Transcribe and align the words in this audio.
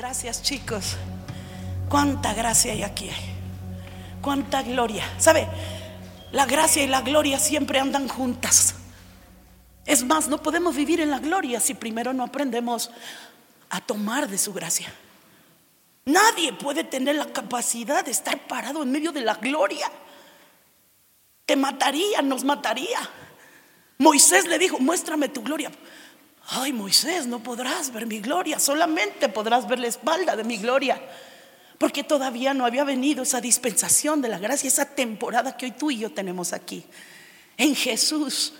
Gracias 0.00 0.42
chicos. 0.42 0.96
Cuánta 1.90 2.32
gracia 2.32 2.72
hay 2.72 2.82
aquí. 2.82 3.10
Cuánta 4.22 4.62
gloria. 4.62 5.04
¿Sabe? 5.18 5.46
La 6.32 6.46
gracia 6.46 6.82
y 6.82 6.86
la 6.86 7.02
gloria 7.02 7.38
siempre 7.38 7.80
andan 7.80 8.08
juntas. 8.08 8.76
Es 9.84 10.02
más, 10.02 10.26
no 10.28 10.42
podemos 10.42 10.74
vivir 10.74 11.02
en 11.02 11.10
la 11.10 11.18
gloria 11.18 11.60
si 11.60 11.74
primero 11.74 12.14
no 12.14 12.24
aprendemos 12.24 12.90
a 13.68 13.82
tomar 13.82 14.26
de 14.26 14.38
su 14.38 14.54
gracia. 14.54 14.90
Nadie 16.06 16.54
puede 16.54 16.82
tener 16.82 17.16
la 17.16 17.26
capacidad 17.26 18.02
de 18.02 18.12
estar 18.12 18.38
parado 18.46 18.82
en 18.82 18.90
medio 18.90 19.12
de 19.12 19.20
la 19.20 19.34
gloria. 19.34 19.92
Te 21.44 21.56
mataría, 21.56 22.22
nos 22.22 22.42
mataría. 22.42 23.00
Moisés 23.98 24.46
le 24.46 24.58
dijo, 24.58 24.78
muéstrame 24.78 25.28
tu 25.28 25.42
gloria. 25.42 25.70
Ay, 26.52 26.72
Moisés, 26.72 27.26
no 27.26 27.42
podrás 27.42 27.92
ver 27.92 28.06
mi 28.06 28.18
gloria, 28.20 28.58
solamente 28.58 29.28
podrás 29.28 29.68
ver 29.68 29.78
la 29.78 29.86
espalda 29.86 30.34
de 30.34 30.44
mi 30.44 30.56
gloria. 30.56 31.00
Porque 31.78 32.04
todavía 32.04 32.52
no 32.52 32.66
había 32.66 32.84
venido 32.84 33.22
esa 33.22 33.40
dispensación 33.40 34.20
de 34.20 34.28
la 34.28 34.38
gracia, 34.38 34.68
esa 34.68 34.84
temporada 34.84 35.56
que 35.56 35.66
hoy 35.66 35.72
tú 35.72 35.90
y 35.90 35.98
yo 35.98 36.12
tenemos 36.12 36.52
aquí. 36.52 36.84
En 37.56 37.74
Jesús 37.74 38.52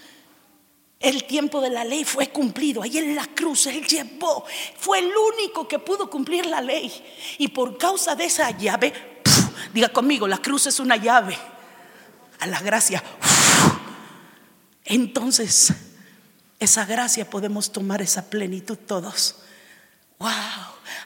el 1.00 1.24
tiempo 1.24 1.62
de 1.62 1.70
la 1.70 1.82
ley 1.82 2.04
fue 2.04 2.28
cumplido. 2.28 2.82
Ahí 2.82 2.98
en 2.98 3.14
la 3.16 3.26
cruz 3.26 3.66
Él 3.66 3.86
llevó. 3.86 4.44
Fue 4.78 4.98
el 4.98 5.10
único 5.34 5.66
que 5.66 5.78
pudo 5.78 6.10
cumplir 6.10 6.44
la 6.44 6.60
ley. 6.60 6.92
Y 7.38 7.48
por 7.48 7.78
causa 7.78 8.14
de 8.14 8.26
esa 8.26 8.50
llave, 8.50 8.92
diga 9.72 9.88
conmigo, 9.88 10.28
la 10.28 10.38
cruz 10.38 10.66
es 10.66 10.78
una 10.78 10.96
llave 10.96 11.38
a 12.38 12.46
la 12.46 12.60
gracia. 12.60 13.02
Entonces, 14.84 15.72
esa 16.60 16.84
gracia 16.84 17.28
podemos 17.28 17.72
tomar 17.72 18.02
esa 18.02 18.28
plenitud 18.28 18.76
todos. 18.76 19.36
Wow. 20.18 20.30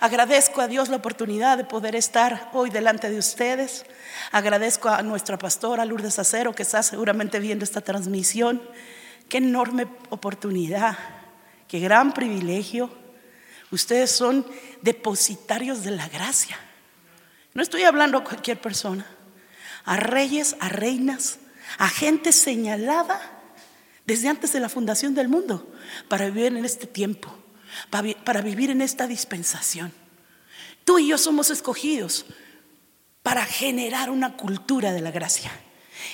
Agradezco 0.01 0.61
a 0.61 0.67
Dios 0.67 0.89
la 0.89 0.97
oportunidad 0.97 1.57
de 1.57 1.65
poder 1.65 1.95
estar 1.95 2.51
hoy 2.53 2.71
delante 2.71 3.09
de 3.09 3.19
ustedes. 3.19 3.87
Agradezco 4.33 4.89
a 4.89 5.03
nuestra 5.03 5.39
pastora 5.39 5.85
Lourdes 5.85 6.19
Acero 6.19 6.55
que 6.55 6.65
está 6.65 6.83
seguramente 6.83 7.39
viendo 7.39 7.65
esta 7.65 7.81
transmisión. 7.81 8.61
Qué 9.29 9.39
enorme 9.39 9.87
oportunidad, 10.11 10.99
qué 11.69 11.79
gran 11.79 12.13
privilegio. 12.13 12.91
Ustedes 13.71 14.11
son 14.11 14.45
depositarios 14.83 15.85
de 15.85 15.93
la 15.93 16.09
gracia. 16.09 16.59
No 17.55 17.63
estoy 17.63 17.85
hablando 17.85 18.19
a 18.19 18.25
cualquier 18.25 18.61
persona, 18.61 19.07
a 19.85 19.97
reyes, 19.97 20.57
a 20.59 20.69
reinas, 20.69 21.39
a 21.79 21.89
gente 21.89 22.33
señalada 22.33 23.34
desde 24.07 24.29
antes 24.29 24.53
de 24.53 24.61
la 24.61 24.69
fundación 24.69 25.15
del 25.15 25.29
mundo 25.29 25.73
para 26.09 26.27
vivir 26.27 26.47
en 26.47 26.65
este 26.65 26.87
tiempo, 26.87 27.35
para 27.91 28.41
vivir 28.43 28.71
en 28.71 28.83
esta 28.83 29.07
dispensación. 29.07 29.93
Tú 30.85 30.99
y 30.99 31.09
yo 31.09 31.19
somos 31.19 31.51
escogidos 31.51 32.27
para 33.23 33.45
generar 33.47 34.11
una 34.11 34.37
cultura 34.37 34.93
de 34.93 35.01
la 35.01 35.11
gracia. 35.11 35.51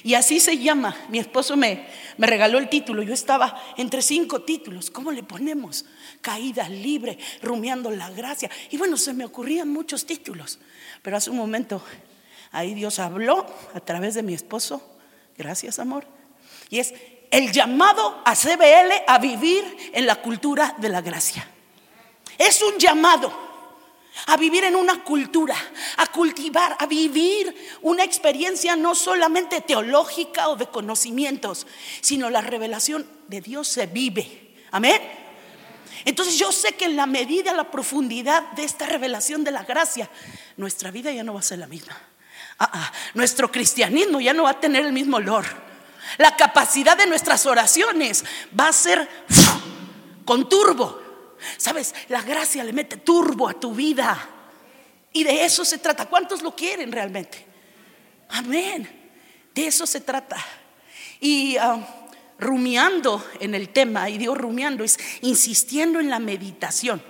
Y 0.05 0.15
así 0.15 0.39
se 0.41 0.59
llama. 0.59 0.97
Mi 1.09 1.19
esposo 1.19 1.57
me, 1.57 1.87
me 2.17 2.27
regaló 2.27 2.59
el 2.59 2.69
título. 2.69 3.03
Yo 3.03 3.13
estaba 3.13 3.61
entre 3.77 4.03
cinco 4.03 4.43
títulos. 4.43 4.91
¿Cómo 4.91 5.11
le 5.11 5.23
ponemos? 5.23 5.85
Caída 6.21 6.69
libre, 6.69 7.19
rumiando 7.43 7.91
la 7.91 8.11
gracia. 8.11 8.51
Y 8.71 8.79
bueno, 8.79 8.97
se 8.97 9.13
me 9.13 9.25
ocurrían 9.25 9.69
muchos 9.69 10.07
títulos. 10.07 10.61
Pero 11.03 11.17
hace 11.17 11.31
un 11.31 11.37
momento 11.37 11.83
ahí 12.53 12.75
Dios 12.75 12.99
habló 12.99 13.47
a 13.75 13.81
través 13.81 14.15
de 14.15 14.23
mi 14.23 14.35
esposo. 14.35 14.97
Gracias, 15.37 15.79
amor. 15.79 16.07
Y 16.69 16.79
es 16.79 16.95
el 17.31 17.53
llamado 17.53 18.23
a 18.25 18.35
CBL 18.35 19.05
a 19.07 19.19
vivir 19.19 19.91
en 19.93 20.07
la 20.07 20.17
cultura 20.17 20.75
de 20.79 20.89
la 20.89 21.01
gracia. 21.01 21.49
Es 22.37 22.61
un 22.63 22.79
llamado 22.79 23.51
a 24.27 24.37
vivir 24.37 24.65
en 24.65 24.77
una 24.77 25.05
cultura, 25.05 25.55
a 25.97 26.07
cultivar, 26.07 26.77
a 26.79 26.87
vivir 26.87 27.55
una 27.83 28.05
experiencia 28.05 28.77
no 28.77 28.95
solamente 28.95 29.61
teológica 29.61 30.49
o 30.49 30.57
de 30.57 30.67
conocimientos, 30.67 31.67
sino 32.01 32.29
la 32.31 32.41
revelación 32.41 33.07
de 33.29 33.41
Dios 33.41 33.69
se 33.69 33.87
vive. 33.87 34.57
Amén. 34.73 35.01
Entonces 36.05 36.39
yo 36.39 36.51
sé 36.51 36.73
que 36.73 36.87
en 36.87 36.97
la 36.97 37.07
medida, 37.07 37.53
la 37.53 37.71
profundidad 37.71 38.51
de 38.53 38.65
esta 38.65 38.87
revelación 38.87 39.45
de 39.45 39.51
la 39.51 39.65
gracia, 39.65 40.09
nuestra 40.57 40.91
vida 40.91 41.13
ya 41.13 41.23
no 41.23 41.35
va 41.35 41.41
a 41.41 41.45
ser 41.45 41.59
la 41.59 41.67
misma. 41.67 41.97
Ah, 42.59 42.71
ah, 42.73 42.93
nuestro 43.15 43.51
cristianismo 43.51 44.21
ya 44.21 44.33
no 44.33 44.45
va 44.45 44.51
a 44.51 44.61
tener 44.61 44.85
el 44.85 44.93
mismo 44.93 45.19
olor. 45.19 45.70
La 46.19 46.37
capacidad 46.37 46.97
de 46.97 47.07
nuestras 47.07 47.47
oraciones 47.47 48.25
va 48.59 48.69
a 48.69 48.73
ser 48.73 49.09
con 50.25 50.49
turbo. 50.49 51.01
Sabes, 51.57 51.95
la 52.09 52.23
gracia 52.23 52.65
le 52.65 52.73
mete 52.73 52.99
turbo 52.99 53.49
a 53.49 53.55
tu 53.55 53.75
vida. 53.75 54.29
Y 55.13 55.25
de 55.25 55.45
eso 55.45 55.65
se 55.65 55.79
trata. 55.79 56.07
¿Cuántos 56.07 56.43
lo 56.43 56.55
quieren 56.55 56.93
realmente? 56.93 57.45
Amén. 58.29 58.89
De 59.55 59.67
eso 59.67 59.87
se 59.87 60.01
trata. 60.01 60.37
Y 61.21 61.57
ah, 61.57 61.79
rumiando 62.39 63.25
en 63.41 63.55
el 63.55 63.71
tema, 63.71 64.09
y 64.09 64.19
digo 64.19 64.35
rumiando, 64.35 64.85
es 64.85 64.99
insistiendo 65.21 66.01
en 66.01 66.11
la 66.11 66.19
meditación. 66.19 67.03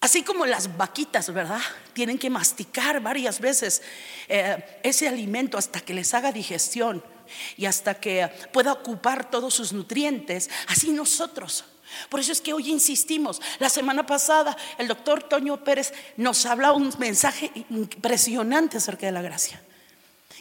Así 0.00 0.22
como 0.22 0.46
las 0.46 0.76
vaquitas, 0.76 1.32
¿verdad? 1.32 1.60
Tienen 1.92 2.18
que 2.18 2.28
masticar 2.28 3.00
varias 3.00 3.38
veces 3.40 3.82
eh, 4.28 4.80
ese 4.82 5.08
alimento 5.08 5.58
hasta 5.58 5.80
que 5.80 5.94
les 5.94 6.12
haga 6.14 6.32
digestión 6.32 7.04
y 7.56 7.66
hasta 7.66 7.94
que 7.94 8.28
pueda 8.52 8.72
ocupar 8.72 9.30
todos 9.30 9.54
sus 9.54 9.72
nutrientes. 9.72 10.50
Así 10.68 10.92
nosotros 10.92 11.64
por 12.08 12.20
eso 12.20 12.32
es 12.32 12.40
que 12.40 12.52
hoy 12.52 12.70
insistimos. 12.70 13.40
La 13.58 13.68
semana 13.68 14.06
pasada 14.06 14.56
el 14.78 14.88
doctor 14.88 15.22
Toño 15.22 15.62
Pérez 15.62 15.92
nos 16.16 16.44
habla 16.46 16.72
un 16.72 16.92
mensaje 16.98 17.50
impresionante 17.70 18.78
acerca 18.78 19.06
de 19.06 19.12
la 19.12 19.22
gracia. 19.22 19.62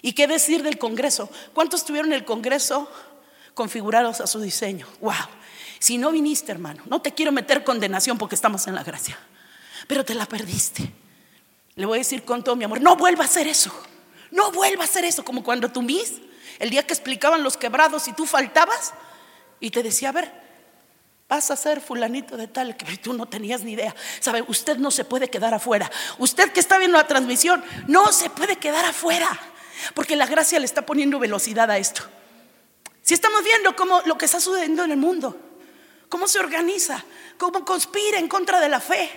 ¿Y 0.02 0.14
qué 0.14 0.28
decir 0.28 0.64
del 0.64 0.78
Congreso? 0.78 1.30
¿Cuántos 1.54 1.86
tuvieron 1.86 2.14
el 2.14 2.26
Congreso 2.26 2.90
configurados 3.54 4.22
a 4.22 4.28
su 4.28 4.40
diseño? 4.40 4.88
¡Wow! 5.00 5.14
Si 5.80 5.98
no 5.98 6.12
viniste, 6.12 6.52
hermano, 6.52 6.84
no 6.88 7.02
te 7.02 7.14
quiero 7.14 7.32
meter 7.32 7.64
condenación 7.64 8.18
porque 8.18 8.36
estamos 8.36 8.68
en 8.68 8.76
la 8.76 8.84
gracia, 8.84 9.18
pero 9.88 10.06
te 10.06 10.14
la 10.14 10.26
perdiste. 10.26 10.92
Le 11.76 11.86
voy 11.86 11.98
a 11.98 12.00
decir 12.00 12.24
con 12.24 12.44
todo 12.44 12.56
mi 12.56 12.64
amor, 12.64 12.82
no 12.82 12.96
vuelva 12.96 13.24
a 13.24 13.28
hacer 13.28 13.48
eso. 13.48 13.72
No 14.32 14.52
vuelva 14.52 14.84
a 14.84 14.86
hacer 14.86 15.04
eso, 15.04 15.26
como 15.26 15.44
cuando 15.44 15.70
tú 15.72 15.82
mis, 15.82 16.22
el 16.62 16.70
día 16.70 16.86
que 16.86 16.94
explicaban 16.94 17.42
los 17.42 17.58
quebrados 17.58 18.08
y 18.08 18.14
tú 18.14 18.28
faltabas 18.28 18.94
y 19.60 19.72
te 19.72 19.82
decía, 19.82 20.10
a 20.10 20.12
ver, 20.12 20.32
vas 21.28 21.50
a 21.50 21.56
ser 21.56 21.82
fulanito 21.82 22.38
de 22.38 22.48
tal 22.48 22.78
que 22.78 22.98
tú 22.98 23.14
no 23.14 23.26
tenías 23.26 23.64
ni 23.64 23.72
idea. 23.72 23.96
Sabe, 24.20 24.44
usted 24.48 24.78
no 24.78 24.92
se 24.92 25.04
puede 25.04 25.28
quedar 25.28 25.56
afuera. 25.56 25.90
Usted 26.20 26.52
que 26.52 26.60
está 26.60 26.78
viendo 26.78 27.00
la 27.00 27.08
transmisión, 27.08 27.64
no 27.88 28.12
se 28.12 28.30
puede 28.30 28.58
quedar 28.58 28.86
afuera, 28.86 29.28
porque 29.96 30.16
la 30.16 30.28
gracia 30.28 30.60
le 30.60 30.66
está 30.66 30.86
poniendo 30.86 31.18
velocidad 31.18 31.72
a 31.72 31.80
esto. 31.80 32.04
Si 33.02 33.16
estamos 33.16 33.44
viendo 33.44 33.76
cómo 33.76 34.02
lo 34.06 34.16
que 34.16 34.26
está 34.26 34.40
sucediendo 34.40 34.84
en 34.84 34.92
el 34.92 34.98
mundo, 34.98 35.36
cómo 36.10 36.28
se 36.28 36.38
organiza, 36.38 37.04
cómo 37.40 37.66
conspira 37.66 38.20
en 38.20 38.28
contra 38.28 38.60
de 38.60 38.70
la 38.70 38.80
fe, 38.80 39.10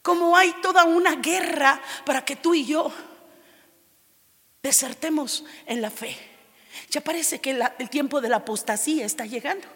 cómo 0.00 0.34
hay 0.38 0.54
toda 0.62 0.84
una 0.84 1.16
guerra 1.16 1.82
para 2.06 2.24
que 2.24 2.36
tú 2.36 2.54
y 2.54 2.64
yo 2.64 2.90
desertemos 4.62 5.44
en 5.66 5.82
la 5.82 5.90
fe. 5.90 6.29
Ya 6.90 7.00
parece 7.00 7.40
que 7.40 7.58
el 7.78 7.90
tiempo 7.90 8.20
de 8.20 8.28
la 8.28 8.36
apostasía 8.36 9.04
está 9.04 9.26
llegando. 9.26 9.66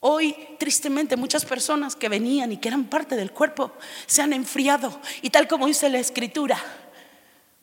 Hoy, 0.00 0.34
tristemente, 0.58 1.16
muchas 1.16 1.44
personas 1.44 1.94
que 1.94 2.08
venían 2.08 2.52
y 2.52 2.56
que 2.56 2.68
eran 2.68 2.84
parte 2.84 3.16
del 3.16 3.32
cuerpo 3.32 3.72
se 4.06 4.22
han 4.22 4.32
enfriado. 4.32 4.98
Y 5.20 5.28
tal 5.28 5.46
como 5.46 5.66
dice 5.66 5.90
la 5.90 5.98
escritura, 5.98 6.58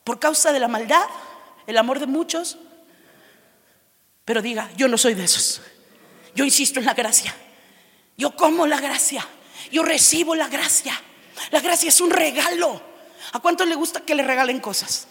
por 0.04 0.20
causa 0.20 0.52
de 0.52 0.60
la 0.60 0.68
maldad, 0.68 1.04
el 1.66 1.76
amor 1.76 1.98
de 1.98 2.06
muchos. 2.06 2.58
Pero 4.24 4.40
diga, 4.40 4.70
yo 4.76 4.86
no 4.86 4.96
soy 4.96 5.14
de 5.14 5.24
esos. 5.24 5.60
Yo 6.34 6.44
insisto 6.44 6.78
en 6.78 6.86
la 6.86 6.94
gracia. 6.94 7.34
Yo 8.16 8.36
como 8.36 8.66
la 8.66 8.80
gracia. 8.80 9.26
Yo 9.72 9.82
recibo 9.82 10.36
la 10.36 10.48
gracia. 10.48 10.92
La 11.50 11.60
gracia 11.60 11.88
es 11.88 12.00
un 12.00 12.10
regalo. 12.10 12.80
¿A 13.32 13.40
cuántos 13.40 13.66
le 13.66 13.74
gusta 13.74 14.00
que 14.00 14.14
le 14.14 14.22
regalen 14.22 14.60
cosas? 14.60 15.08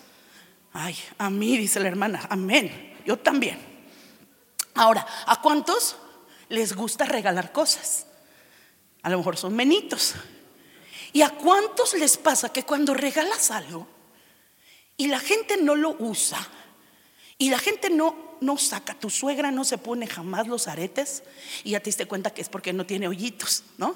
Ay, 0.72 0.96
a 1.18 1.30
mí, 1.30 1.58
dice 1.58 1.80
la 1.80 1.90
hermana, 1.90 2.26
amén. 2.30 2.97
Yo 3.08 3.18
también. 3.18 3.58
Ahora, 4.76 5.08
¿a 5.26 5.42
cuántos? 5.42 5.96
les 6.50 6.76
gusta 6.76 7.06
regalar 7.06 7.52
cosas. 7.52 8.06
A 9.04 9.10
lo 9.10 9.18
mejor 9.18 9.38
son 9.38 9.56
menitos. 9.56 10.16
¿Y 11.14 11.22
a 11.22 11.30
cuántos 11.30 11.94
les 11.94 12.18
pasa 12.18 12.52
que 12.52 12.64
cuando 12.64 12.94
regalas 12.94 13.52
algo 13.52 13.88
y 14.98 15.08
la 15.08 15.20
gente 15.20 15.58
no 15.58 15.76
lo 15.76 15.96
usa 16.00 16.38
y 17.38 17.50
la 17.50 17.60
gente 17.60 17.90
no, 17.90 18.38
no 18.42 18.58
saca, 18.58 18.94
tu 18.94 19.10
suegra 19.10 19.52
no 19.52 19.64
se 19.64 19.78
pone 19.78 20.08
jamás 20.08 20.48
los 20.48 20.68
aretes 20.68 21.24
y 21.64 21.72
ya 21.72 21.80
te 21.80 21.86
diste 21.86 22.06
cuenta 22.06 22.34
que 22.34 22.42
es 22.42 22.50
porque 22.50 22.74
no 22.74 22.86
tiene 22.86 23.08
hoyitos, 23.08 23.64
¿no? 23.78 23.96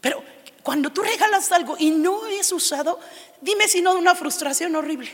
Pero 0.00 0.22
cuando 0.62 0.92
tú 0.92 1.02
regalas 1.02 1.50
algo 1.52 1.76
y 1.78 1.90
no 1.90 2.26
es 2.26 2.52
usado, 2.52 3.00
dime 3.40 3.68
si 3.68 3.80
no 3.80 3.94
una 3.94 4.14
frustración 4.14 4.76
horrible. 4.76 5.10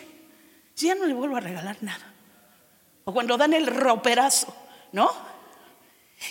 Ya 0.77 0.95
no 0.95 1.07
le 1.07 1.15
vuelvo 1.15 1.37
a 1.37 1.41
regalar 1.41 1.79
nada. 1.81 2.16
O 3.09 3.13
cuando 3.13 3.37
dan 3.37 3.55
el 3.55 3.69
roperazo, 3.69 4.53
¿no? 4.91 5.13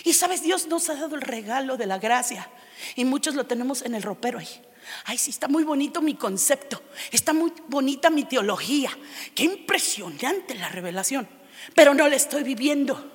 Y 0.04 0.12
sabes, 0.12 0.42
Dios 0.42 0.66
nos 0.66 0.90
ha 0.90 0.94
dado 0.94 1.14
el 1.14 1.22
regalo 1.22 1.78
de 1.78 1.86
la 1.86 1.98
gracia. 1.98 2.50
Y 2.96 3.06
muchos 3.06 3.34
lo 3.34 3.46
tenemos 3.46 3.80
en 3.80 3.94
el 3.94 4.02
ropero 4.02 4.38
ahí. 4.38 4.62
Ay, 5.06 5.16
sí, 5.16 5.30
está 5.30 5.48
muy 5.48 5.64
bonito 5.64 6.02
mi 6.02 6.16
concepto. 6.16 6.82
Está 7.10 7.32
muy 7.32 7.50
bonita 7.68 8.10
mi 8.10 8.24
teología. 8.24 8.90
Qué 9.34 9.44
impresionante 9.44 10.54
la 10.54 10.68
revelación. 10.68 11.26
Pero 11.74 11.94
no 11.94 12.06
la 12.08 12.16
estoy 12.16 12.42
viviendo. 12.42 13.10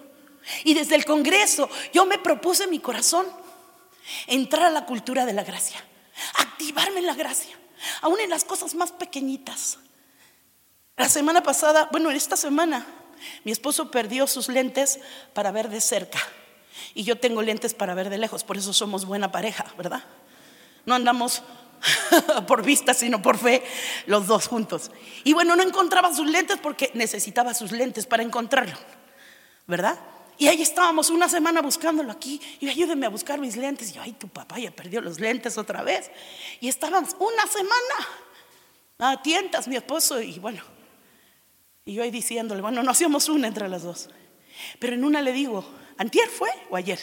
Y 0.63 0.73
desde 0.73 0.95
el 0.95 1.05
Congreso 1.05 1.69
yo 1.93 2.07
me 2.07 2.17
propuse 2.17 2.63
en 2.63 2.71
mi 2.71 2.79
corazón 2.79 3.27
entrar 4.25 4.63
a 4.63 4.71
la 4.71 4.87
cultura 4.87 5.27
de 5.27 5.33
la 5.33 5.43
gracia. 5.43 5.85
Activarme 6.39 7.01
en 7.01 7.05
la 7.05 7.13
gracia. 7.13 7.55
Aún 8.01 8.19
en 8.21 8.31
las 8.31 8.43
cosas 8.43 8.73
más 8.73 8.91
pequeñitas. 8.91 9.77
La 10.97 11.09
semana 11.09 11.43
pasada, 11.43 11.89
bueno, 11.91 12.09
en 12.09 12.17
esta 12.17 12.35
semana, 12.35 12.87
mi 13.43 13.51
esposo 13.51 13.91
perdió 13.91 14.27
sus 14.27 14.47
lentes 14.47 14.99
para 15.33 15.51
ver 15.51 15.69
de 15.69 15.81
cerca. 15.81 16.19
Y 16.93 17.03
yo 17.03 17.17
tengo 17.17 17.41
lentes 17.41 17.73
para 17.73 17.93
ver 17.93 18.09
de 18.09 18.17
lejos, 18.17 18.43
por 18.43 18.57
eso 18.57 18.73
somos 18.73 19.05
buena 19.05 19.31
pareja, 19.31 19.65
¿verdad? 19.77 20.03
No 20.85 20.95
andamos 20.95 21.43
por 22.47 22.63
vista, 22.63 22.93
sino 22.93 23.21
por 23.21 23.37
fe, 23.37 23.63
los 24.05 24.27
dos 24.27 24.47
juntos. 24.47 24.91
Y 25.23 25.33
bueno, 25.33 25.55
no 25.55 25.63
encontraba 25.63 26.13
sus 26.13 26.29
lentes 26.29 26.57
porque 26.61 26.91
necesitaba 26.93 27.53
sus 27.53 27.71
lentes 27.71 28.05
para 28.05 28.23
encontrarlo, 28.23 28.77
¿verdad? 29.67 29.99
Y 30.37 30.47
ahí 30.47 30.61
estábamos 30.63 31.11
una 31.11 31.29
semana 31.29 31.61
buscándolo 31.61 32.11
aquí. 32.11 32.41
Y 32.59 32.67
ayúdenme 32.67 33.05
a 33.05 33.09
buscar 33.09 33.39
mis 33.39 33.57
lentes. 33.57 33.91
Y 33.91 33.93
yo, 33.93 34.01
ay, 34.01 34.13
tu 34.13 34.27
papá 34.27 34.57
ya 34.57 34.71
perdió 34.71 34.99
los 34.99 35.19
lentes 35.19 35.55
otra 35.55 35.83
vez. 35.83 36.09
Y 36.59 36.67
estábamos 36.67 37.15
una 37.19 37.45
semana 37.45 38.07
a 38.97 39.21
tientas, 39.21 39.67
mi 39.67 39.75
esposo, 39.75 40.19
y 40.19 40.39
bueno. 40.39 40.63
Y 41.85 41.93
yo 41.93 42.03
ahí 42.03 42.11
diciéndole, 42.11 42.61
bueno, 42.61 42.83
no 42.83 42.91
hacíamos 42.91 43.29
una 43.29 43.47
entre 43.47 43.67
las 43.67 43.83
dos. 43.83 44.09
Pero 44.79 44.93
en 44.93 45.03
una 45.03 45.21
le 45.21 45.31
digo, 45.31 45.65
¿Antier 46.01 46.29
fue 46.29 46.49
o 46.71 46.75
ayer? 46.75 46.99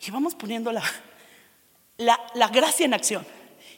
Y 0.00 0.10
vamos 0.10 0.34
poniendo 0.34 0.72
la, 0.72 0.82
la, 1.98 2.48
gracia 2.48 2.86
en 2.86 2.94
acción. 2.94 3.26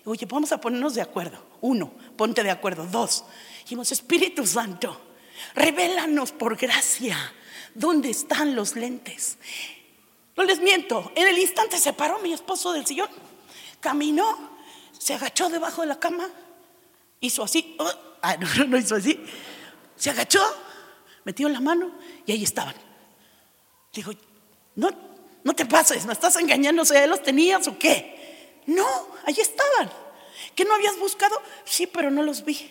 Oye, 0.05 0.25
vamos 0.27 0.53
a 0.53 0.61
ponernos 0.61 0.95
de 0.95 1.03
acuerdo. 1.03 1.45
Uno, 1.61 1.93
ponte 2.17 2.45
de 2.45 2.53
acuerdo. 2.53 2.87
Dos, 2.87 3.25
dijimos, 3.63 3.91
Espíritu 3.91 4.47
Santo, 4.47 5.01
revélanos 5.57 6.31
por 6.31 6.57
gracia 6.57 7.17
dónde 7.75 8.11
están 8.11 8.55
los 8.55 8.77
lentes. 8.77 9.39
No 10.37 10.45
les 10.45 10.61
miento, 10.61 11.11
en 11.17 11.27
el 11.27 11.39
instante 11.39 11.77
se 11.79 11.93
paró 11.93 12.21
mi 12.21 12.33
esposo 12.33 12.73
del 12.73 12.87
sillón, 12.87 13.09
caminó, 13.81 14.51
se 14.97 15.15
agachó 15.15 15.49
debajo 15.49 15.81
de 15.81 15.89
la 15.89 15.99
cama, 15.99 16.29
hizo 17.21 17.43
así, 17.43 17.75
oh, 17.81 17.91
ah, 18.23 18.37
no, 18.59 18.65
no 18.67 18.79
hizo 18.79 18.95
así, 18.95 19.19
se 19.97 20.11
agachó, 20.11 20.43
metió 21.25 21.49
la 21.49 21.61
mano 21.61 21.93
y 22.25 22.33
ahí 22.33 22.45
estaban. 22.45 22.75
Dijo, 23.93 24.13
no, 24.75 24.91
no 25.43 25.55
te 25.55 25.67
pases, 25.67 26.05
me 26.07 26.13
estás 26.13 26.37
engañando, 26.37 26.85
sea, 26.85 27.07
¿los 27.07 27.23
tenías 27.23 27.67
o 27.69 27.79
qué? 27.79 28.63
No, 28.67 28.87
ahí 29.25 29.37
estaban. 29.41 29.91
¿Que 30.55 30.65
no 30.65 30.75
habías 30.75 30.99
buscado? 30.99 31.41
Sí, 31.65 31.87
pero 31.87 32.11
no 32.11 32.23
los 32.23 32.45
vi. 32.45 32.71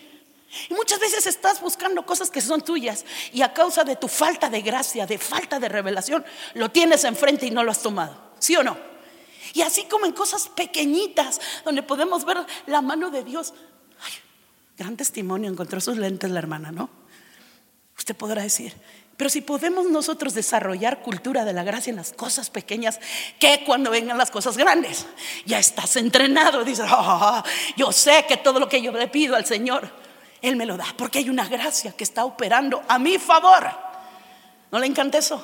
Y 0.70 0.74
muchas 0.74 1.00
veces 1.00 1.26
estás 1.26 1.62
buscando 1.62 2.06
cosas 2.06 2.30
que 2.30 2.42
son 2.42 2.62
tuyas 2.62 3.06
y 3.34 3.42
a 3.42 3.54
causa 3.54 3.84
de 3.84 3.96
tu 3.96 4.08
falta 4.08 4.50
de 4.50 4.62
gracia, 4.62 5.06
de 5.06 5.18
falta 5.18 5.60
de 5.60 5.68
revelación, 5.68 6.24
lo 6.54 6.70
tienes 6.70 7.04
enfrente 7.04 7.46
y 7.46 7.52
no 7.52 7.64
lo 7.64 7.72
has 7.72 7.82
tomado. 7.82 8.16
¿Sí 8.40 8.56
o 8.56 8.64
no? 8.64 8.78
Y 9.54 9.62
así 9.62 9.86
como 9.86 10.06
en 10.06 10.14
cosas 10.14 10.50
pequeñitas 10.50 11.40
donde 11.64 11.84
podemos 11.84 12.26
ver 12.26 12.46
la 12.68 12.82
mano 12.82 13.10
de 13.10 13.24
Dios. 13.24 13.54
Ay, 14.02 14.14
gran 14.78 14.98
testimonio, 14.98 15.50
encontró 15.50 15.80
sus 15.82 15.98
lentes 15.98 16.30
la 16.32 16.40
hermana, 16.40 16.72
¿no? 16.72 16.90
Usted 17.98 18.16
podrá 18.16 18.44
decir, 18.44 18.74
pero 19.18 19.30
si 19.30 19.42
podemos 19.42 19.86
nosotros 19.90 20.34
desarrollar 20.34 21.02
cultura 21.02 21.46
de 21.46 21.54
la 21.54 21.64
gracia 21.64 21.90
en 21.90 21.96
las 21.96 22.12
cosas 22.12 22.50
pequeñas, 22.50 23.00
que 23.40 23.64
cuando 23.66 23.90
vengan 23.90 24.18
las 24.18 24.30
cosas 24.30 24.58
grandes, 24.58 25.06
ya 25.46 25.58
estás 25.58 25.96
entrenado, 25.96 26.66
dices, 26.66 26.86
oh, 26.92 27.42
yo 27.78 27.92
sé 27.94 28.26
que 28.28 28.38
todo 28.38 28.60
lo 28.60 28.68
que 28.68 28.82
yo 28.82 28.92
le 28.92 29.08
pido 29.08 29.36
al 29.36 29.46
Señor, 29.46 29.90
Él 30.42 30.58
me 30.58 30.66
lo 30.66 30.76
da, 30.76 30.88
porque 30.98 31.20
hay 31.20 31.30
una 31.30 31.48
gracia 31.48 31.94
que 31.94 32.04
está 32.04 32.26
operando 32.26 32.84
a 32.90 33.00
mi 33.00 33.18
favor. 33.18 33.70
¿No 34.72 34.80
le 34.80 34.88
encanta 34.88 35.18
eso? 35.18 35.42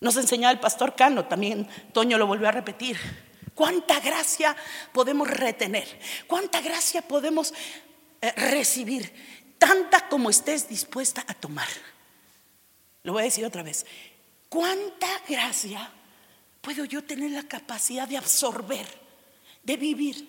Nos 0.00 0.16
enseñaba 0.16 0.52
el 0.52 0.60
pastor 0.60 0.94
Cano, 0.94 1.24
también 1.24 1.66
Toño 1.94 2.18
lo 2.18 2.26
volvió 2.26 2.48
a 2.48 2.52
repetir. 2.52 2.98
¿Cuánta 3.54 3.98
gracia 4.00 4.54
podemos 4.92 5.28
retener? 5.28 5.86
¿Cuánta 6.26 6.60
gracia 6.60 7.02
podemos 7.02 7.52
eh, 8.20 8.32
recibir? 8.32 9.39
Tanta 9.60 10.08
como 10.08 10.30
estés 10.30 10.70
dispuesta 10.70 11.22
a 11.28 11.34
tomar. 11.34 11.68
Lo 13.02 13.12
voy 13.12 13.20
a 13.20 13.24
decir 13.26 13.44
otra 13.44 13.62
vez. 13.62 13.84
¿Cuánta 14.48 15.06
gracia 15.28 15.92
puedo 16.62 16.86
yo 16.86 17.04
tener 17.04 17.30
la 17.32 17.42
capacidad 17.42 18.08
de 18.08 18.16
absorber, 18.16 18.86
de 19.62 19.76
vivir? 19.76 20.26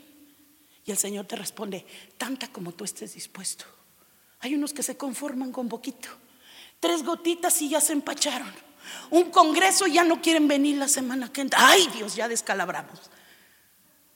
Y 0.83 0.92
el 0.92 0.98
Señor 0.98 1.28
te 1.28 1.38
responde, 1.38 1.86
tanta 2.18 2.50
como 2.50 2.74
tú 2.74 2.83
estés 2.83 3.13
dispuesto. 3.13 3.63
Hay 4.42 4.54
unos 4.54 4.74
que 4.74 4.83
se 4.83 4.98
conforman 4.98 5.54
con 5.54 5.69
poquito. 5.69 6.10
Tres 6.81 7.01
gotitas 7.01 7.62
y 7.62 7.69
ya 7.69 7.80
se 7.80 7.94
empacharon. 7.94 8.51
Un 9.12 9.31
congreso 9.31 9.88
y 9.88 9.94
ya 9.94 10.04
no 10.04 10.22
quieren 10.22 10.45
venir 10.50 10.77
la 10.77 10.89
semana 10.89 11.31
que 11.31 11.39
entra. 11.39 11.69
Ay, 11.69 11.88
Dios, 11.88 12.18
ya 12.18 12.27
descalabramos. 12.27 13.00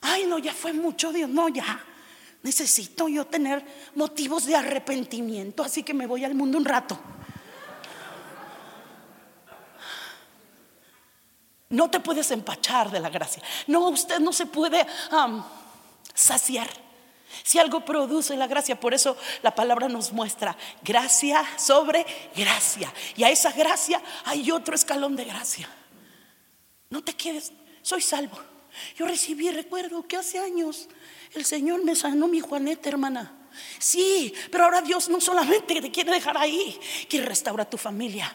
Ay, 0.02 0.26
no, 0.26 0.38
ya 0.38 0.52
fue 0.52 0.74
mucho, 0.74 1.10
Dios, 1.10 1.30
no, 1.30 1.48
ya. 1.48 1.82
Necesito 2.46 3.08
yo 3.08 3.26
tener 3.26 3.60
motivos 3.96 4.46
de 4.46 4.54
arrepentimiento, 4.54 5.64
así 5.64 5.82
que 5.82 5.92
me 5.92 6.06
voy 6.06 6.24
al 6.24 6.36
mundo 6.36 6.58
un 6.58 6.64
rato. 6.64 6.96
No 11.70 11.90
te 11.90 11.98
puedes 11.98 12.30
empachar 12.30 12.92
de 12.92 13.00
la 13.00 13.10
gracia. 13.10 13.42
No, 13.66 13.88
usted 13.88 14.20
no 14.20 14.32
se 14.32 14.46
puede 14.46 14.86
saciar. 16.14 16.70
Si 17.42 17.58
algo 17.58 17.84
produce 17.84 18.36
la 18.36 18.46
gracia, 18.46 18.78
por 18.78 18.94
eso 18.94 19.16
la 19.42 19.52
palabra 19.52 19.88
nos 19.88 20.12
muestra 20.12 20.56
gracia 20.84 21.44
sobre 21.58 22.06
gracia. 22.36 22.92
Y 23.16 23.24
a 23.24 23.30
esa 23.30 23.50
gracia 23.50 24.00
hay 24.24 24.52
otro 24.52 24.76
escalón 24.76 25.16
de 25.16 25.24
gracia. 25.24 25.68
No 26.90 27.02
te 27.02 27.12
quedes, 27.12 27.52
soy 27.82 28.02
salvo. 28.02 28.38
Yo 28.96 29.04
recibí, 29.04 29.50
recuerdo 29.50 30.06
que 30.06 30.16
hace 30.16 30.38
años 30.38 30.88
el 31.34 31.44
Señor 31.44 31.84
me 31.84 31.94
sanó 31.96 32.28
mi 32.28 32.40
Juaneta, 32.40 32.88
hermana. 32.88 33.32
Sí, 33.78 34.34
pero 34.50 34.64
ahora 34.64 34.82
Dios 34.82 35.08
no 35.08 35.20
solamente 35.20 35.80
te 35.80 35.90
quiere 35.90 36.12
dejar 36.12 36.36
ahí, 36.36 36.78
quiere 37.08 37.26
restaurar 37.26 37.70
tu 37.70 37.78
familia 37.78 38.34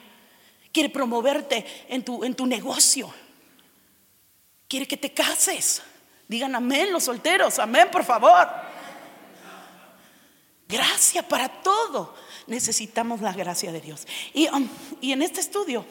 Quiere 0.71 0.89
promoverte 0.89 1.65
en 1.89 2.03
tu, 2.03 2.23
en 2.23 2.33
tu 2.33 2.45
negocio. 2.45 3.13
Quiere 4.67 4.87
que 4.87 4.97
te 4.97 5.13
cases. 5.13 5.81
Digan 6.27 6.55
amén 6.55 6.93
los 6.93 7.03
solteros. 7.03 7.59
Amén, 7.59 7.89
por 7.91 8.05
favor. 8.05 8.47
Gracia 10.67 11.27
para 11.27 11.49
todo. 11.61 12.15
Necesitamos 12.47 13.19
la 13.19 13.33
gracia 13.33 13.71
de 13.71 13.81
Dios. 13.81 14.07
Y, 14.33 14.47
um, 14.47 14.67
y 15.01 15.11
en 15.11 15.21
este 15.21 15.41
estudio, 15.41 15.85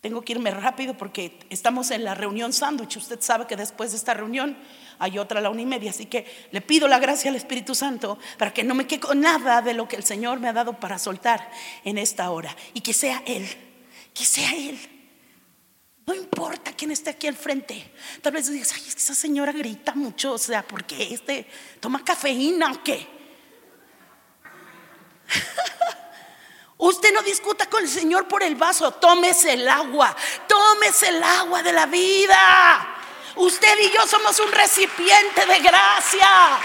tengo 0.00 0.22
que 0.22 0.32
irme 0.32 0.50
rápido 0.50 0.94
porque 0.94 1.38
estamos 1.50 1.90
en 1.90 2.04
la 2.04 2.14
reunión 2.14 2.52
sándwich. 2.52 2.96
Usted 2.96 3.20
sabe 3.20 3.46
que 3.46 3.56
después 3.56 3.90
de 3.90 3.98
esta 3.98 4.14
reunión 4.14 4.56
hay 4.98 5.18
otra 5.18 5.40
a 5.40 5.42
la 5.42 5.50
una 5.50 5.60
y 5.60 5.66
media. 5.66 5.90
Así 5.90 6.06
que 6.06 6.24
le 6.52 6.62
pido 6.62 6.88
la 6.88 6.98
gracia 6.98 7.30
al 7.30 7.36
Espíritu 7.36 7.74
Santo 7.74 8.18
para 8.38 8.52
que 8.52 8.64
no 8.64 8.74
me 8.74 8.86
quede 8.86 9.00
con 9.00 9.20
nada 9.20 9.60
de 9.60 9.74
lo 9.74 9.86
que 9.86 9.96
el 9.96 10.04
Señor 10.04 10.40
me 10.40 10.48
ha 10.48 10.54
dado 10.54 10.80
para 10.80 10.98
soltar 10.98 11.50
en 11.84 11.98
esta 11.98 12.30
hora. 12.30 12.56
Y 12.72 12.80
que 12.80 12.94
sea 12.94 13.22
Él, 13.26 13.46
que 14.14 14.24
sea 14.24 14.50
Él. 14.54 14.78
No 16.06 16.14
importa 16.14 16.72
quién 16.72 16.90
esté 16.90 17.10
aquí 17.10 17.26
al 17.26 17.36
frente. 17.36 17.92
Tal 18.22 18.32
vez 18.32 18.50
digas, 18.50 18.72
ay, 18.74 18.82
es 18.88 18.94
que 18.94 19.02
esa 19.02 19.14
señora 19.14 19.52
grita 19.52 19.94
mucho, 19.94 20.32
o 20.32 20.38
sea, 20.38 20.66
porque 20.66 21.12
este 21.12 21.46
toma 21.78 22.02
cafeína 22.02 22.72
o 22.72 22.82
qué. 22.82 23.19
Usted 26.80 27.12
no 27.12 27.20
discuta 27.20 27.66
con 27.66 27.82
el 27.82 27.88
Señor 27.88 28.26
por 28.26 28.42
el 28.42 28.56
vaso, 28.56 28.90
tómese 28.92 29.52
el 29.52 29.68
agua, 29.68 30.16
tómese 30.48 31.08
el 31.08 31.22
agua 31.22 31.62
de 31.62 31.74
la 31.74 31.84
vida. 31.84 32.96
Usted 33.36 33.78
y 33.80 33.90
yo 33.90 34.06
somos 34.06 34.40
un 34.40 34.50
recipiente 34.50 35.44
de 35.44 35.60
gracia. 35.60 36.58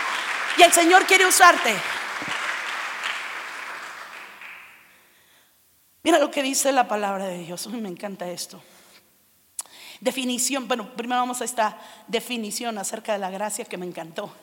Y 0.57 0.63
el 0.63 0.71
Señor 0.71 1.05
quiere 1.05 1.25
usarte. 1.25 1.75
Mira 6.03 6.17
lo 6.17 6.31
que 6.31 6.41
dice 6.43 6.71
la 6.71 6.87
palabra 6.87 7.25
de 7.25 7.39
Dios. 7.39 7.67
me 7.67 7.89
encanta 7.89 8.29
esto. 8.29 8.63
Definición, 9.99 10.65
bueno, 10.67 10.95
primero 10.95 11.19
vamos 11.19 11.41
a 11.41 11.45
esta 11.45 11.77
definición 12.07 12.77
acerca 12.77 13.11
de 13.11 13.19
la 13.19 13.29
gracia 13.29 13.65
que 13.65 13.77
me 13.77 13.85
encantó. 13.85 14.33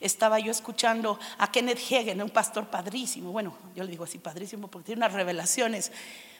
Estaba 0.00 0.38
yo 0.38 0.50
escuchando 0.50 1.18
a 1.38 1.50
Kenneth 1.50 1.80
Hagen, 1.90 2.22
un 2.22 2.30
pastor 2.30 2.68
padrísimo, 2.68 3.32
bueno, 3.32 3.56
yo 3.74 3.84
le 3.84 3.90
digo 3.90 4.04
así 4.04 4.18
padrísimo 4.18 4.68
porque 4.68 4.86
tiene 4.86 5.00
unas 5.00 5.12
revelaciones 5.12 5.92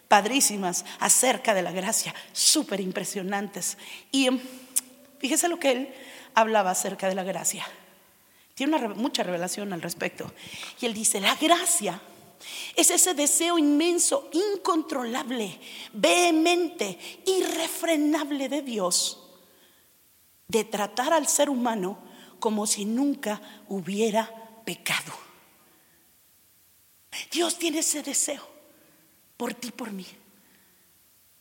padrísimas 0.08 0.84
acerca 1.00 1.54
de 1.54 1.62
la 1.62 1.72
gracia, 1.72 2.14
súper 2.32 2.80
impresionantes. 2.80 3.76
Y 4.12 4.28
Fíjese 5.18 5.48
lo 5.48 5.58
que 5.58 5.72
él 5.72 5.94
hablaba 6.34 6.70
acerca 6.70 7.08
de 7.08 7.14
la 7.14 7.24
gracia. 7.24 7.66
Tiene 8.54 8.76
una, 8.76 8.88
mucha 8.94 9.22
revelación 9.22 9.72
al 9.72 9.82
respecto. 9.82 10.30
Y 10.80 10.86
él 10.86 10.94
dice, 10.94 11.20
la 11.20 11.34
gracia 11.34 12.00
Es 12.74 12.90
ese 12.90 13.14
deseo 13.14 13.58
inmenso, 13.58 14.30
incontrolable, 14.32 15.58
vehemente, 15.92 16.98
irrefrenable 17.24 18.48
de 18.48 18.62
Dios 18.62 19.22
de 20.48 20.62
tratar 20.62 21.12
al 21.12 21.26
ser 21.26 21.50
humano 21.50 21.98
como 22.46 22.64
si 22.64 22.84
nunca 22.84 23.40
hubiera 23.66 24.30
pecado. 24.64 25.12
Dios 27.32 27.58
tiene 27.58 27.80
ese 27.80 28.04
deseo 28.04 28.48
por 29.36 29.52
ti, 29.52 29.72
por 29.72 29.90
mí. 29.90 30.06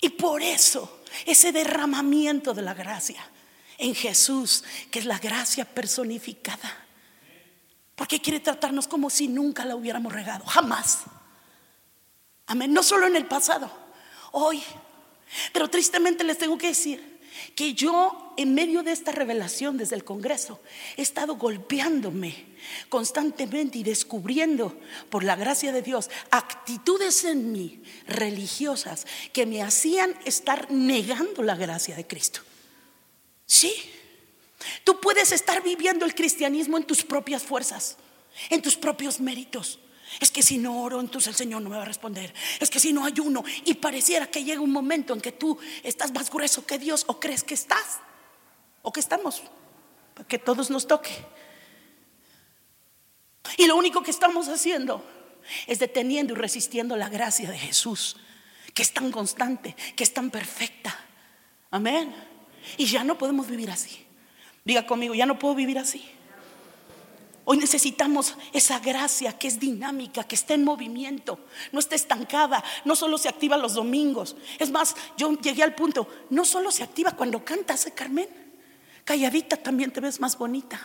Y 0.02 0.10
por 0.10 0.42
eso, 0.42 1.04
ese 1.28 1.52
derramamiento 1.52 2.56
de 2.56 2.64
la 2.64 2.74
gracia 2.74 3.24
en 3.78 3.94
Jesús, 3.94 4.64
que 4.90 4.98
es 4.98 5.06
la 5.06 5.20
gracia 5.20 5.64
personificada. 5.64 6.76
Porque 7.96 8.20
quiere 8.20 8.40
tratarnos 8.40 8.88
como 8.88 9.12
si 9.12 9.28
nunca 9.28 9.64
la 9.64 9.76
hubiéramos 9.76 10.12
regado, 10.12 10.44
jamás. 10.46 11.02
Amén, 12.48 12.74
no 12.74 12.82
solo 12.82 13.06
en 13.06 13.16
el 13.16 13.28
pasado, 13.28 13.72
hoy. 14.32 14.60
Pero 15.54 15.70
tristemente 15.70 16.24
les 16.24 16.40
tengo 16.40 16.58
que 16.58 16.70
decir 16.70 17.15
que 17.56 17.74
yo 17.74 18.34
en 18.38 18.54
medio 18.54 18.84
de 18.84 18.92
esta 18.92 19.12
revelación 19.12 19.78
desde 19.78 19.96
el 19.96 20.04
Congreso 20.04 20.60
he 20.98 21.02
estado 21.02 21.36
golpeándome 21.36 22.46
constantemente 22.90 23.78
y 23.78 23.84
descubriendo 23.84 24.78
por 25.10 25.24
la 25.24 25.36
gracia 25.36 25.72
de 25.72 25.82
Dios 25.82 26.10
actitudes 26.32 27.24
en 27.24 27.52
mí 27.52 27.84
religiosas 28.08 29.06
que 29.34 29.46
me 29.46 29.62
hacían 29.62 30.16
estar 30.26 30.72
negando 30.72 31.44
la 31.44 31.56
gracia 31.56 31.96
de 31.96 32.08
Cristo. 32.08 32.42
Sí, 33.46 33.74
tú 34.84 35.00
puedes 35.00 35.32
estar 35.32 35.64
viviendo 35.64 36.06
el 36.06 36.16
cristianismo 36.16 36.78
en 36.78 36.84
tus 36.84 37.04
propias 37.04 37.44
fuerzas, 37.44 37.98
en 38.50 38.62
tus 38.62 38.76
propios 38.76 39.20
méritos. 39.20 39.80
Es 40.20 40.32
que 40.32 40.44
si 40.44 40.58
no 40.58 40.82
oro, 40.82 41.00
entonces 41.00 41.30
el 41.30 41.36
Señor 41.36 41.62
no 41.62 41.70
me 41.70 41.78
va 41.78 41.82
a 41.82 41.86
responder. 41.86 42.34
Es 42.60 42.70
que 42.70 42.80
si 42.80 42.94
no 42.94 43.06
ayuno 43.06 43.44
y 43.66 43.76
pareciera 43.76 44.28
que 44.28 44.44
llega 44.44 44.62
un 44.62 44.72
momento 44.72 45.14
en 45.14 45.22
que 45.22 45.32
tú 45.32 45.58
estás 45.84 46.14
más 46.14 46.30
grueso 46.30 46.66
que 46.66 46.78
Dios 46.78 47.04
o 47.08 47.20
crees 47.20 47.44
que 47.44 47.54
estás 47.54 48.00
o 48.82 48.94
que 48.94 49.00
estamos, 49.00 49.42
que 50.28 50.40
todos 50.40 50.70
nos 50.70 50.88
toque. 50.88 51.12
Y 53.58 53.66
lo 53.66 53.76
único 53.76 54.04
que 54.04 54.12
estamos 54.12 54.48
haciendo 54.48 55.04
es 55.68 55.80
deteniendo 55.80 56.34
y 56.34 56.38
resistiendo 56.38 56.96
la 56.96 57.10
gracia 57.10 57.50
de 57.50 57.58
Jesús, 57.58 58.18
que 58.74 58.82
es 58.82 58.94
tan 58.94 59.12
constante, 59.12 59.76
que 59.96 60.04
es 60.04 60.14
tan 60.14 60.30
perfecta. 60.32 60.98
Amén. 61.72 62.16
Y 62.78 62.86
ya 62.86 63.04
no 63.04 63.18
podemos 63.18 63.48
vivir 63.48 63.70
así. 63.70 64.06
Diga 64.64 64.86
conmigo, 64.86 65.14
ya 65.14 65.26
no 65.26 65.38
puedo 65.38 65.56
vivir 65.56 65.78
así. 65.78 66.04
Hoy 67.48 67.58
necesitamos 67.58 68.36
esa 68.54 68.80
gracia 68.80 69.38
que 69.38 69.48
es 69.48 69.60
dinámica, 69.60 70.24
que 70.24 70.34
está 70.34 70.56
en 70.56 70.64
movimiento, 70.64 71.40
no 71.72 71.80
está 71.80 71.94
estancada, 71.94 72.64
no 72.86 72.96
solo 72.96 73.20
se 73.20 73.30
activa 73.30 73.56
los 73.56 73.76
domingos. 73.76 74.36
Es 74.58 74.72
más, 74.72 74.96
yo 75.16 75.32
llegué 75.40 75.62
al 75.62 75.76
punto, 75.76 76.10
no 76.32 76.44
solo 76.44 76.72
se 76.72 76.82
activa 76.82 77.12
cuando 77.12 77.46
cantas, 77.46 77.86
¿eh, 77.86 77.92
Carmen? 77.92 78.28
Calladita 79.04 79.58
también 79.58 79.92
te 79.92 80.02
ves 80.02 80.20
más 80.20 80.36
bonita. 80.36 80.80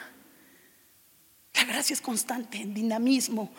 La 1.55 1.65
gracia 1.65 1.95
es 1.95 2.03
constante, 2.03 2.59
en 2.59 2.75
dinamismo, 2.75 3.51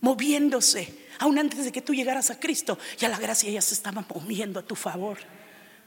moviéndose. 0.00 1.06
Aún 1.18 1.38
antes 1.38 1.62
de 1.62 1.72
que 1.72 1.82
tú 1.82 1.92
llegaras 1.92 2.30
a 2.30 2.40
Cristo, 2.40 2.78
ya 2.96 3.10
la 3.10 3.18
gracia 3.18 3.50
ya 3.50 3.60
se 3.60 3.74
estaba 3.74 4.02
moviendo 4.08 4.60
a 4.60 4.62
tu 4.62 4.74
favor. 4.74 5.18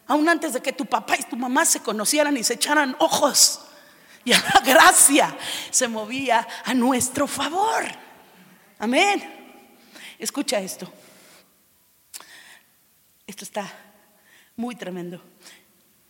Aún 0.05 0.29
antes 0.29 0.53
de 0.53 0.61
que 0.61 0.73
tu 0.73 0.85
papá 0.85 1.15
y 1.19 1.23
tu 1.23 1.35
mamá 1.35 1.65
se 1.65 1.79
conocieran 1.79 2.38
y 2.38 2.43
se 2.43 2.53
echaran 2.53 2.95
ojos. 2.99 3.61
Y 4.29 4.31
la 4.53 4.62
gracia 4.63 5.36
se 5.71 5.88
movía 5.88 6.48
a 6.63 6.74
nuestro 6.75 7.25
favor. 7.25 7.83
Amén. 8.77 9.24
Escucha 10.19 10.59
esto. 10.59 10.91
Esto 13.25 13.43
está 13.43 13.67
muy 14.55 14.75
tremendo. 14.75 15.19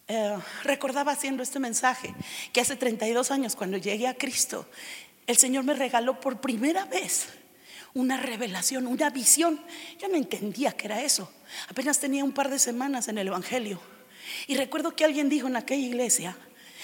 Eh, 0.05 0.37
recordaba 0.63 1.13
haciendo 1.13 1.43
este 1.43 1.59
mensaje 1.59 2.13
que 2.51 2.59
hace 2.59 2.75
32 2.75 3.31
años 3.31 3.55
cuando 3.55 3.77
llegué 3.77 4.07
a 4.07 4.15
Cristo, 4.15 4.67
el 5.25 5.37
Señor 5.37 5.63
me 5.63 5.73
regaló 5.73 6.19
por 6.19 6.41
primera 6.41 6.83
vez 6.85 7.29
una 7.93 8.17
revelación, 8.17 8.87
una 8.87 9.09
visión. 9.11 9.61
Yo 9.97 10.09
no 10.09 10.15
entendía 10.15 10.73
que 10.73 10.87
era 10.87 11.01
eso. 11.01 11.31
Apenas 11.69 11.99
tenía 11.99 12.25
un 12.25 12.33
par 12.33 12.49
de 12.49 12.59
semanas 12.59 13.07
en 13.07 13.17
el 13.17 13.27
Evangelio. 13.27 13.79
Y 14.47 14.57
recuerdo 14.57 14.93
que 14.93 15.05
alguien 15.05 15.29
dijo 15.29 15.47
en 15.47 15.55
aquella 15.55 15.87
iglesia, 15.87 16.35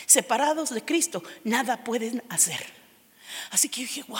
separados 0.05 0.69
de 0.69 0.83
Cristo, 0.83 1.24
nada 1.43 1.83
pueden 1.83 2.24
hacer. 2.29 2.65
Así 3.51 3.69
que 3.69 3.81
yo 3.81 3.88
dije, 3.88 4.03
wow, 4.07 4.19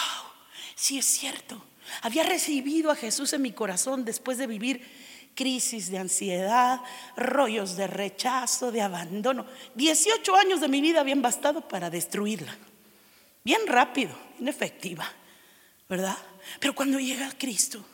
sí 0.75 0.97
es 0.97 1.05
cierto. 1.05 1.63
Había 2.01 2.23
recibido 2.23 2.91
a 2.91 2.95
Jesús 2.95 3.33
en 3.33 3.41
mi 3.41 3.51
corazón 3.51 4.05
después 4.05 4.37
de 4.37 4.47
vivir 4.47 4.81
crisis 5.35 5.91
de 5.91 5.99
ansiedad, 5.99 6.81
rollos 7.15 7.75
de 7.75 7.87
rechazo, 7.87 8.71
de 8.71 8.81
abandono. 8.81 9.45
18 9.75 10.35
años 10.35 10.61
de 10.61 10.67
mi 10.67 10.81
vida 10.81 11.01
habían 11.01 11.21
bastado 11.21 11.67
para 11.67 11.89
destruirla. 11.89 12.55
Bien 13.43 13.61
rápido, 13.67 14.17
inefectiva, 14.39 15.07
¿verdad? 15.87 16.17
Pero 16.59 16.73
cuando 16.73 16.99
llega 16.99 17.31
Cristo 17.37 17.85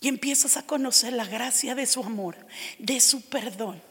y 0.00 0.08
empiezas 0.08 0.56
a 0.56 0.66
conocer 0.66 1.12
la 1.12 1.26
gracia 1.26 1.74
de 1.74 1.86
su 1.86 2.02
amor, 2.02 2.36
de 2.78 3.00
su 3.00 3.22
perdón, 3.22 3.82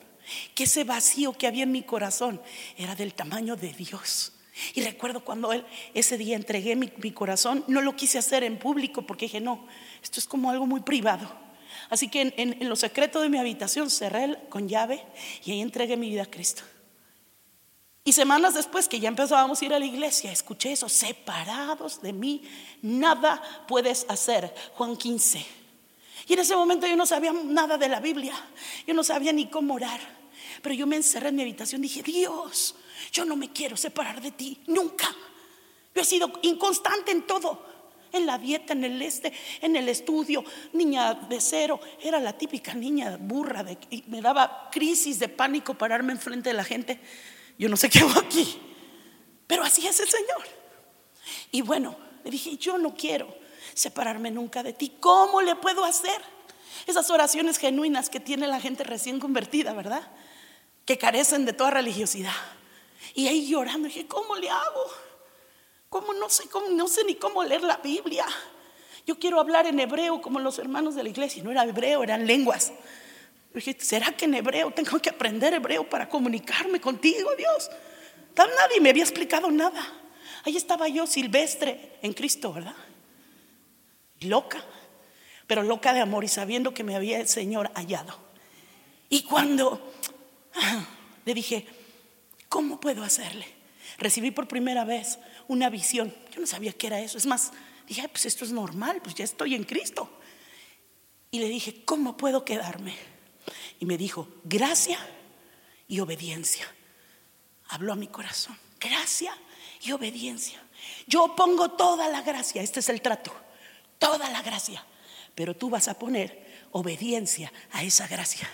que 0.55 0.63
ese 0.63 0.83
vacío 0.83 1.33
que 1.33 1.47
había 1.47 1.63
en 1.63 1.71
mi 1.71 1.83
corazón 1.83 2.41
era 2.77 2.95
del 2.95 3.13
tamaño 3.13 3.55
de 3.55 3.73
Dios. 3.73 4.33
Y 4.73 4.81
recuerdo 4.81 5.23
cuando 5.23 5.53
él 5.53 5.65
ese 5.93 6.17
día 6.17 6.35
entregué 6.35 6.75
mi, 6.75 7.11
corazón, 7.11 7.63
no 7.67 7.81
lo 7.81 7.95
quise 7.95 8.17
hacer 8.17 8.43
en 8.43 8.59
público 8.59 9.03
porque 9.03 9.25
dije, 9.25 9.41
no, 9.41 9.65
esto 10.03 10.19
es 10.19 10.27
como 10.27 10.51
algo 10.51 10.67
muy 10.67 10.81
privado. 10.81 11.31
Así 11.89 12.09
que 12.09 12.21
en, 12.21 12.33
en, 12.37 12.69
lo 12.69 12.75
secreto 12.75 13.21
de 13.21 13.29
mi 13.29 13.37
habitación 13.37 13.89
cerré 13.89 14.37
con 14.49 14.67
llave 14.67 15.03
y 15.43 15.51
ahí 15.51 15.61
entregué 15.61 15.97
mi 15.97 16.09
vida 16.09 16.23
a 16.23 16.29
Cristo. 16.29 16.63
Y 18.03 18.13
semanas 18.13 18.55
después 18.55 18.87
que 18.87 18.99
ya 18.99 19.09
empezábamos 19.09 19.61
a 19.61 19.65
ir 19.65 19.73
a 19.73 19.79
la 19.79 19.85
iglesia, 19.85 20.31
escuché 20.31 20.71
eso, 20.71 20.89
separados 20.89 22.01
de 22.01 22.13
mí, 22.13 22.43
nada 22.81 23.41
puedes 23.67 24.05
hacer. 24.09 24.53
Juan 24.73 24.97
15. 24.97 25.45
Y 26.27 26.33
en 26.33 26.39
ese 26.39 26.55
momento 26.55 26.87
yo 26.87 26.95
no 26.95 27.05
sabía 27.05 27.31
nada 27.31 27.77
de 27.77 27.89
la 27.89 27.99
Biblia, 27.99 28.33
yo 28.87 28.93
no 28.93 29.03
sabía 29.03 29.33
ni 29.33 29.49
cómo 29.49 29.75
orar. 29.75 30.20
Pero 30.61 30.75
yo 30.75 30.87
me 30.87 30.95
encerré 30.95 31.29
en 31.29 31.35
mi 31.35 31.41
habitación 31.41 31.81
dije, 31.81 32.03
Dios, 32.03 32.75
yo 33.11 33.25
no 33.25 33.35
me 33.35 33.51
quiero 33.51 33.77
separar 33.77 34.21
de 34.21 34.31
ti, 34.31 34.59
nunca. 34.67 35.13
Yo 35.93 36.01
he 36.01 36.05
sido 36.05 36.31
inconstante 36.43 37.11
en 37.11 37.23
todo, 37.23 37.65
en 38.11 38.25
la 38.25 38.37
dieta, 38.37 38.73
en 38.73 38.83
el 38.83 39.01
este, 39.01 39.33
en 39.61 39.75
el 39.75 39.89
estudio, 39.89 40.43
niña 40.73 41.13
de 41.13 41.41
cero, 41.41 41.79
era 42.01 42.19
la 42.19 42.37
típica 42.37 42.73
niña 42.73 43.17
burra, 43.19 43.65
y 43.89 44.03
me 44.07 44.21
daba 44.21 44.69
crisis 44.71 45.19
de 45.19 45.29
pánico 45.29 45.73
pararme 45.73 46.13
enfrente 46.13 46.49
de 46.49 46.55
la 46.55 46.63
gente. 46.63 46.99
Yo 47.57 47.69
no 47.69 47.77
sé 47.77 47.89
qué 47.89 47.99
hago 47.99 48.19
aquí, 48.19 48.57
pero 49.47 49.63
así 49.63 49.85
es 49.85 49.99
el 49.99 50.07
Señor. 50.07 50.43
Y 51.51 51.61
bueno, 51.61 51.95
le 52.23 52.31
dije, 52.31 52.57
yo 52.57 52.77
no 52.77 52.95
quiero 52.95 53.35
separarme 53.73 54.31
nunca 54.31 54.63
de 54.63 54.73
ti. 54.73 54.93
¿Cómo 54.99 55.41
le 55.41 55.55
puedo 55.55 55.83
hacer? 55.83 56.21
Esas 56.87 57.09
oraciones 57.09 57.57
genuinas 57.57 58.09
que 58.09 58.19
tiene 58.19 58.47
la 58.47 58.59
gente 58.59 58.83
recién 58.83 59.19
convertida, 59.19 59.73
¿verdad? 59.73 60.09
Que 60.85 60.97
carecen 60.97 61.45
de 61.45 61.53
toda 61.53 61.71
religiosidad. 61.71 62.33
Y 63.13 63.27
ahí 63.27 63.47
llorando, 63.47 63.87
dije, 63.87 64.07
¿cómo 64.07 64.35
le 64.35 64.49
hago? 64.49 64.85
¿Cómo 65.89 66.13
no 66.13 66.29
sé, 66.29 66.47
cómo, 66.49 66.69
no 66.69 66.87
sé 66.87 67.03
ni 67.03 67.15
cómo 67.15 67.43
leer 67.43 67.63
la 67.63 67.77
Biblia? 67.77 68.25
Yo 69.05 69.19
quiero 69.19 69.39
hablar 69.39 69.67
en 69.67 69.79
hebreo 69.79 70.21
como 70.21 70.39
los 70.39 70.59
hermanos 70.59 70.95
de 70.95 71.03
la 71.03 71.09
iglesia. 71.09 71.43
No 71.43 71.51
era 71.51 71.63
hebreo, 71.63 72.03
eran 72.03 72.25
lenguas. 72.25 72.71
Dije, 73.53 73.75
¿será 73.79 74.11
que 74.15 74.25
en 74.25 74.35
hebreo 74.35 74.71
tengo 74.71 74.99
que 74.99 75.09
aprender 75.09 75.53
hebreo 75.53 75.89
para 75.89 76.07
comunicarme 76.07 76.79
contigo, 76.79 77.35
Dios? 77.35 77.69
Nadie 78.35 78.79
me 78.79 78.89
había 78.89 79.03
explicado 79.03 79.51
nada. 79.51 79.85
Ahí 80.45 80.55
estaba 80.55 80.87
yo, 80.87 81.05
silvestre 81.05 81.99
en 82.01 82.13
Cristo, 82.13 82.53
¿verdad? 82.53 82.75
loca, 84.21 84.63
pero 85.47 85.63
loca 85.63 85.93
de 85.93 85.99
amor 85.99 86.23
y 86.23 86.27
sabiendo 86.27 86.73
que 86.73 86.83
me 86.83 86.95
había 86.95 87.19
el 87.19 87.27
Señor 87.27 87.71
hallado. 87.75 88.17
Y 89.09 89.23
cuando 89.23 89.93
le 91.25 91.33
dije, 91.33 91.67
¿cómo 92.49 92.79
puedo 92.79 93.03
hacerle? 93.03 93.45
Recibí 93.97 94.31
por 94.31 94.47
primera 94.47 94.85
vez 94.85 95.19
una 95.47 95.69
visión. 95.69 96.13
Yo 96.33 96.41
no 96.41 96.47
sabía 96.47 96.73
qué 96.73 96.87
era 96.87 96.99
eso. 96.99 97.17
Es 97.17 97.25
más, 97.25 97.51
dije, 97.87 98.07
pues 98.09 98.25
esto 98.25 98.45
es 98.45 98.51
normal, 98.51 99.01
pues 99.03 99.15
ya 99.15 99.23
estoy 99.23 99.55
en 99.55 99.63
Cristo. 99.63 100.09
Y 101.29 101.39
le 101.39 101.47
dije, 101.47 101.83
¿cómo 101.85 102.17
puedo 102.17 102.43
quedarme? 102.43 102.95
Y 103.79 103.85
me 103.85 103.97
dijo, 103.97 104.27
gracia 104.43 104.99
y 105.87 105.99
obediencia. 105.99 106.67
Habló 107.69 107.93
a 107.93 107.95
mi 107.95 108.07
corazón, 108.07 108.57
gracia 108.79 109.33
y 109.81 109.91
obediencia. 109.91 110.61
Yo 111.07 111.35
pongo 111.35 111.71
toda 111.71 112.09
la 112.09 112.21
gracia, 112.21 112.61
este 112.61 112.81
es 112.81 112.89
el 112.89 113.01
trato 113.01 113.33
toda 114.01 114.31
la 114.31 114.41
gracia, 114.41 114.83
pero 115.35 115.55
tú 115.55 115.69
vas 115.69 115.87
a 115.87 115.93
poner 115.93 116.65
obediencia 116.71 117.53
a 117.71 117.83
esa 117.83 118.07
gracia. 118.07 118.49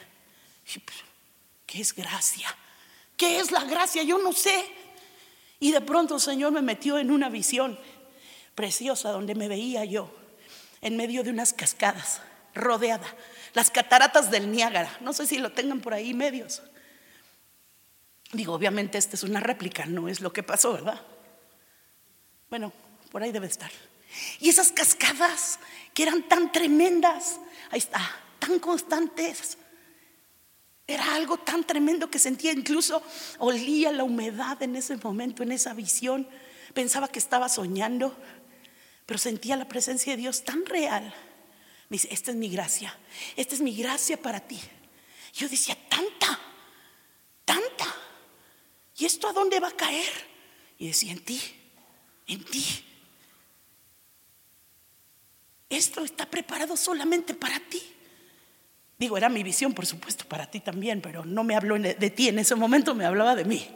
¿Qué 1.67 1.81
es 1.81 1.93
gracia? 1.93 2.47
¿Qué 3.15 3.39
es 3.39 3.51
la 3.51 3.63
gracia? 3.65 4.01
Yo 4.01 4.17
no 4.17 4.33
sé. 4.33 4.65
Y 5.59 5.71
de 5.71 5.81
pronto 5.81 6.15
el 6.15 6.21
Señor 6.21 6.51
me 6.51 6.61
metió 6.61 6.97
en 6.97 7.11
una 7.11 7.29
visión 7.29 7.77
preciosa 8.55 9.11
donde 9.11 9.35
me 9.35 9.47
veía 9.47 9.85
yo 9.85 10.09
en 10.81 10.97
medio 10.97 11.23
de 11.23 11.29
unas 11.29 11.53
cascadas, 11.53 12.21
rodeada, 12.55 13.07
las 13.53 13.69
cataratas 13.69 14.31
del 14.31 14.51
Niágara. 14.51 14.97
No 15.01 15.13
sé 15.13 15.27
si 15.27 15.37
lo 15.37 15.51
tengan 15.51 15.81
por 15.81 15.93
ahí 15.93 16.13
medios. 16.13 16.61
Digo, 18.31 18.53
obviamente 18.53 18.97
esta 18.97 19.15
es 19.15 19.23
una 19.23 19.39
réplica, 19.39 19.85
no 19.85 20.07
es 20.07 20.21
lo 20.21 20.31
que 20.31 20.43
pasó, 20.43 20.73
¿verdad? 20.73 21.01
Bueno, 22.49 22.71
por 23.11 23.23
ahí 23.23 23.31
debe 23.31 23.47
estar. 23.47 23.71
Y 24.39 24.49
esas 24.49 24.71
cascadas 24.71 25.59
que 25.93 26.03
eran 26.03 26.23
tan 26.23 26.51
tremendas, 26.51 27.39
ahí 27.71 27.79
está, 27.79 27.99
tan 28.39 28.59
constantes. 28.59 29.57
Era 30.87 31.15
algo 31.15 31.37
tan 31.37 31.65
tremendo 31.65 32.09
que 32.09 32.17
sentía, 32.17 32.53
incluso 32.53 33.03
olía 33.39 33.91
la 33.91 34.05
humedad 34.05 34.61
en 34.63 34.77
ese 34.77 34.95
momento, 34.95 35.43
en 35.43 35.51
esa 35.51 35.73
visión. 35.73 36.27
Pensaba 36.73 37.09
que 37.09 37.19
estaba 37.19 37.49
soñando, 37.49 38.15
pero 39.05 39.17
sentía 39.17 39.57
la 39.57 39.67
presencia 39.67 40.13
de 40.13 40.21
Dios 40.21 40.45
tan 40.45 40.65
real. 40.65 41.13
Me 41.89 41.95
dice, 41.95 42.07
esta 42.11 42.31
es 42.31 42.37
mi 42.37 42.49
gracia, 42.49 42.97
esta 43.35 43.55
es 43.55 43.61
mi 43.61 43.75
gracia 43.75 44.21
para 44.21 44.39
ti. 44.39 44.59
Yo 45.33 45.49
decía, 45.49 45.77
tanta, 45.89 46.39
tanta. 47.43 47.95
¿Y 48.97 49.05
esto 49.05 49.27
a 49.27 49.33
dónde 49.33 49.59
va 49.59 49.67
a 49.67 49.75
caer? 49.75 50.11
Y 50.77 50.87
decía, 50.87 51.11
en 51.11 51.23
ti, 51.23 51.41
en 52.27 52.45
ti. 52.45 52.85
Esto 55.69 56.03
está 56.05 56.25
preparado 56.25 56.77
solamente 56.77 57.33
para 57.33 57.59
ti. 57.59 57.81
Digo, 58.97 59.15
era 59.15 59.29
mi 59.29 59.43
visión, 59.43 59.73
por 59.73 59.85
supuesto, 59.85 60.25
para 60.25 60.49
ti 60.49 60.59
también, 60.59 61.01
pero 61.01 61.23
no 61.23 61.43
me 61.43 61.55
habló 61.55 61.77
de 61.77 62.09
ti 62.09 62.29
en 62.29 62.39
ese 62.39 62.55
momento, 62.55 62.95
me 62.95 63.05
hablaba 63.05 63.35
de 63.35 63.45
mí. 63.45 63.67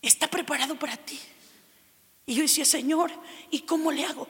Está 0.00 0.28
preparado 0.28 0.78
para 0.78 0.96
ti. 0.96 1.20
Y 2.26 2.34
yo 2.34 2.42
decía, 2.42 2.64
Señor, 2.64 3.10
¿y 3.50 3.60
cómo 3.60 3.92
le 3.92 4.04
hago? 4.04 4.26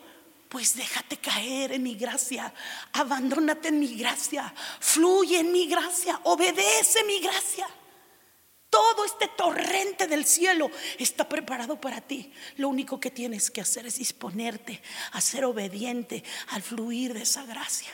Pues 0.48 0.76
déjate 0.76 1.16
caer 1.16 1.72
en 1.72 1.82
mi 1.82 1.94
gracia, 1.94 2.52
abandónate 2.92 3.68
en 3.68 3.78
mi 3.78 3.94
gracia, 3.94 4.52
fluye 4.80 5.40
en 5.40 5.52
mi 5.52 5.66
gracia, 5.66 6.20
obedece 6.24 7.04
mi 7.04 7.20
gracia. 7.20 7.68
Todo 8.70 9.04
este 9.04 9.28
torrente 9.28 10.08
del 10.08 10.24
cielo 10.24 10.68
está 10.98 11.28
preparado 11.28 11.80
para 11.80 12.00
ti. 12.00 12.32
Lo 12.56 12.68
único 12.68 12.98
que 12.98 13.12
tienes 13.12 13.52
que 13.52 13.60
hacer 13.60 13.86
es 13.86 13.98
disponerte 13.98 14.82
a 15.12 15.20
ser 15.20 15.44
obediente 15.44 16.24
al 16.48 16.62
fluir 16.62 17.14
de 17.14 17.22
esa 17.22 17.44
gracia. 17.44 17.90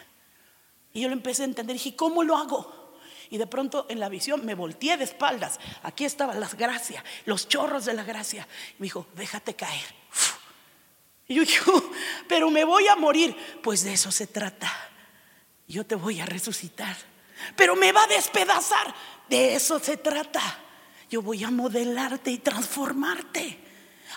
Y 0.93 1.03
yo 1.03 1.09
lo 1.09 1.15
empecé 1.15 1.43
a 1.43 1.47
entender. 1.47 1.75
Dije, 1.75 1.97
¿cómo 1.97 2.23
lo 2.23 2.37
hago? 2.37 2.99
Y 3.31 3.39
de 3.39 3.47
pronto 3.47 3.87
en 3.89 4.01
la 4.01 4.09
visión 4.09 4.45
me 4.45 4.55
volteé 4.55 4.97
de 4.97 5.05
espaldas. 5.05 5.61
Aquí 5.83 6.05
estaban 6.05 6.41
las 6.41 6.57
gracias, 6.57 7.05
los 7.27 7.49
chorros 7.49 7.85
de 7.85 7.95
la 7.95 8.03
gracia. 8.03 8.47
Y 8.73 8.81
me 8.81 8.87
dijo, 8.87 9.07
déjate 9.15 9.55
caer. 9.55 9.95
Y 11.29 11.35
yo 11.35 11.43
dije, 11.43 11.61
oh, 11.73 11.83
pero 12.29 12.51
me 12.51 12.65
voy 12.65 12.89
a 12.89 12.97
morir. 12.97 13.37
Pues 13.63 13.85
de 13.85 13.93
eso 13.93 14.11
se 14.11 14.27
trata. 14.27 14.73
Yo 15.69 15.87
te 15.87 15.95
voy 15.95 16.21
a 16.21 16.27
resucitar. 16.27 16.97
Pero 17.57 17.77
me 17.77 17.93
va 17.93 18.05
a 18.05 18.09
despedazar. 18.09 18.95
De 19.29 19.55
eso 19.55 19.79
se 19.79 19.97
trata 19.97 20.59
yo 21.11 21.21
voy 21.21 21.43
a 21.43 21.51
modelarte 21.51 22.31
y 22.31 22.39
transformarte. 22.39 23.59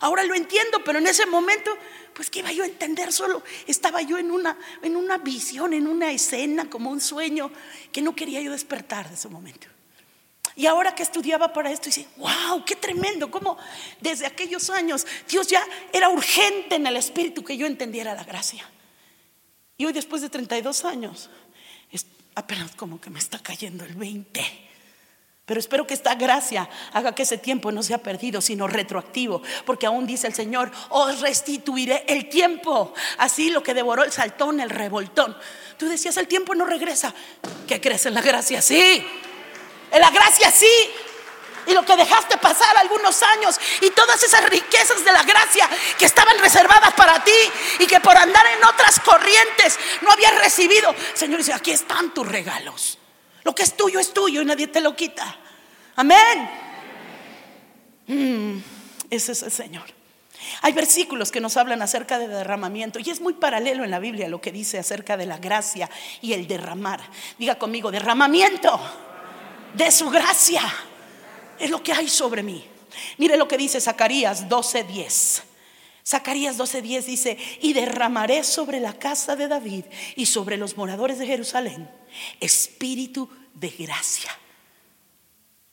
Ahora 0.04 0.26
lo 0.26 0.36
entiendo, 0.36 0.84
pero 0.84 1.00
en 1.00 1.08
ese 1.08 1.26
momento, 1.26 1.72
pues 2.14 2.30
que 2.30 2.40
iba 2.40 2.52
yo 2.52 2.64
a 2.64 2.66
entender 2.66 3.14
solo. 3.14 3.42
Estaba 3.68 4.02
yo 4.02 4.18
en 4.18 4.32
una, 4.32 4.58
en 4.82 4.98
una 4.98 5.18
visión, 5.18 5.72
en 5.72 5.88
una 5.88 6.12
escena, 6.12 6.70
como 6.70 6.90
un 6.90 7.00
sueño, 7.00 7.50
que 7.90 8.02
no 8.02 8.14
quería 8.14 8.42
yo 8.42 8.52
despertar 8.52 9.08
de 9.08 9.16
ese 9.16 9.30
momento. 9.30 9.68
Y 10.58 10.66
ahora 10.66 10.94
que 10.94 11.04
estudiaba 11.04 11.54
para 11.54 11.72
esto, 11.72 11.86
dice, 11.86 12.06
wow, 12.18 12.66
qué 12.66 12.76
tremendo, 12.76 13.32
como 13.32 13.58
desde 14.02 14.26
aquellos 14.26 14.70
años 14.70 15.08
Dios 15.30 15.48
ya 15.48 15.66
era 15.94 16.10
urgente 16.10 16.76
en 16.76 16.86
el 16.86 16.98
espíritu 16.98 17.42
que 17.42 17.56
yo 17.56 17.66
entendiera 17.66 18.14
la 18.14 18.26
gracia. 18.26 18.70
Y 19.78 19.86
hoy 19.86 19.94
después 19.94 20.22
de 20.22 20.28
32 20.30 20.84
años, 20.84 21.30
apenas 22.36 22.76
como 22.76 23.00
que 23.00 23.10
me 23.10 23.20
está 23.20 23.40
cayendo 23.40 23.86
el 23.86 23.96
20. 23.96 24.73
Pero 25.46 25.60
espero 25.60 25.86
que 25.86 25.94
esta 25.94 26.16
gracia 26.16 26.70
haga 26.94 27.14
que 27.14 27.24
ese 27.24 27.38
tiempo 27.38 27.70
no 27.74 27.84
sea 27.84 27.98
perdido, 27.98 28.40
sino 28.40 28.66
retroactivo, 28.66 29.42
porque 29.66 29.86
aún 29.86 30.08
dice 30.08 30.28
el 30.28 30.34
Señor, 30.34 30.72
os 30.88 31.20
restituiré 31.20 32.06
el 32.08 32.30
tiempo, 32.30 32.94
así 33.18 33.50
lo 33.50 33.62
que 33.62 33.74
devoró 33.74 34.06
el 34.06 34.12
saltón, 34.14 34.62
el 34.62 34.70
revoltón. 34.70 35.38
Tú 35.78 35.90
decías, 35.90 36.16
el 36.16 36.30
tiempo 36.30 36.56
no 36.56 36.66
regresa. 36.66 37.14
¿Qué 37.68 37.82
crees 37.82 38.06
en 38.06 38.14
la 38.14 38.22
gracia? 38.22 38.62
Sí, 38.62 39.06
en 39.92 40.00
la 40.00 40.12
gracia 40.12 40.50
sí. 40.50 40.90
Y 41.68 41.74
lo 41.74 41.84
que 41.84 41.98
dejaste 41.98 42.38
pasar 42.38 42.78
algunos 42.78 43.22
años 43.24 43.60
y 43.82 43.90
todas 43.92 44.24
esas 44.24 44.46
riquezas 44.46 45.04
de 45.04 45.12
la 45.12 45.24
gracia 45.24 45.70
que 45.98 46.06
estaban 46.06 46.38
reservadas 46.40 46.94
para 46.94 47.22
ti 47.22 47.32
y 47.80 47.86
que 47.86 48.00
por 48.00 48.16
andar 48.16 48.46
en 48.48 48.64
otras 48.64 49.00
corrientes 49.02 49.78
no 50.02 50.12
habías 50.12 50.36
recibido. 50.40 50.96
Señor 51.14 51.40
dice, 51.40 51.52
aquí 51.52 51.72
están 51.72 52.14
tus 52.14 52.28
regalos. 52.28 52.98
Lo 53.44 53.54
que 53.54 53.64
es 53.64 53.76
tuyo 53.76 54.00
es 54.00 54.14
tuyo 54.14 54.42
y 54.42 54.46
nadie 54.46 54.68
te 54.68 54.82
lo 54.82 54.96
quita. 54.96 55.40
Amén. 55.96 56.50
Mm, 58.08 58.58
ese 59.10 59.32
es 59.32 59.44
el 59.44 59.52
Señor. 59.52 59.86
Hay 60.62 60.74
versículos 60.74 61.32
que 61.32 61.40
nos 61.40 61.58
hablan 61.58 61.82
acerca 61.82 62.20
de 62.20 62.28
derramamiento 62.28 63.00
y 63.00 63.10
es 63.10 63.22
muy 63.22 63.34
paralelo 63.34 63.84
en 63.84 63.92
la 63.92 64.00
Biblia 64.00 64.28
lo 64.28 64.42
que 64.42 64.52
dice 64.52 64.78
acerca 64.78 65.16
de 65.16 65.26
la 65.26 65.38
gracia 65.38 65.90
y 66.22 66.34
el 66.34 66.48
derramar. 66.48 67.02
Diga 67.38 67.56
conmigo, 67.56 67.92
derramamiento 67.92 68.80
de 69.74 69.92
su 69.92 70.10
gracia 70.10 70.62
es 71.60 71.70
lo 71.70 71.82
que 71.82 71.94
hay 71.94 72.10
sobre 72.10 72.44
mí. 72.44 72.66
Mire 73.18 73.38
lo 73.38 73.48
que 73.48 73.58
dice 73.58 73.80
Zacarías 73.80 74.50
12:10. 74.50 75.44
Zacarías 76.06 76.58
12:10 76.58 77.06
dice, 77.06 77.38
y 77.62 77.74
derramaré 77.74 78.44
sobre 78.44 78.80
la 78.80 78.94
casa 78.94 79.36
de 79.36 79.48
David 79.48 79.86
y 80.16 80.26
sobre 80.26 80.58
los 80.58 80.76
moradores 80.76 81.20
de 81.20 81.28
Jerusalén 81.28 81.90
espíritu 82.40 83.30
de 83.54 83.70
gracia. 83.70 84.32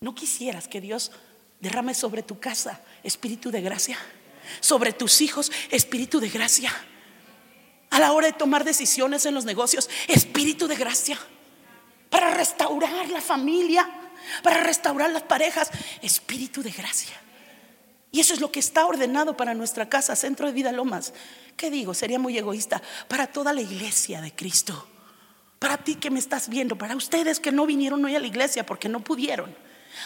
¿No 0.02 0.14
quisieras 0.14 0.66
que 0.66 0.80
Dios 0.80 1.12
derrame 1.60 1.92
sobre 1.92 2.22
tu 2.22 2.40
casa 2.40 2.80
espíritu 3.02 3.50
de 3.50 3.60
gracia? 3.60 3.98
Sobre 4.60 4.94
tus 4.94 5.20
hijos 5.20 5.52
espíritu 5.70 6.20
de 6.20 6.30
gracia. 6.30 6.72
A 7.90 8.00
la 8.00 8.12
hora 8.12 8.28
de 8.28 8.32
tomar 8.32 8.64
decisiones 8.64 9.26
en 9.26 9.34
los 9.34 9.44
negocios, 9.44 9.90
espíritu 10.08 10.68
de 10.68 10.76
gracia. 10.76 11.18
Para 12.08 12.30
restaurar 12.30 13.10
la 13.10 13.20
familia, 13.20 13.90
para 14.42 14.62
restaurar 14.62 15.10
las 15.10 15.24
parejas, 15.24 15.70
espíritu 16.00 16.62
de 16.62 16.70
gracia. 16.70 17.14
Y 18.10 18.20
eso 18.20 18.32
es 18.32 18.40
lo 18.40 18.50
que 18.50 18.60
está 18.60 18.86
ordenado 18.86 19.36
para 19.36 19.52
nuestra 19.52 19.90
casa, 19.90 20.16
Centro 20.16 20.46
de 20.46 20.54
Vida 20.54 20.72
Lomas. 20.72 21.12
¿Qué 21.58 21.70
digo? 21.70 21.92
Sería 21.92 22.18
muy 22.18 22.38
egoísta. 22.38 22.80
Para 23.06 23.26
toda 23.26 23.52
la 23.52 23.60
iglesia 23.60 24.22
de 24.22 24.34
Cristo. 24.34 24.88
Para 25.58 25.76
ti 25.76 25.96
que 25.96 26.10
me 26.10 26.20
estás 26.20 26.48
viendo, 26.48 26.78
para 26.78 26.96
ustedes 26.96 27.38
que 27.38 27.52
no 27.52 27.66
vinieron 27.66 28.02
hoy 28.02 28.16
a 28.16 28.20
la 28.20 28.26
iglesia 28.26 28.64
porque 28.64 28.88
no 28.88 29.00
pudieron. 29.04 29.54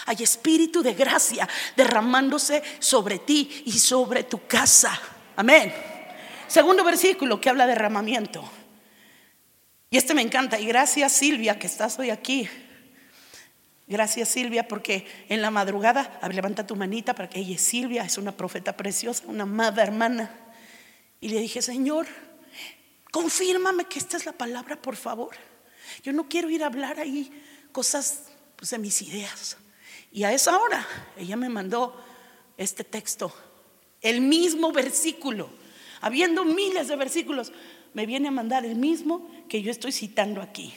Hay 0.06 0.22
espíritu 0.22 0.82
de 0.82 0.94
gracia 0.94 1.48
derramándose 1.76 2.62
sobre 2.78 3.18
ti 3.18 3.62
y 3.66 3.72
sobre 3.72 4.24
tu 4.24 4.46
casa. 4.46 4.98
Amén. 5.36 5.74
Segundo 6.46 6.84
versículo 6.84 7.40
que 7.40 7.50
habla 7.50 7.66
de 7.66 7.72
derramamiento. 7.72 8.48
Y 9.90 9.96
este 9.96 10.14
me 10.14 10.22
encanta. 10.22 10.58
Y 10.58 10.66
gracias 10.66 11.12
Silvia 11.12 11.58
que 11.58 11.66
estás 11.66 11.98
hoy 11.98 12.10
aquí. 12.10 12.48
Gracias 13.86 14.30
Silvia, 14.30 14.66
porque 14.66 15.06
en 15.28 15.42
la 15.42 15.50
madrugada, 15.50 16.18
levanta 16.32 16.66
tu 16.66 16.74
manita 16.74 17.14
para 17.14 17.28
que 17.28 17.40
ella, 17.40 17.58
Silvia, 17.58 18.02
es 18.04 18.16
una 18.16 18.32
profeta 18.32 18.76
preciosa, 18.76 19.24
una 19.26 19.42
amada 19.42 19.82
hermana. 19.82 20.30
Y 21.20 21.28
le 21.28 21.40
dije, 21.40 21.60
Señor, 21.60 22.06
confírmame 23.10 23.84
que 23.84 23.98
esta 23.98 24.16
es 24.16 24.26
la 24.26 24.32
palabra, 24.32 24.80
por 24.80 24.96
favor. 24.96 25.36
Yo 26.02 26.12
no 26.12 26.28
quiero 26.28 26.48
ir 26.50 26.62
a 26.62 26.66
hablar 26.66 26.98
ahí 26.98 27.30
cosas 27.72 28.24
pues, 28.56 28.70
de 28.70 28.78
mis 28.78 29.02
ideas. 29.02 29.56
Y 30.14 30.24
a 30.24 30.32
esa 30.32 30.56
hora 30.56 30.86
ella 31.18 31.36
me 31.36 31.50
mandó 31.50 32.00
este 32.56 32.84
texto, 32.84 33.34
el 34.00 34.20
mismo 34.22 34.72
versículo, 34.72 35.50
habiendo 36.00 36.44
miles 36.44 36.88
de 36.88 36.96
versículos, 36.96 37.52
me 37.92 38.06
viene 38.06 38.28
a 38.28 38.30
mandar 38.30 38.64
el 38.64 38.76
mismo 38.76 39.28
que 39.48 39.60
yo 39.60 39.70
estoy 39.70 39.92
citando 39.92 40.40
aquí. 40.40 40.72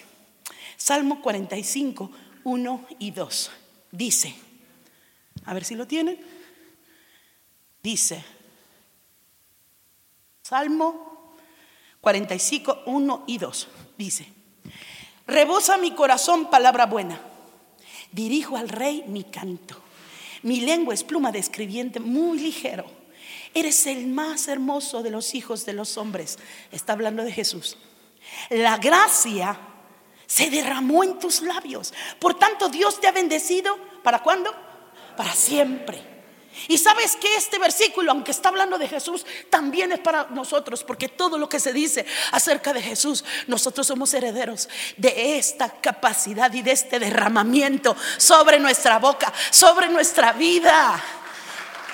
Salmo 0.76 1.22
45 1.22 2.12
1 2.48 2.88
y 3.00 3.12
2. 3.12 3.52
Dice, 3.92 4.34
a 5.46 5.54
ver 5.54 5.66
si 5.66 5.76
lo 5.76 5.86
tienen. 5.86 6.18
Dice, 7.84 8.24
Salmo 10.42 11.36
45, 12.00 12.84
1 12.86 13.24
y 13.28 13.38
2. 13.38 13.68
Dice, 13.98 14.34
rebosa 15.28 15.78
mi 15.78 15.92
corazón 15.92 16.50
palabra 16.50 16.86
buena. 16.86 17.20
Dirijo 18.12 18.58
al 18.58 18.70
rey 18.70 19.04
mi 19.08 19.24
canto. 19.24 19.82
Mi 20.44 20.62
lengua 20.62 20.94
es 20.94 21.04
pluma 21.04 21.32
de 21.32 21.40
escribiente 21.40 22.00
muy 22.00 22.40
ligero. 22.40 22.86
Eres 23.54 23.88
el 23.88 24.08
más 24.08 24.48
hermoso 24.48 25.04
de 25.04 25.10
los 25.10 25.34
hijos 25.36 25.66
de 25.66 25.74
los 25.74 25.98
hombres. 25.98 26.38
Está 26.72 26.94
hablando 26.94 27.24
de 27.24 27.32
Jesús. 27.32 27.78
La 28.50 28.78
gracia 28.78 29.60
se 30.26 30.50
derramó 30.50 31.04
en 31.04 31.18
tus 31.20 31.42
labios. 31.42 31.94
Por 32.20 32.38
tanto, 32.38 32.70
Dios 32.70 33.00
te 33.00 33.08
ha 33.08 33.12
bendecido. 33.12 33.78
¿Para 34.04 34.22
cuándo? 34.22 34.54
Para 35.16 35.34
siempre. 35.34 36.17
Y 36.68 36.78
sabes 36.78 37.16
que 37.16 37.36
este 37.36 37.60
versículo, 37.60 38.12
aunque 38.12 38.32
está 38.32 38.50
hablando 38.50 38.78
de 38.78 38.88
Jesús, 38.88 39.26
también 39.50 39.92
es 39.92 40.00
para 40.00 40.28
nosotros, 40.30 40.84
porque 40.84 41.10
todo 41.10 41.38
lo 41.38 41.48
que 41.48 41.60
se 41.60 41.74
dice 41.74 42.06
acerca 42.32 42.74
de 42.74 42.82
Jesús, 42.82 43.24
nosotros 43.48 43.88
somos 43.88 44.14
herederos 44.14 44.70
de 44.98 45.38
esta 45.38 45.70
capacidad 45.70 46.52
y 46.54 46.62
de 46.62 46.72
este 46.72 47.00
derramamiento 47.00 47.96
sobre 48.18 48.60
nuestra 48.60 49.00
boca, 49.00 49.32
sobre 49.52 49.90
nuestra 49.90 50.34
vida. 50.34 51.04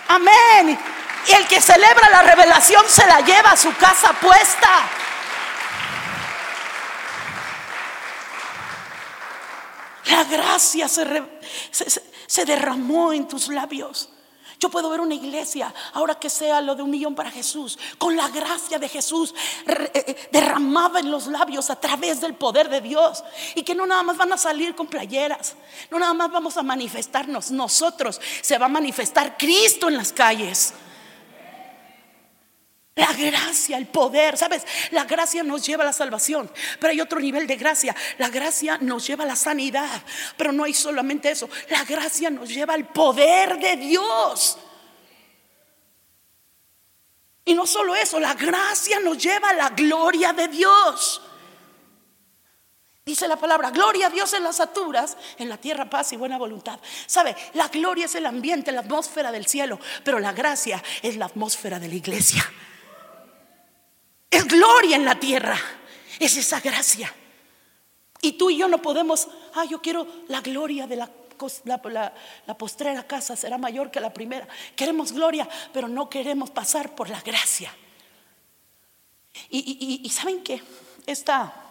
Amén. 0.07 0.79
Y 1.27 1.31
el 1.31 1.47
que 1.47 1.61
celebra 1.61 2.09
la 2.09 2.21
revelación 2.21 2.83
se 2.87 3.05
la 3.05 3.21
lleva 3.21 3.51
a 3.51 3.57
su 3.57 3.73
casa 3.77 4.13
puesta. 4.13 4.89
La 10.05 10.23
gracia 10.25 10.87
se, 10.87 12.45
derramó 12.45 13.13
en 13.13 13.27
tus 13.27 13.47
labios. 13.47 14.09
Yo 14.63 14.69
puedo 14.69 14.89
ver 14.89 15.01
una 15.01 15.13
iglesia, 15.13 15.73
ahora 15.91 16.15
que 16.15 16.29
sea 16.29 16.61
lo 16.61 16.73
de 16.73 16.81
un 16.81 16.89
millón 16.89 17.15
para 17.15 17.29
Jesús, 17.29 17.77
con 17.97 18.15
la 18.15 18.29
gracia 18.29 18.79
de 18.79 18.87
Jesús 18.87 19.35
eh, 19.67 19.91
eh, 19.93 20.29
derramada 20.31 21.01
en 21.01 21.11
los 21.11 21.27
labios 21.27 21.69
a 21.69 21.75
través 21.75 22.21
del 22.21 22.35
poder 22.35 22.69
de 22.69 22.79
Dios. 22.79 23.25
Y 23.55 23.63
que 23.63 23.75
no 23.75 23.85
nada 23.85 24.03
más 24.03 24.15
van 24.15 24.31
a 24.31 24.37
salir 24.37 24.73
con 24.73 24.87
playeras, 24.87 25.55
no 25.91 25.99
nada 25.99 26.13
más 26.13 26.31
vamos 26.31 26.55
a 26.55 26.63
manifestarnos 26.63 27.51
nosotros, 27.51 28.21
se 28.41 28.57
va 28.57 28.67
a 28.67 28.69
manifestar 28.69 29.37
Cristo 29.37 29.89
en 29.89 29.97
las 29.97 30.13
calles. 30.13 30.73
La 32.95 33.11
gracia, 33.11 33.77
el 33.77 33.87
poder, 33.87 34.37
¿sabes? 34.37 34.63
La 34.91 35.05
gracia 35.05 35.41
nos 35.41 35.65
lleva 35.65 35.83
a 35.83 35.87
la 35.87 35.93
salvación, 35.93 36.51
pero 36.79 36.91
hay 36.91 37.01
otro 37.01 37.19
nivel 37.19 37.47
de 37.47 37.55
gracia. 37.55 37.95
La 38.19 38.29
gracia 38.29 38.77
nos 38.79 39.07
lleva 39.07 39.23
a 39.23 39.27
la 39.27 39.35
sanidad, 39.35 40.03
pero 40.37 40.51
no 40.51 40.63
hay 40.63 40.75
solamente 40.75 41.31
eso. 41.31 41.49
La 41.69 41.83
gracia 41.85 42.29
nos 42.29 42.49
lleva 42.49 42.75
al 42.75 42.87
poder 42.89 43.57
de 43.57 43.77
Dios. 43.77 44.59
Y 47.45 47.55
no 47.55 47.65
solo 47.65 47.95
eso, 47.95 48.19
la 48.19 48.35
gracia 48.35 48.99
nos 48.99 49.17
lleva 49.17 49.49
a 49.49 49.53
la 49.53 49.69
gloria 49.69 50.31
de 50.31 50.47
Dios. 50.47 51.21
Dice 53.03 53.27
la 53.27 53.35
palabra, 53.35 53.71
gloria 53.71 54.07
a 54.07 54.09
Dios 54.11 54.31
en 54.33 54.43
las 54.43 54.59
alturas, 54.59 55.17
en 55.37 55.49
la 55.49 55.57
tierra 55.57 55.89
paz 55.89 56.13
y 56.13 56.15
buena 56.15 56.37
voluntad. 56.37 56.79
¿Sabe? 57.07 57.35
La 57.53 57.67
gloria 57.69 58.05
es 58.05 58.15
el 58.15 58.27
ambiente, 58.27 58.71
la 58.71 58.81
atmósfera 58.81 59.31
del 59.31 59.47
cielo, 59.47 59.79
pero 60.05 60.19
la 60.19 60.31
gracia 60.31 60.81
es 61.01 61.17
la 61.17 61.25
atmósfera 61.25 61.79
de 61.79 61.89
la 61.89 61.95
iglesia. 61.95 62.49
Es 64.33 64.47
gloria 64.47 64.95
en 64.95 65.05
la 65.05 65.19
tierra. 65.19 65.59
Es 66.19 66.35
esa 66.37 66.59
gracia. 66.59 67.13
Y 68.19 68.33
tú 68.33 68.49
y 68.49 68.57
yo 68.57 68.67
no 68.67 68.81
podemos, 68.81 69.27
ah, 69.53 69.65
yo 69.65 69.79
quiero 69.79 70.07
la 70.27 70.41
gloria 70.41 70.87
de 70.87 70.95
la, 70.95 71.11
la, 72.47 72.57
postrera 72.57 73.05
casa, 73.05 73.35
será 73.35 73.59
mayor 73.59 73.91
que 73.91 73.99
la 73.99 74.11
primera. 74.11 74.47
Queremos 74.75 75.11
gloria, 75.11 75.47
pero 75.71 75.87
no 75.87 76.09
queremos 76.09 76.49
pasar 76.49 76.95
por 76.95 77.09
la 77.09 77.21
gracia. 77.21 77.75
Y, 79.49 80.09
saben 80.09 80.43
que 80.43 80.63
esta, 81.05 81.62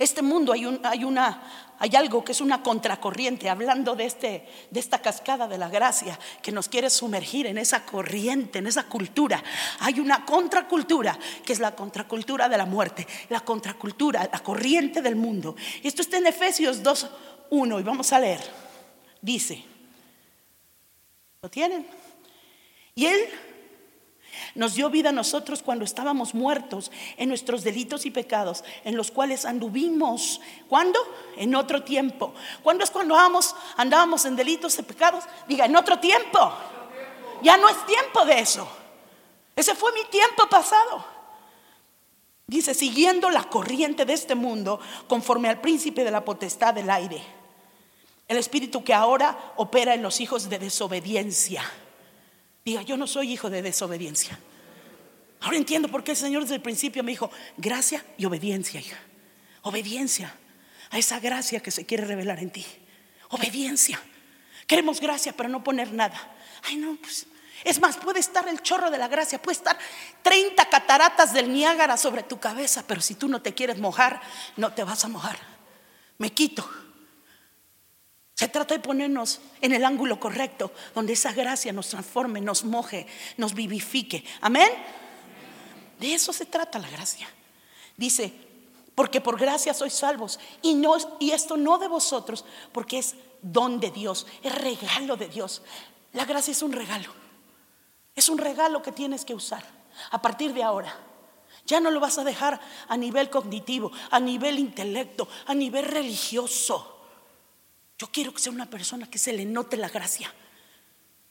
este 0.00 0.22
mundo 0.22 0.52
hay, 0.52 0.66
un, 0.66 0.80
hay 0.82 1.04
una 1.04 1.42
hay 1.82 1.96
algo 1.96 2.22
que 2.22 2.32
es 2.32 2.42
una 2.42 2.62
contracorriente, 2.62 3.48
hablando 3.48 3.96
de, 3.96 4.04
este, 4.04 4.46
de 4.70 4.80
esta 4.80 5.00
cascada 5.00 5.48
de 5.48 5.56
la 5.56 5.70
gracia 5.70 6.18
que 6.42 6.52
nos 6.52 6.68
quiere 6.68 6.90
sumergir 6.90 7.46
en 7.46 7.56
esa 7.56 7.86
corriente, 7.86 8.58
en 8.58 8.66
esa 8.66 8.84
cultura. 8.84 9.42
Hay 9.78 9.98
una 9.98 10.26
contracultura 10.26 11.18
que 11.42 11.54
es 11.54 11.58
la 11.58 11.74
contracultura 11.74 12.50
de 12.50 12.58
la 12.58 12.66
muerte, 12.66 13.06
la 13.30 13.40
contracultura, 13.40 14.28
la 14.30 14.40
corriente 14.40 15.00
del 15.00 15.16
mundo. 15.16 15.56
Esto 15.82 16.02
está 16.02 16.18
en 16.18 16.26
Efesios 16.26 16.82
2.1 16.82 17.80
y 17.80 17.82
vamos 17.82 18.12
a 18.12 18.20
leer. 18.20 18.42
Dice, 19.22 19.64
¿lo 21.40 21.48
tienen? 21.48 21.86
Y 22.94 23.06
él 23.06 23.20
nos 24.54 24.74
dio 24.74 24.90
vida 24.90 25.10
a 25.10 25.12
nosotros 25.12 25.62
cuando 25.62 25.84
estábamos 25.84 26.34
muertos 26.34 26.90
en 27.16 27.28
nuestros 27.28 27.62
delitos 27.62 28.06
y 28.06 28.10
pecados, 28.10 28.64
en 28.84 28.96
los 28.96 29.10
cuales 29.10 29.44
anduvimos. 29.44 30.40
¿Cuándo? 30.68 30.98
En 31.36 31.54
otro 31.54 31.82
tiempo. 31.82 32.34
¿Cuándo 32.62 32.84
es 32.84 32.90
cuando 32.90 33.14
andábamos, 33.14 33.54
andábamos 33.76 34.24
en 34.24 34.36
delitos 34.36 34.78
y 34.78 34.82
pecados? 34.82 35.24
Diga, 35.48 35.66
en 35.66 35.76
otro 35.76 35.98
tiempo. 35.98 36.52
Ya 37.42 37.56
no 37.56 37.68
es 37.68 37.86
tiempo 37.86 38.24
de 38.24 38.40
eso. 38.40 38.68
Ese 39.56 39.74
fue 39.74 39.92
mi 39.92 40.04
tiempo 40.10 40.48
pasado. 40.48 41.04
Dice, 42.46 42.74
siguiendo 42.74 43.30
la 43.30 43.44
corriente 43.44 44.04
de 44.04 44.12
este 44.12 44.34
mundo, 44.34 44.80
conforme 45.06 45.48
al 45.48 45.60
príncipe 45.60 46.02
de 46.02 46.10
la 46.10 46.24
potestad 46.24 46.74
del 46.74 46.90
aire. 46.90 47.22
El 48.26 48.36
espíritu 48.36 48.82
que 48.82 48.94
ahora 48.94 49.52
opera 49.56 49.94
en 49.94 50.02
los 50.02 50.20
hijos 50.20 50.48
de 50.48 50.58
desobediencia 50.58 51.62
Diga, 52.70 52.82
yo 52.82 52.96
no 52.96 53.08
soy 53.08 53.32
hijo 53.32 53.50
de 53.50 53.62
desobediencia. 53.62 54.38
Ahora 55.40 55.56
entiendo 55.56 55.88
por 55.88 56.04
qué 56.04 56.12
el 56.12 56.16
Señor 56.16 56.42
desde 56.42 56.54
el 56.54 56.62
principio 56.62 57.02
me 57.02 57.10
dijo, 57.10 57.28
gracia 57.56 58.04
y 58.16 58.26
obediencia, 58.26 58.78
hija. 58.78 58.96
Obediencia 59.62 60.32
a 60.90 60.96
esa 60.96 61.18
gracia 61.18 61.58
que 61.58 61.72
se 61.72 61.84
quiere 61.84 62.04
revelar 62.04 62.38
en 62.38 62.50
ti. 62.50 62.64
Obediencia. 63.30 64.00
Queremos 64.68 65.00
gracia, 65.00 65.32
pero 65.36 65.48
no 65.48 65.64
poner 65.64 65.92
nada. 65.92 66.16
Ay, 66.62 66.76
no, 66.76 66.94
pues. 66.94 67.26
Es 67.64 67.80
más, 67.80 67.96
puede 67.96 68.20
estar 68.20 68.46
el 68.46 68.62
chorro 68.62 68.88
de 68.88 68.98
la 68.98 69.08
gracia, 69.08 69.42
puede 69.42 69.56
estar 69.56 69.76
30 70.22 70.64
cataratas 70.66 71.32
del 71.32 71.52
Niágara 71.52 71.96
sobre 71.96 72.22
tu 72.22 72.38
cabeza, 72.38 72.84
pero 72.86 73.00
si 73.00 73.16
tú 73.16 73.26
no 73.26 73.42
te 73.42 73.52
quieres 73.52 73.78
mojar, 73.78 74.20
no 74.56 74.72
te 74.74 74.84
vas 74.84 75.04
a 75.04 75.08
mojar. 75.08 75.40
Me 76.18 76.32
quito. 76.32 76.70
Se 78.40 78.48
trata 78.48 78.72
de 78.72 78.80
ponernos 78.80 79.38
en 79.60 79.74
el 79.74 79.84
ángulo 79.84 80.18
correcto, 80.18 80.72
donde 80.94 81.12
esa 81.12 81.30
gracia 81.30 81.74
nos 81.74 81.88
transforme, 81.88 82.40
nos 82.40 82.64
moje, 82.64 83.06
nos 83.36 83.52
vivifique. 83.52 84.24
Amén. 84.40 84.70
De 85.98 86.14
eso 86.14 86.32
se 86.32 86.46
trata 86.46 86.78
la 86.78 86.88
gracia. 86.88 87.28
Dice, 87.98 88.32
porque 88.94 89.20
por 89.20 89.38
gracia 89.38 89.74
sois 89.74 89.92
salvos. 89.92 90.40
Y, 90.62 90.72
no, 90.72 90.96
y 91.18 91.32
esto 91.32 91.58
no 91.58 91.76
de 91.76 91.88
vosotros, 91.88 92.46
porque 92.72 92.96
es 93.00 93.14
don 93.42 93.78
de 93.78 93.90
Dios, 93.90 94.26
es 94.42 94.54
regalo 94.54 95.18
de 95.18 95.28
Dios. 95.28 95.60
La 96.14 96.24
gracia 96.24 96.52
es 96.52 96.62
un 96.62 96.72
regalo. 96.72 97.12
Es 98.16 98.30
un 98.30 98.38
regalo 98.38 98.80
que 98.80 98.92
tienes 98.92 99.26
que 99.26 99.34
usar 99.34 99.62
a 100.12 100.22
partir 100.22 100.54
de 100.54 100.62
ahora. 100.62 100.98
Ya 101.66 101.78
no 101.78 101.90
lo 101.90 102.00
vas 102.00 102.16
a 102.16 102.24
dejar 102.24 102.58
a 102.88 102.96
nivel 102.96 103.28
cognitivo, 103.28 103.92
a 104.10 104.18
nivel 104.18 104.58
intelecto, 104.58 105.28
a 105.44 105.52
nivel 105.52 105.84
religioso. 105.84 106.99
Yo 108.00 108.06
quiero 108.10 108.32
que 108.32 108.40
sea 108.40 108.50
una 108.50 108.64
persona 108.64 109.10
que 109.10 109.18
se 109.18 109.30
le 109.30 109.44
note 109.44 109.76
la 109.76 109.90
gracia. 109.90 110.32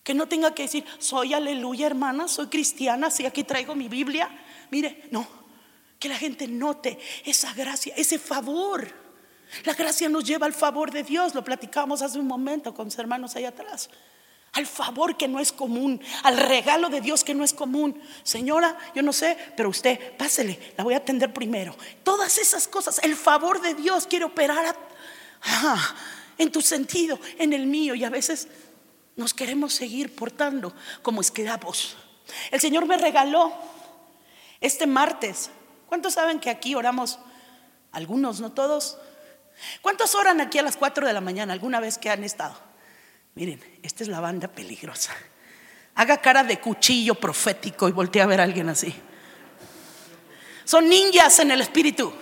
Que 0.04 0.14
no 0.14 0.28
tenga 0.28 0.54
que 0.54 0.62
decir, 0.62 0.86
soy 1.00 1.34
aleluya 1.34 1.88
hermana, 1.88 2.28
soy 2.28 2.46
cristiana, 2.46 3.10
si 3.10 3.26
aquí 3.26 3.44
traigo 3.44 3.74
mi 3.74 3.88
Biblia. 3.88 4.30
Mire, 4.70 5.08
no, 5.10 5.28
que 5.98 6.08
la 6.08 6.16
gente 6.16 6.48
note 6.48 7.00
esa 7.26 7.56
gracia, 7.56 7.96
ese 7.98 8.20
favor. 8.20 8.88
La 9.64 9.74
gracia 9.74 10.10
nos 10.10 10.26
lleva 10.26 10.46
al 10.46 10.54
favor 10.54 10.92
de 10.92 11.02
Dios, 11.02 11.34
lo 11.34 11.44
platicamos 11.44 12.04
hace 12.04 12.20
un 12.20 12.28
momento 12.28 12.72
con 12.76 12.86
los 12.86 13.00
hermanos 13.00 13.36
allá 13.36 13.50
atrás. 13.50 13.90
Al 14.52 14.68
favor 14.68 15.18
que 15.18 15.28
no 15.28 15.40
es 15.40 15.52
común, 15.52 16.00
al 16.22 16.38
regalo 16.38 16.90
de 16.90 17.02
Dios 17.02 17.24
que 17.24 17.34
no 17.34 17.44
es 17.44 17.54
común. 17.54 18.00
Señora, 18.22 18.78
yo 18.94 19.02
no 19.02 19.12
sé, 19.12 19.36
pero 19.58 19.70
usted, 19.70 20.16
pásele, 20.18 20.74
la 20.78 20.84
voy 20.84 20.94
a 20.94 20.98
atender 20.98 21.34
primero. 21.34 21.76
Todas 22.04 22.38
esas 22.38 22.68
cosas, 22.68 23.00
el 23.02 23.16
favor 23.16 23.60
de 23.60 23.74
Dios 23.74 24.06
quiere 24.06 24.26
operar 24.26 24.76
a, 25.42 25.96
en 26.40 26.52
tu 26.52 26.62
sentido, 26.62 27.20
en 27.38 27.54
el 27.54 27.68
mío, 27.68 27.94
y 27.94 28.04
a 28.04 28.10
veces 28.10 28.48
nos 29.16 29.36
queremos 29.36 29.74
seguir 29.74 30.16
portando 30.16 30.74
como 31.04 31.22
esclavos. 31.22 31.98
El 32.50 32.60
Señor 32.60 32.88
me 32.88 32.98
regaló 32.98 33.54
este 34.62 34.88
martes. 34.88 35.52
¿Cuántos 35.88 36.14
saben 36.14 36.40
que 36.40 36.50
aquí 36.50 36.74
oramos? 36.74 37.20
Algunos, 37.92 38.40
no 38.40 38.52
todos. 38.54 38.98
¿Cuántos 39.82 40.16
oran 40.16 40.40
aquí 40.40 40.58
a 40.58 40.64
las 40.64 40.78
4 40.78 41.06
de 41.06 41.14
la 41.14 41.22
mañana 41.22 41.52
alguna 41.52 41.82
vez 41.82 41.98
que 41.98 42.10
han 42.10 42.24
estado? 42.24 42.56
Miren, 43.36 43.62
esta 43.84 44.04
es 44.04 44.10
la 44.10 44.22
banda 44.22 44.48
peligrosa. 44.48 45.14
Haga 45.96 46.18
cara 46.22 46.44
de 46.46 46.60
cuchillo 46.60 47.16
profético 47.16 47.90
y 47.90 47.92
voltea 47.92 48.24
a 48.24 48.28
ver 48.28 48.40
a 48.40 48.46
alguien 48.46 48.70
así. 48.70 48.94
Son 50.64 50.88
ninjas 50.88 51.40
en 51.40 51.52
el 51.52 51.60
espíritu. 51.60 52.14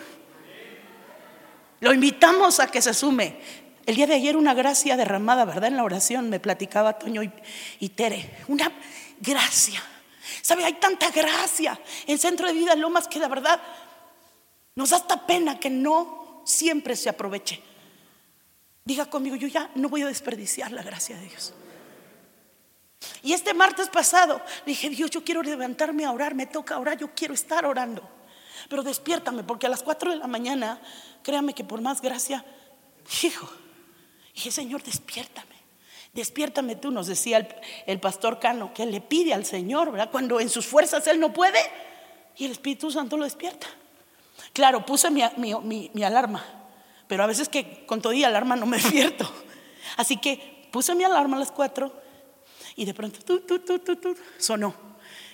Lo 1.81 1.93
invitamos 1.93 2.59
a 2.59 2.71
que 2.71 2.81
se 2.81 2.95
sume. 2.95 3.66
El 3.87 3.95
día 3.95 4.05
de 4.05 4.15
ayer 4.15 4.35
una 4.35 4.53
gracia 4.53 4.97
derramada, 4.97 5.45
¿verdad? 5.45 5.69
En 5.69 5.77
la 5.77 5.85
oración 5.85 6.29
me 6.29 6.41
platicaba 6.41 6.99
Toño 6.99 7.21
y, 7.79 7.89
Tere. 7.89 8.43
Una 8.49 8.69
gracia. 9.21 9.81
¿Sabe? 10.41 10.65
Hay 10.65 10.73
tanta 10.73 11.09
gracia 11.09 11.79
en 12.05 12.17
Centro 12.19 12.47
de 12.47 12.53
Vida 12.53 12.75
Lomas 12.75 13.07
que 13.07 13.17
la 13.17 13.29
verdad 13.29 13.61
nos 14.75 14.89
da 14.89 14.97
hasta 14.97 15.25
pena 15.25 15.57
que 15.57 15.69
no 15.69 16.43
siempre 16.45 16.97
se 16.97 17.07
aproveche. 17.07 17.63
Diga 18.83 19.05
conmigo, 19.05 19.37
yo 19.37 19.47
ya 19.47 19.71
no 19.75 19.87
voy 19.87 20.01
a 20.01 20.07
desperdiciar 20.07 20.73
la 20.73 20.83
gracia 20.83 21.15
de 21.15 21.25
Dios. 21.25 21.53
Y 23.23 23.31
este 23.31 23.53
martes 23.53 23.87
pasado 23.87 24.41
dije, 24.65 24.89
Dios, 24.89 25.11
yo 25.11 25.23
quiero 25.23 25.41
levantarme 25.41 26.03
a 26.03 26.11
orar, 26.11 26.35
me 26.35 26.45
toca 26.45 26.77
orar, 26.77 26.97
yo 26.97 27.11
quiero 27.15 27.33
estar 27.33 27.65
orando. 27.65 28.05
Pero 28.67 28.83
despiértame, 28.83 29.43
porque 29.43 29.65
a 29.65 29.69
las 29.69 29.81
4 29.81 30.11
de 30.11 30.17
la 30.17 30.27
mañana, 30.27 30.81
créame 31.23 31.53
que 31.53 31.63
por 31.63 31.79
más 31.79 32.01
gracia, 32.01 32.43
hijo, 33.23 33.49
dije, 34.37 34.51
Señor, 34.51 34.83
despiértame. 34.83 35.57
Despiértame 36.13 36.75
tú, 36.75 36.91
nos 36.91 37.07
decía 37.07 37.37
el, 37.37 37.47
el, 37.87 37.99
pastor 37.99 38.39
Cano, 38.39 38.71
que 38.71 38.85
le 38.85 39.01
pide 39.01 39.33
al 39.33 39.45
Señor, 39.45 39.91
¿verdad? 39.91 40.09
Cuando 40.11 40.39
en 40.39 40.49
sus 40.49 40.65
fuerzas 40.65 41.05
él 41.07 41.19
no 41.19 41.33
puede 41.33 41.59
y 42.37 42.45
el 42.45 42.51
Espíritu 42.51 42.91
Santo 42.91 43.17
lo 43.17 43.23
despierta. 43.23 43.67
Claro, 44.53 44.85
puse 44.85 45.09
mi, 45.09 45.23
mi, 45.37 45.89
mi 45.93 46.03
alarma, 46.03 46.43
pero 47.07 47.23
a 47.23 47.27
veces 47.27 47.49
que 47.49 47.85
con 47.85 47.99
todo 48.01 48.13
día 48.13 48.27
alarma 48.27 48.55
no 48.55 48.67
me 48.67 48.77
despierto. 48.81 49.29
Así 49.97 50.17
que 50.17 50.69
puse 50.71 50.93
mi 50.93 51.03
alarma 51.03 51.37
a 51.37 51.39
las 51.39 51.51
cuatro 51.51 51.91
y 52.75 52.85
de 52.85 52.93
pronto 52.93 53.19
tu, 53.19 53.39
tu, 53.39 53.59
tu, 53.59 53.79
tu, 53.79 53.95
tu, 53.95 54.15
sonó. 54.37 54.75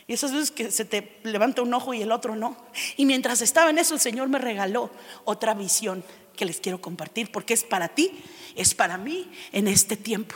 Y 0.08 0.14
esas 0.14 0.32
veces 0.32 0.52
que 0.52 0.72
se 0.72 0.86
te 0.86 1.20
levanta 1.24 1.62
un 1.62 1.74
ojo 1.74 1.94
y 1.94 2.02
el 2.02 2.12
otro 2.12 2.36
no. 2.36 2.58
Y 2.96 3.06
mientras 3.06 3.42
estaba 3.42 3.70
en 3.70 3.78
eso, 3.78 3.94
el 3.94 4.00
Señor 4.00 4.30
me 4.30 4.40
regaló 4.40 4.90
otra 5.26 5.54
visión 5.54 6.04
que 6.36 6.46
les 6.46 6.60
quiero 6.60 6.82
compartir, 6.82 7.32
porque 7.32 7.54
es 7.54 7.64
para 7.64 7.90
ti, 7.90 8.12
es 8.56 8.74
para 8.74 8.98
mí 8.98 9.32
en 9.52 9.68
este 9.68 9.96
tiempo. 9.96 10.36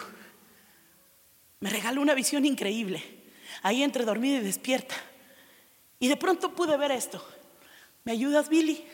Me 1.60 1.70
regaló 1.70 2.02
una 2.02 2.14
visión 2.14 2.46
increíble, 2.46 3.04
ahí 3.64 3.84
entre 3.84 4.06
dormida 4.06 4.38
y 4.38 4.42
despierta. 4.42 4.96
Y 6.00 6.08
de 6.08 6.18
pronto 6.18 6.54
pude 6.54 6.78
ver 6.78 6.92
esto. 6.92 7.26
¿Me 8.04 8.12
ayudas, 8.12 8.50
Billy? 8.50 8.86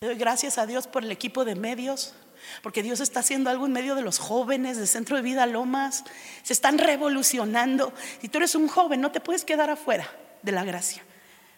Le 0.00 0.08
doy 0.08 0.16
gracias 0.16 0.56
a 0.56 0.66
Dios 0.66 0.86
por 0.86 1.04
el 1.04 1.10
equipo 1.10 1.44
de 1.44 1.54
medios, 1.54 2.14
porque 2.62 2.82
Dios 2.82 3.00
está 3.00 3.20
haciendo 3.20 3.50
algo 3.50 3.66
en 3.66 3.72
medio 3.72 3.94
de 3.94 4.00
los 4.00 4.18
jóvenes 4.18 4.78
de 4.78 4.86
Centro 4.86 5.16
de 5.16 5.22
Vida 5.22 5.44
Lomas. 5.44 6.04
Se 6.42 6.54
están 6.54 6.78
revolucionando. 6.78 7.92
Si 8.22 8.28
tú 8.30 8.38
eres 8.38 8.54
un 8.54 8.66
joven, 8.66 9.02
no 9.02 9.12
te 9.12 9.20
puedes 9.20 9.44
quedar 9.44 9.68
afuera 9.68 10.10
de 10.40 10.52
la 10.52 10.64
gracia. 10.64 11.04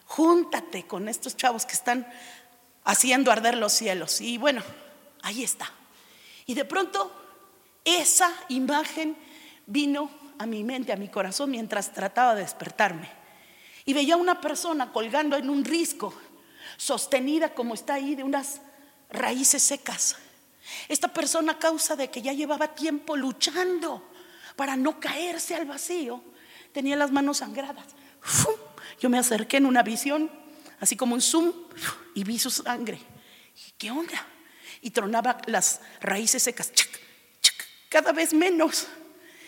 Júntate 0.05 0.85
con 0.85 1.07
estos 1.07 1.37
chavos 1.37 1.65
que 1.65 1.73
están 1.73 2.05
haciendo 2.83 3.31
arder 3.31 3.57
los 3.57 3.73
cielos. 3.73 4.21
Y 4.21 4.37
bueno, 4.37 4.61
ahí 5.21 5.43
está. 5.43 5.71
Y 6.45 6.53
de 6.53 6.65
pronto 6.65 7.11
esa 7.85 8.31
imagen 8.49 9.15
vino 9.65 10.09
a 10.37 10.45
mi 10.45 10.63
mente, 10.63 10.93
a 10.93 10.97
mi 10.97 11.09
corazón, 11.09 11.51
mientras 11.51 11.93
trataba 11.93 12.35
de 12.35 12.41
despertarme. 12.41 13.09
Y 13.85 13.93
veía 13.93 14.15
una 14.17 14.39
persona 14.39 14.91
colgando 14.91 15.35
en 15.35 15.49
un 15.49 15.65
risco, 15.65 16.13
sostenida 16.77 17.53
como 17.53 17.73
está 17.73 17.95
ahí 17.95 18.15
de 18.15 18.23
unas 18.23 18.61
raíces 19.09 19.61
secas. 19.61 20.15
Esta 20.87 21.09
persona 21.09 21.53
a 21.53 21.59
causa 21.59 21.95
de 21.95 22.09
que 22.09 22.21
ya 22.21 22.33
llevaba 22.33 22.69
tiempo 22.69 23.17
luchando 23.17 24.09
para 24.55 24.75
no 24.75 24.99
caerse 24.99 25.55
al 25.55 25.65
vacío, 25.65 26.23
tenía 26.71 26.95
las 26.95 27.11
manos 27.11 27.37
sangradas. 27.37 27.85
Yo 28.99 29.09
me 29.09 29.17
acerqué 29.17 29.57
en 29.57 29.65
una 29.65 29.83
visión, 29.83 30.31
así 30.79 30.95
como 30.95 31.15
un 31.15 31.21
zoom, 31.21 31.51
y 32.15 32.23
vi 32.23 32.39
su 32.39 32.49
sangre. 32.49 32.99
¿Qué 33.77 33.91
onda? 33.91 34.27
Y 34.81 34.91
tronaba 34.91 35.39
las 35.47 35.81
raíces 36.01 36.43
secas, 36.43 36.71
cada 37.89 38.11
vez 38.11 38.33
menos. 38.33 38.87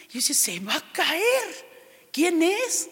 Y 0.09 0.13
yo 0.13 0.15
decía, 0.15 0.35
se 0.35 0.59
va 0.59 0.75
a 0.75 0.91
caer. 0.91 1.75
¿Quién 2.11 2.41
es? 2.43 2.89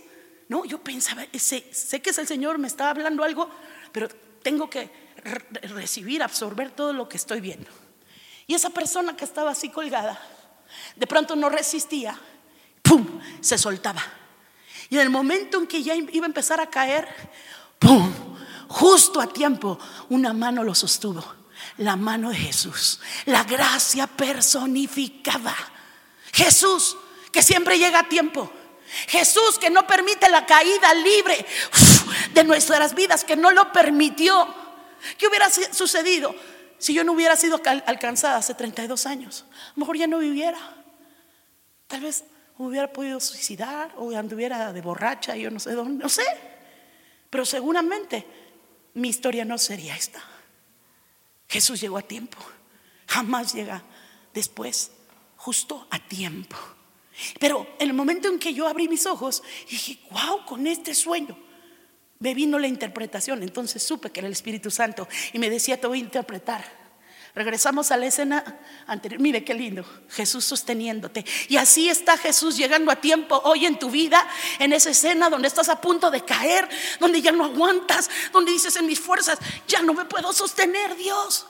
No, 0.49 0.65
yo 0.65 0.83
pensaba, 0.83 1.25
sé, 1.37 1.65
sé 1.71 2.01
que 2.01 2.09
es 2.09 2.17
el 2.17 2.27
Señor, 2.27 2.57
me 2.57 2.67
está 2.67 2.89
hablando 2.89 3.23
algo, 3.23 3.49
pero 3.91 4.09
tengo 4.41 4.69
que 4.69 4.89
recibir, 5.63 6.21
absorber 6.21 6.71
todo 6.71 6.91
lo 6.91 7.07
que 7.07 7.17
estoy 7.17 7.39
viendo. 7.39 7.71
Y 8.45 8.55
esa 8.55 8.69
persona 8.69 9.15
que 9.15 9.23
estaba 9.23 9.51
así 9.51 9.69
colgada, 9.69 10.19
de 10.95 11.07
pronto 11.07 11.35
no 11.35 11.49
resistía, 11.49 12.19
¡pum! 12.81 13.21
Se 13.41 13.57
soltaba. 13.57 14.03
Y 14.89 14.95
en 14.95 15.01
el 15.01 15.09
momento 15.09 15.59
en 15.59 15.67
que 15.67 15.81
ya 15.81 15.95
iba 15.95 16.25
a 16.25 16.27
empezar 16.27 16.59
a 16.59 16.69
caer, 16.69 17.07
¡pum! 17.83 18.13
Justo 18.69 19.21
a 19.21 19.27
tiempo, 19.27 19.77
una 20.09 20.33
mano 20.33 20.63
lo 20.63 20.73
sostuvo, 20.73 21.23
la 21.77 21.95
mano 21.95 22.31
de 22.31 22.37
Jesús, 22.37 22.99
la 23.25 23.43
gracia 23.43 24.07
personificada. 24.07 25.55
Jesús, 26.31 26.97
que 27.31 27.43
siempre 27.43 27.77
llega 27.77 27.99
a 27.99 28.09
tiempo. 28.09 28.51
Jesús 29.07 29.59
que 29.59 29.69
no 29.69 29.85
permite 29.85 30.29
la 30.29 30.45
caída 30.45 30.93
libre 30.93 31.45
de 32.33 32.43
nuestras 32.43 32.95
vidas, 32.95 33.23
que 33.23 33.35
no 33.35 33.51
lo 33.51 33.71
permitió. 33.71 34.47
¿Qué 35.17 35.27
hubiera 35.27 35.49
sucedido? 35.49 36.33
Si 36.79 36.93
yo 36.93 37.03
no 37.03 37.13
hubiera 37.13 37.35
sido 37.35 37.61
alcanzada 37.85 38.37
hace 38.37 38.55
32 38.55 39.05
años, 39.05 39.45
a 39.51 39.73
lo 39.75 39.81
mejor 39.81 39.97
ya 39.97 40.07
no 40.07 40.19
viviera. 40.19 40.57
Tal 41.87 42.01
vez 42.01 42.23
hubiera 42.57 42.91
podido 42.91 43.19
suicidar 43.19 43.93
o 43.97 44.15
anduviera 44.17 44.73
de 44.73 44.81
borracha, 44.81 45.35
yo 45.35 45.51
no 45.51 45.59
sé 45.59 45.73
dónde, 45.73 46.03
no 46.03 46.09
sé. 46.09 46.23
Pero 47.33 47.47
seguramente 47.47 48.27
mi 48.93 49.09
historia 49.09 49.43
no 49.43 49.57
sería 49.57 49.95
esta. 49.95 50.23
Jesús 51.49 51.81
llegó 51.81 51.97
a 51.97 52.03
tiempo, 52.03 52.37
jamás 53.07 53.55
llega 53.55 53.81
después, 54.35 54.91
justo 55.35 55.87
a 55.89 55.97
tiempo. 55.97 56.55
Pero 57.39 57.65
en 57.79 57.89
el 57.89 57.95
momento 57.95 58.27
en 58.27 58.37
que 58.37 58.53
yo 58.53 58.67
abrí 58.67 58.87
mis 58.87 59.07
ojos, 59.07 59.41
dije, 59.67 59.97
wow, 60.11 60.45
con 60.45 60.67
este 60.67 60.93
sueño 60.93 61.35
me 62.19 62.35
vino 62.35 62.59
la 62.59 62.67
interpretación, 62.67 63.41
entonces 63.41 63.81
supe 63.81 64.11
que 64.11 64.19
era 64.19 64.27
el 64.27 64.33
Espíritu 64.33 64.69
Santo 64.69 65.07
y 65.33 65.39
me 65.39 65.49
decía, 65.49 65.81
te 65.81 65.87
voy 65.87 65.97
a 65.97 66.01
interpretar. 66.03 66.82
Regresamos 67.35 67.89
a 67.89 67.97
la 67.97 68.05
escena 68.05 68.59
anterior. 68.85 69.19
Mire 69.19 69.43
qué 69.43 69.55
lindo, 69.55 69.83
Jesús 70.09 70.45
sosteniéndote. 70.45 71.25
Y 71.49 71.57
así 71.57 71.89
está 71.89 72.15
Jesús 72.15 72.55
llegando 72.55 72.91
a 72.91 72.97
tiempo 72.97 73.41
hoy 73.45 73.65
en 73.65 73.79
tu 73.79 73.89
vida, 73.89 74.27
en 74.59 74.71
esa 74.71 74.91
escena 74.91 75.31
donde 75.31 75.47
estás 75.47 75.67
a 75.69 75.81
punto 75.81 76.11
de 76.11 76.23
caer, 76.23 76.69
donde 76.99 77.23
ya 77.23 77.31
no 77.31 77.45
aguantas, 77.45 78.09
donde 78.31 78.51
dices 78.51 78.75
en 78.75 78.85
mis 78.85 78.99
fuerzas, 78.99 79.39
ya 79.67 79.81
no 79.81 79.95
me 79.95 80.05
puedo 80.05 80.31
sostener, 80.31 80.95
Dios. 80.95 81.47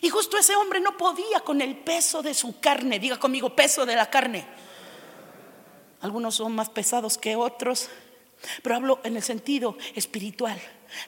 Y 0.00 0.08
justo 0.08 0.38
ese 0.38 0.54
hombre 0.54 0.80
no 0.80 0.96
podía 0.96 1.40
con 1.40 1.60
el 1.60 1.76
peso 1.76 2.22
de 2.22 2.32
su 2.32 2.60
carne, 2.60 3.00
diga 3.00 3.18
conmigo, 3.18 3.56
peso 3.56 3.84
de 3.84 3.96
la 3.96 4.08
carne. 4.08 4.46
Algunos 6.00 6.36
son 6.36 6.54
más 6.54 6.70
pesados 6.70 7.18
que 7.18 7.34
otros, 7.34 7.88
pero 8.62 8.76
hablo 8.76 9.00
en 9.02 9.16
el 9.16 9.22
sentido 9.22 9.76
espiritual. 9.96 10.60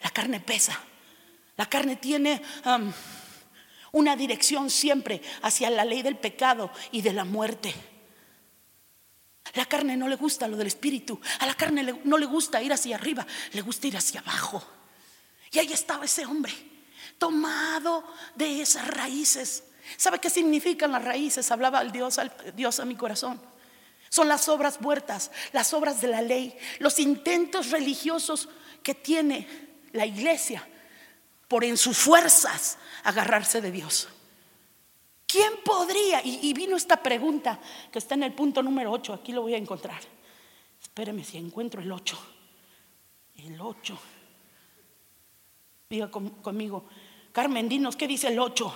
La 0.02 0.10
carne 0.10 0.40
pesa. 0.40 0.80
La 1.56 1.66
carne 1.66 1.96
tiene 1.96 2.42
una 3.92 4.16
dirección 4.16 4.70
siempre 4.70 5.22
hacia 5.42 5.70
la 5.70 5.84
ley 5.84 6.02
del 6.02 6.16
pecado 6.16 6.70
y 6.90 7.02
de 7.02 7.12
la 7.12 7.24
muerte. 7.24 7.74
La 9.54 9.66
carne 9.66 9.96
no 9.96 10.08
le 10.08 10.16
gusta 10.16 10.48
lo 10.48 10.56
del 10.56 10.66
espíritu. 10.66 11.20
A 11.38 11.46
la 11.46 11.54
carne 11.54 12.00
no 12.04 12.18
le 12.18 12.26
gusta 12.26 12.62
ir 12.62 12.72
hacia 12.72 12.96
arriba, 12.96 13.26
le 13.52 13.60
gusta 13.60 13.86
ir 13.86 13.96
hacia 13.96 14.20
abajo. 14.20 14.64
Y 15.52 15.60
ahí 15.60 15.72
estaba 15.72 16.06
ese 16.06 16.26
hombre, 16.26 16.52
tomado 17.18 18.04
de 18.34 18.62
esas 18.62 18.88
raíces. 18.88 19.64
¿Sabe 19.96 20.18
qué 20.18 20.30
significan 20.30 20.90
las 20.90 21.04
raíces? 21.04 21.48
Hablaba 21.52 21.84
Dios, 21.84 22.18
Dios 22.56 22.80
a 22.80 22.84
mi 22.84 22.96
corazón. 22.96 23.40
Son 24.08 24.26
las 24.26 24.48
obras 24.48 24.80
muertas, 24.80 25.30
las 25.52 25.72
obras 25.72 26.00
de 26.00 26.08
la 26.08 26.22
ley, 26.22 26.56
los 26.80 26.98
intentos 26.98 27.70
religiosos 27.70 28.48
que 28.82 28.94
tiene 28.94 29.46
la 29.92 30.06
iglesia 30.06 30.66
por 31.54 31.62
en 31.62 31.76
sus 31.76 31.96
fuerzas 31.96 32.78
agarrarse 33.04 33.60
de 33.60 33.70
Dios. 33.70 34.08
¿Quién 35.24 35.52
podría? 35.64 36.20
Y, 36.24 36.52
vino 36.52 36.76
esta 36.76 37.00
pregunta 37.00 37.60
que 37.92 38.00
está 38.00 38.16
en 38.16 38.24
el 38.24 38.32
punto 38.32 38.60
número 38.60 38.90
8, 38.90 39.12
aquí 39.12 39.30
lo 39.30 39.42
voy 39.42 39.54
a 39.54 39.58
encontrar. 39.58 40.00
Espéreme 40.82 41.22
si 41.22 41.38
encuentro 41.38 41.80
el 41.80 41.92
8. 41.92 42.18
El 43.36 43.60
8. 43.60 43.98
Diga 45.90 46.10
conmigo, 46.10 46.86
Carmen, 47.30 47.68
dinos, 47.68 47.94
¿qué 47.94 48.08
dice 48.08 48.26
el 48.26 48.40
8? 48.40 48.74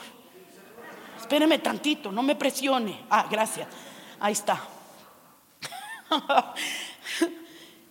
Espéreme 1.18 1.58
tantito, 1.58 2.12
no 2.12 2.22
me 2.22 2.36
presione. 2.36 3.06
Ah, 3.10 3.26
gracias. 3.28 3.66
Ahí 4.20 4.34
está. 4.34 4.62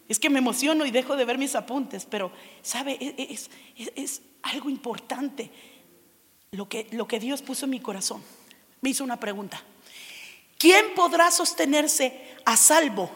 es 0.07 0.17
que 0.17 0.29
me 0.29 0.39
emociono 0.39 0.85
y 0.85 0.91
dejo 0.91 1.17
de 1.17 1.25
ver 1.25 1.37
mis 1.37 1.55
apuntes, 1.55 2.05
pero, 2.05 2.31
¿sabe? 2.61 2.93
E, 3.01 3.15
e, 3.17 3.33
es, 3.33 3.49
es, 3.75 4.21
algo 4.47 4.69
importante 4.69 5.51
lo 6.51 6.67
que, 6.67 6.87
lo 6.91 7.07
que 7.07 7.19
Dios 7.19 7.41
puso 7.41 7.65
en 7.65 7.71
mi 7.71 7.79
corazón. 7.79 8.23
Me 8.81 8.89
hizo 8.89 9.03
una 9.03 9.19
pregunta. 9.19 9.61
¿Quién 10.57 10.93
podrá 10.95 11.29
sostenerse 11.31 12.35
a 12.45 12.57
salvo 12.57 13.11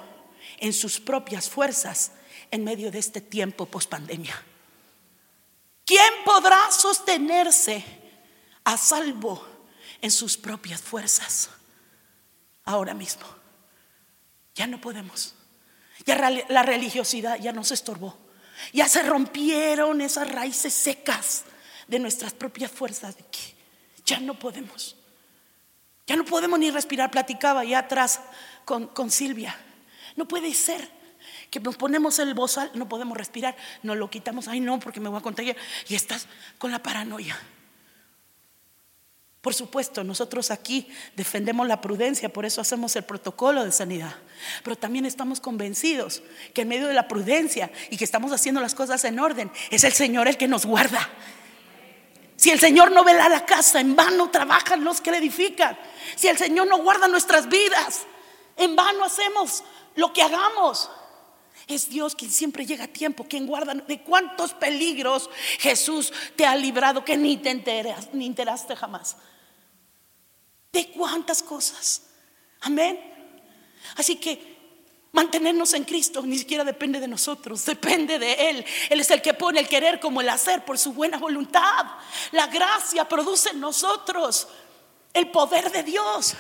en 0.58 0.74
sus 0.74 1.00
propias 1.00 1.50
fuerzas 1.50 2.12
en 2.52 2.63
medio 2.63 2.91
de 2.91 3.00
este 3.00 3.22
tiempo 3.22 3.65
post 3.65 3.89
pandemia? 3.89 4.44
¿Quién 5.86 6.13
podrá 6.24 6.72
sostenerse 6.72 7.84
a 8.63 8.78
salvo 8.78 9.46
en 10.02 10.12
sus 10.12 10.38
propias 10.38 10.82
fuerzas 10.82 11.50
ahora 12.63 12.94
mismo? 12.94 13.26
Ya 14.56 14.67
no 14.67 14.80
podemos. 14.80 15.36
Ya 16.06 16.17
la 16.50 16.63
religiosidad 16.63 17.39
ya 17.39 17.52
nos 17.54 17.72
estorbó. 17.72 18.17
Ya 18.74 18.88
se 18.88 19.04
rompieron 19.04 20.02
esas 20.02 20.30
raíces 20.30 20.74
secas 20.74 21.43
de 21.88 22.00
nuestras 22.00 22.34
propias 22.34 22.71
fuerzas. 22.71 23.15
Ya 24.06 24.19
no 24.19 24.38
podemos. 24.38 24.95
Ya 26.08 26.15
no 26.15 26.26
podemos 26.26 26.60
ni 26.60 26.71
respirar. 26.71 27.12
Platicaba 27.12 27.63
ya 27.63 27.80
atrás 27.80 28.21
con, 28.65 28.88
con 28.88 29.12
Silvia. 29.12 29.56
No 30.15 30.28
puede 30.28 30.54
ser 30.54 30.89
que 31.50 31.60
nos 31.60 31.76
ponemos 31.78 32.17
el 32.19 32.34
bozal, 32.34 32.71
no 32.74 32.88
podemos 32.88 33.17
respirar, 33.17 33.56
nos 33.84 33.97
lo 33.97 34.10
quitamos. 34.10 34.47
Ay, 34.47 34.60
no, 34.60 34.80
porque 34.80 35.00
me 35.00 35.10
voy 35.10 35.19
a 35.19 35.21
contagiar. 35.21 35.56
Y 35.88 35.95
estás 35.95 36.28
con 36.58 36.71
la 36.71 36.82
paranoia. 36.82 37.38
Por 39.41 39.56
supuesto, 39.56 40.04
nosotros 40.04 40.51
aquí 40.51 40.88
defendemos 41.15 41.67
la 41.67 41.82
prudencia, 41.82 42.30
por 42.30 42.45
eso 42.45 42.62
hacemos 42.62 42.95
el 42.95 43.04
protocolo 43.04 43.65
de 43.65 43.71
sanidad. 43.71 44.15
Pero 44.63 44.75
también 44.75 45.08
estamos 45.08 45.39
convencidos 45.39 46.21
que 46.54 46.62
en 46.62 46.67
medio 46.67 46.88
de 46.88 46.93
la 46.93 47.08
prudencia 47.08 47.71
y 47.89 47.97
que 47.97 48.04
estamos 48.04 48.32
haciendo 48.32 48.62
las 48.62 48.75
cosas 48.75 49.04
en 49.04 49.19
orden, 49.19 49.51
es 49.71 49.84
el 49.84 49.93
Señor 49.93 50.27
el 50.27 50.38
que 50.38 50.47
nos 50.47 50.67
guarda. 50.67 51.10
Si 52.36 52.51
el 52.51 52.60
Señor 52.60 52.91
no 52.91 53.04
vela 53.04 53.30
la 53.30 53.45
casa, 53.45 53.80
en 53.80 53.95
vano 53.95 54.30
trabajan 54.30 54.84
los 54.84 55.01
que 55.01 55.10
la 55.10 55.17
edifican. 55.17 55.77
Si 56.15 56.27
el 56.27 56.38
Señor 56.38 56.67
no 56.67 56.77
guarda 56.77 57.08
nuestras 57.08 57.49
vidas, 57.49 58.06
en 58.58 58.75
vano 58.75 59.04
hacemos 59.06 59.63
lo 59.95 60.13
que 60.13 60.21
hagamos. 60.21 60.89
Es 61.67 61.89
Dios 61.89 62.15
quien 62.15 62.32
siempre 62.32 62.65
llega 62.65 62.84
a 62.84 62.88
tiempo, 62.88 63.23
quien 63.23 63.47
guarda 63.47 63.73
de 63.73 64.01
cuántos 64.01 64.54
peligros 64.54 65.30
Jesús 65.60 66.13
te 66.36 66.45
ha 66.45 66.56
librado 66.56 67.04
que 67.04 67.17
ni 67.17 67.38
te 67.38 67.49
enteras, 67.49 68.10
ni 68.13 68.25
enteraste 68.27 68.75
jamás. 68.75 69.17
De 70.71 70.91
cuántas 70.91 71.43
cosas. 71.43 72.03
Amén. 72.62 72.99
Así 73.97 74.15
que 74.15 74.51
mantenernos 75.12 75.73
en 75.73 75.84
Cristo 75.84 76.21
ni 76.21 76.38
siquiera 76.38 76.63
depende 76.63 76.99
de 76.99 77.07
nosotros, 77.07 77.65
depende 77.65 78.19
de 78.19 78.49
Él. 78.49 78.65
Él 78.89 78.99
es 78.99 79.12
el 79.12 79.21
que 79.21 79.34
pone 79.34 79.60
el 79.60 79.67
querer 79.67 79.99
como 79.99 80.21
el 80.21 80.29
hacer 80.29 80.63
por 80.63 80.77
su 80.77 80.93
buena 80.93 81.17
voluntad. 81.17 81.86
La 82.31 82.47
gracia 82.47 83.07
produce 83.07 83.49
en 83.49 83.60
nosotros 83.60 84.47
el 85.13 85.29
poder 85.29 85.71
de 85.71 85.84
Dios. 85.84 86.36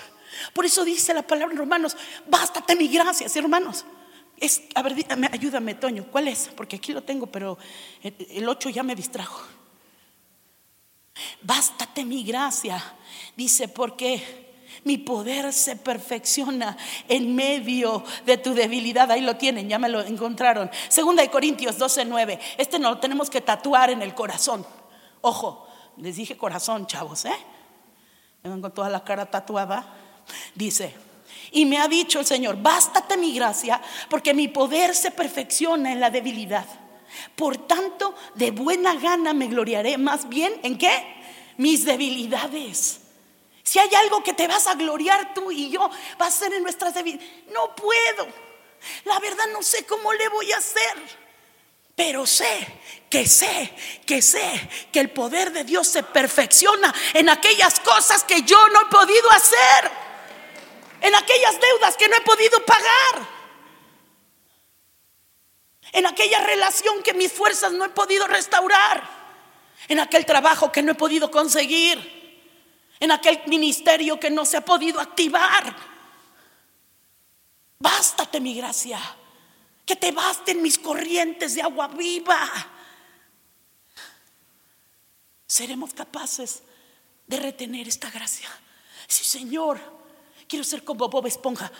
Por 0.53 0.65
eso 0.65 0.85
dice 0.85 1.13
la 1.13 1.21
palabra 1.23 1.53
en 1.53 1.59
Romanos, 1.59 1.97
bástate 2.27 2.75
mi 2.75 2.87
gracia, 2.87 3.27
hermanos. 3.35 3.85
Es, 4.37 4.63
a 4.73 4.81
ver, 4.81 4.95
ayúdame, 5.31 5.75
Toño, 5.75 6.05
¿cuál 6.11 6.27
es? 6.27 6.49
Porque 6.55 6.77
aquí 6.77 6.93
lo 6.93 7.03
tengo, 7.03 7.27
pero 7.27 7.57
el 8.01 8.47
8 8.47 8.69
ya 8.69 8.81
me 8.81 8.95
distrajo. 8.95 9.45
Bástate 11.41 12.05
mi 12.05 12.23
gracia, 12.23 12.81
dice, 13.35 13.67
porque 13.67 14.51
mi 14.83 14.97
poder 14.97 15.53
se 15.53 15.75
perfecciona 15.75 16.77
en 17.07 17.35
medio 17.35 18.03
de 18.25 18.37
tu 18.37 18.53
debilidad. 18.53 19.11
Ahí 19.11 19.21
lo 19.21 19.35
tienen, 19.37 19.69
ya 19.69 19.77
me 19.77 19.89
lo 19.89 20.01
encontraron. 20.01 20.69
Segunda 20.89 21.21
de 21.21 21.29
Corintios 21.29 21.77
12, 21.77 22.05
9. 22.05 22.39
Este 22.57 22.79
no 22.79 22.91
lo 22.91 22.99
tenemos 22.99 23.29
que 23.29 23.41
tatuar 23.41 23.89
en 23.89 24.01
el 24.01 24.15
corazón. 24.15 24.65
Ojo, 25.21 25.67
les 25.97 26.15
dije 26.15 26.37
corazón, 26.37 26.87
chavos, 26.87 27.25
¿eh? 27.25 27.37
con 28.41 28.73
toda 28.73 28.89
la 28.89 29.03
cara 29.03 29.25
tatuada. 29.25 29.85
Dice, 30.55 30.95
y 31.51 31.65
me 31.65 31.77
ha 31.77 31.87
dicho 31.87 32.19
el 32.19 32.25
Señor, 32.25 32.57
bástate 32.61 33.17
mi 33.17 33.33
gracia, 33.33 33.81
porque 34.09 34.33
mi 34.33 34.47
poder 34.47 34.95
se 34.95 35.11
perfecciona 35.11 35.91
en 35.91 35.99
la 35.99 36.09
debilidad. 36.09 36.65
Por 37.35 37.67
tanto, 37.67 38.15
de 38.35 38.51
buena 38.51 38.95
gana 38.95 39.33
me 39.33 39.47
gloriaré 39.47 39.97
más 39.97 40.29
bien 40.29 40.59
en 40.63 40.77
qué? 40.77 41.21
Mis 41.57 41.85
debilidades. 41.85 43.01
Si 43.63 43.79
hay 43.79 43.93
algo 43.95 44.23
que 44.23 44.33
te 44.33 44.47
vas 44.47 44.67
a 44.67 44.75
gloriar 44.75 45.33
tú 45.33 45.51
y 45.51 45.69
yo, 45.69 45.89
va 46.19 46.27
a 46.27 46.31
ser 46.31 46.53
en 46.53 46.63
nuestras 46.63 46.93
debilidades. 46.93 47.29
No 47.53 47.75
puedo. 47.75 48.27
La 49.05 49.19
verdad 49.19 49.45
no 49.53 49.61
sé 49.61 49.85
cómo 49.85 50.11
le 50.13 50.27
voy 50.29 50.51
a 50.51 50.57
hacer. 50.57 51.21
Pero 51.95 52.25
sé 52.25 52.67
que 53.09 53.27
sé, 53.27 53.73
que 54.05 54.21
sé 54.21 54.69
que 54.91 54.99
el 54.99 55.11
poder 55.11 55.51
de 55.51 55.63
Dios 55.63 55.87
se 55.87 56.03
perfecciona 56.03 56.93
en 57.13 57.29
aquellas 57.29 57.79
cosas 57.79 58.23
que 58.23 58.41
yo 58.43 58.57
no 58.69 58.81
he 58.81 58.85
podido 58.85 59.29
hacer 59.31 59.91
en 61.01 61.15
aquellas 61.15 61.59
deudas 61.59 61.97
que 61.97 62.07
no 62.07 62.15
he 62.15 62.21
podido 62.21 62.63
pagar, 62.65 63.27
en 65.91 66.05
aquella 66.05 66.39
relación 66.39 67.03
que 67.03 67.13
mis 67.13 67.31
fuerzas 67.31 67.71
no 67.71 67.85
he 67.85 67.89
podido 67.89 68.27
restaurar, 68.27 69.21
en 69.87 69.99
aquel 69.99 70.25
trabajo 70.25 70.71
que 70.71 70.81
no 70.81 70.91
he 70.91 70.95
podido 70.95 71.29
conseguir, 71.31 72.19
en 72.99 73.11
aquel 73.11 73.41
ministerio 73.47 74.19
que 74.19 74.29
no 74.29 74.45
se 74.45 74.57
ha 74.57 74.61
podido 74.61 74.99
activar. 74.99 75.75
Bástate 77.79 78.39
mi 78.39 78.53
gracia, 78.53 78.99
que 79.85 79.95
te 79.95 80.11
basten 80.11 80.61
mis 80.61 80.77
corrientes 80.77 81.55
de 81.55 81.63
agua 81.63 81.87
viva. 81.87 82.49
Seremos 85.47 85.93
capaces 85.93 86.63
de 87.27 87.37
retener 87.37 87.87
esta 87.87 88.09
gracia. 88.09 88.49
Sí, 89.07 89.25
Señor, 89.25 89.79
Quiero 90.51 90.65
ser 90.65 90.83
como 90.83 91.07
Bob 91.07 91.27
Esponja. 91.27 91.71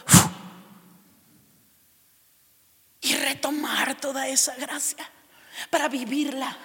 Y 3.02 3.16
retomar 3.16 4.00
toda 4.00 4.28
esa 4.28 4.56
gracia 4.56 5.10
para 5.70 5.90
vivirla. 5.90 6.56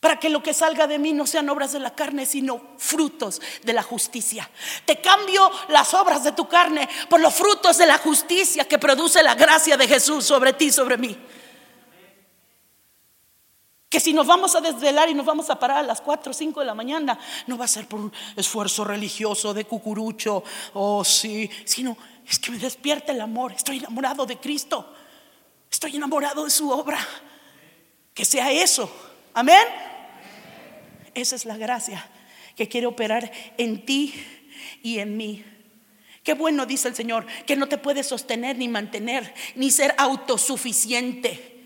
Para 0.00 0.20
que 0.20 0.28
lo 0.28 0.42
que 0.42 0.54
salga 0.54 0.86
de 0.86 0.98
mí 0.98 1.12
no 1.12 1.26
sean 1.26 1.48
obras 1.48 1.72
de 1.72 1.80
la 1.80 1.94
carne, 1.94 2.24
sino 2.24 2.60
frutos 2.78 3.40
de 3.64 3.72
la 3.72 3.82
justicia. 3.82 4.48
Te 4.84 5.00
cambio 5.00 5.50
las 5.68 5.92
obras 5.92 6.22
de 6.22 6.32
tu 6.32 6.46
carne 6.46 6.88
por 7.08 7.18
los 7.18 7.34
frutos 7.34 7.78
de 7.78 7.86
la 7.86 7.98
justicia 7.98 8.64
que 8.64 8.78
produce 8.78 9.22
la 9.24 9.34
gracia 9.34 9.76
de 9.76 9.88
Jesús 9.88 10.24
sobre 10.24 10.52
ti, 10.52 10.70
sobre 10.70 10.96
mí. 10.98 11.18
Que 13.88 14.00
si 14.00 14.12
nos 14.12 14.26
vamos 14.26 14.54
a 14.54 14.60
desvelar 14.60 15.08
y 15.08 15.14
nos 15.14 15.24
vamos 15.24 15.48
a 15.48 15.58
parar 15.58 15.78
a 15.78 15.82
las 15.82 16.02
4 16.02 16.30
o 16.30 16.34
5 16.34 16.60
de 16.60 16.66
la 16.66 16.74
mañana, 16.74 17.18
no 17.46 17.56
va 17.56 17.64
a 17.64 17.68
ser 17.68 17.88
por 17.88 18.00
un 18.00 18.12
esfuerzo 18.36 18.84
religioso 18.84 19.54
de 19.54 19.64
cucurucho, 19.64 20.44
oh, 20.74 21.02
sí, 21.04 21.50
sino 21.64 21.96
es 22.26 22.38
que 22.38 22.50
me 22.50 22.58
despierta 22.58 23.12
el 23.12 23.20
amor. 23.22 23.52
Estoy 23.52 23.78
enamorado 23.78 24.26
de 24.26 24.36
Cristo, 24.36 24.94
estoy 25.70 25.96
enamorado 25.96 26.44
de 26.44 26.50
su 26.50 26.70
obra. 26.70 26.98
Que 28.14 28.24
sea 28.24 28.50
eso, 28.50 28.90
amén. 29.34 29.66
Esa 31.14 31.36
es 31.36 31.44
la 31.44 31.56
gracia 31.56 32.08
que 32.56 32.68
quiere 32.68 32.86
operar 32.86 33.30
en 33.56 33.84
ti 33.86 34.14
y 34.82 34.98
en 34.98 35.16
mí. 35.16 35.44
Qué 36.24 36.34
bueno, 36.34 36.66
dice 36.66 36.88
el 36.88 36.94
Señor, 36.94 37.26
que 37.46 37.56
no 37.56 37.68
te 37.68 37.78
puedes 37.78 38.08
sostener 38.08 38.58
ni 38.58 38.68
mantener, 38.68 39.32
ni 39.54 39.70
ser 39.70 39.94
autosuficiente. 39.96 41.58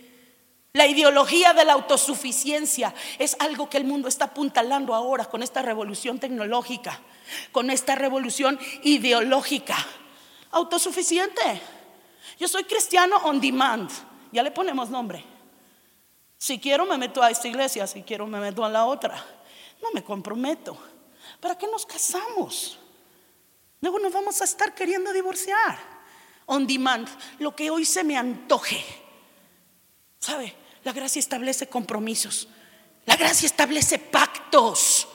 La 0.74 0.86
ideología 0.86 1.52
de 1.52 1.64
la 1.64 1.74
autosuficiencia 1.74 2.94
es 3.18 3.36
algo 3.40 3.68
que 3.68 3.76
el 3.76 3.84
mundo 3.84 4.08
está 4.08 4.26
apuntalando 4.26 4.94
ahora 4.94 5.26
con 5.26 5.42
esta 5.42 5.62
revolución 5.62 6.18
tecnológica, 6.18 7.00
con 7.50 7.70
esta 7.70 7.94
revolución 7.94 8.58
ideológica. 8.82 9.76
Autosuficiente. 10.50 11.60
Yo 12.38 12.48
soy 12.48 12.64
cristiano 12.64 13.16
on 13.24 13.40
demand. 13.40 13.90
Ya 14.32 14.42
le 14.42 14.50
ponemos 14.50 14.88
nombre. 14.90 15.24
Si 16.38 16.58
quiero 16.58 16.86
me 16.86 16.98
meto 16.98 17.22
a 17.22 17.30
esta 17.30 17.46
iglesia, 17.48 17.86
si 17.86 18.02
quiero 18.02 18.26
me 18.26 18.40
meto 18.40 18.64
a 18.64 18.68
la 18.68 18.84
otra. 18.84 19.24
No 19.82 19.90
me 19.92 20.02
comprometo. 20.02 20.76
¿Para 21.40 21.56
qué 21.56 21.66
nos 21.66 21.86
casamos? 21.86 22.78
Luego 23.80 23.98
nos 23.98 24.12
vamos 24.12 24.40
a 24.40 24.44
estar 24.44 24.74
queriendo 24.74 25.12
divorciar. 25.12 25.78
On 26.46 26.66
demand, 26.66 27.08
lo 27.38 27.54
que 27.54 27.70
hoy 27.70 27.84
se 27.84 28.02
me 28.04 28.16
antoje. 28.16 28.84
¿Sabe? 30.18 30.54
La 30.84 30.92
gracia 30.92 31.20
establece 31.20 31.68
compromisos. 31.68 32.48
La 33.06 33.16
gracia 33.16 33.46
establece 33.46 33.98
pactos. 33.98 35.08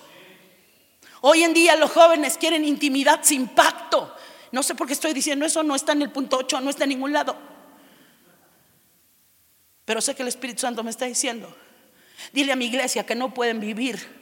Hoy 1.22 1.44
en 1.44 1.54
día 1.54 1.76
los 1.76 1.92
jóvenes 1.92 2.38
quieren 2.38 2.64
intimidad 2.66 3.22
sin 3.24 3.48
pacto. 3.50 4.14
No 4.52 4.64
sé 4.64 4.76
por 4.76 4.88
qué 4.88 4.94
estoy 4.94 5.14
diciendo 5.14 5.46
eso, 5.46 5.64
no 5.64 5.76
está 5.76 5.92
en 5.92 6.04
el 6.04 6.12
punto 6.12 6.38
8, 6.38 6.62
no 6.62 6.70
está 6.70 6.84
en 6.84 6.90
ningún 6.90 7.14
lado. 7.14 7.38
Pero 9.86 10.02
sé 10.02 10.16
que 10.16 10.22
el 10.22 10.28
Espíritu 10.28 10.62
Santo 10.62 10.84
me 10.84 10.90
está 10.90 11.06
diciendo, 11.06 11.56
dile 12.34 12.52
a 12.52 12.56
mi 12.56 12.66
iglesia 12.66 13.06
que 13.06 13.16
no 13.16 13.34
pueden 13.34 13.60
vivir 13.60 14.18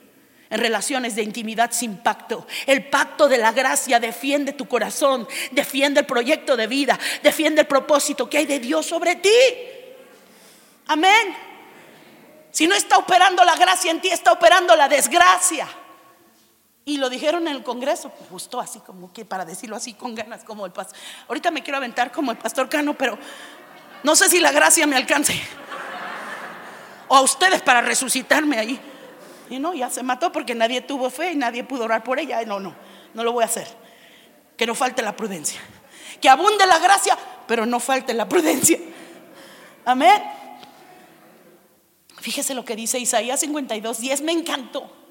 en 0.49 0.59
relaciones 0.59 1.15
de 1.15 1.23
intimidad 1.23 1.71
sin 1.71 1.97
pacto. 1.97 2.45
El 2.65 2.87
pacto 2.87 3.27
de 3.27 3.37
la 3.37 3.51
gracia 3.51 3.99
defiende 3.99 4.53
tu 4.53 4.67
corazón, 4.67 5.27
defiende 5.51 6.01
el 6.01 6.05
proyecto 6.05 6.55
de 6.55 6.67
vida, 6.67 6.99
defiende 7.23 7.61
el 7.61 7.67
propósito 7.67 8.29
que 8.29 8.37
hay 8.37 8.45
de 8.45 8.59
Dios 8.59 8.85
sobre 8.85 9.15
ti. 9.15 9.29
Amén. 10.87 11.35
Si 12.51 12.67
no 12.67 12.75
está 12.75 12.97
operando 12.97 13.43
la 13.43 13.55
gracia 13.55 13.91
en 13.91 14.01
ti, 14.01 14.09
está 14.09 14.31
operando 14.31 14.75
la 14.75 14.87
desgracia. 14.87 15.67
Y 16.87 16.97
lo 16.97 17.09
dijeron 17.09 17.47
en 17.47 17.55
el 17.55 17.63
Congreso, 17.63 18.11
me 18.21 18.27
gustó 18.27 18.59
así 18.59 18.79
como 18.79 19.11
que 19.11 19.25
para 19.25 19.43
decirlo 19.43 19.75
así 19.75 19.95
con 19.95 20.13
ganas 20.13 20.43
como 20.43 20.67
el 20.67 20.71
pastor. 20.71 20.95
Ahorita 21.27 21.49
me 21.49 21.63
quiero 21.63 21.77
aventar 21.77 22.11
como 22.11 22.31
el 22.31 22.37
pastor 22.37 22.69
Cano, 22.69 22.93
pero 22.93 23.17
no 24.03 24.15
sé 24.15 24.29
si 24.29 24.39
la 24.39 24.51
gracia 24.51 24.85
me 24.85 24.95
alcance. 24.95 25.33
O 27.07 27.15
a 27.15 27.21
ustedes 27.21 27.63
para 27.63 27.81
resucitarme 27.81 28.59
ahí. 28.59 28.79
Y 29.49 29.57
no, 29.57 29.73
ya 29.73 29.89
se 29.89 30.03
mató 30.03 30.31
porque 30.31 30.53
nadie 30.53 30.81
tuvo 30.81 31.09
fe 31.09 31.31
y 31.31 31.35
nadie 31.35 31.63
pudo 31.63 31.85
orar 31.85 32.03
por 32.03 32.19
ella. 32.19 32.43
No, 32.45 32.59
no, 32.59 32.75
no 33.15 33.23
lo 33.23 33.31
voy 33.31 33.41
a 33.41 33.47
hacer. 33.47 33.67
Que 34.55 34.67
no 34.67 34.75
falte 34.75 35.01
la 35.01 35.15
prudencia. 35.15 35.59
Que 36.21 36.29
abunde 36.29 36.67
la 36.67 36.77
gracia, 36.77 37.17
pero 37.47 37.65
no 37.65 37.79
falte 37.79 38.13
la 38.13 38.29
prudencia. 38.29 38.77
Amén. 39.85 40.21
Fíjese 42.19 42.53
lo 42.53 42.63
que 42.63 42.75
dice 42.75 42.99
Isaías 42.99 43.39
52, 43.39 43.99
10 43.99 44.21
me 44.21 44.31
encantó. 44.33 45.04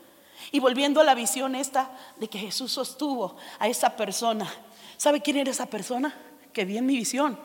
Y 0.55 0.61
volviendo 0.61 1.01
a 1.01 1.05
la 1.05 1.17
visión 1.17 1.57
esta 1.57 1.91
de 2.15 2.29
que 2.29 2.39
Jesús 2.39 2.71
sostuvo 2.71 3.37
a 3.59 3.67
esa 3.67 3.97
persona. 3.97 4.49
¿Sabe 4.97 5.21
quién 5.21 5.39
era 5.39 5.51
esa 5.51 5.67
persona? 5.67 6.15
Que 6.53 6.65
vi 6.65 6.79
en 6.79 6.87
mi 6.87 6.97
visión. 6.97 7.37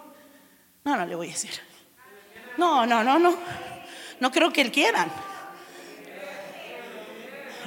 No, 0.83 0.95
no 0.95 1.07
le 1.07 1.15
voy 1.15 1.29
a 1.29 1.31
decir. 1.31 1.49
No, 2.55 2.85
no, 2.85 3.03
no, 3.03 3.17
no. 3.17 3.35
No 4.19 4.31
creo 4.31 4.53
que 4.53 4.61
él 4.61 4.71
quieran. 4.71 5.11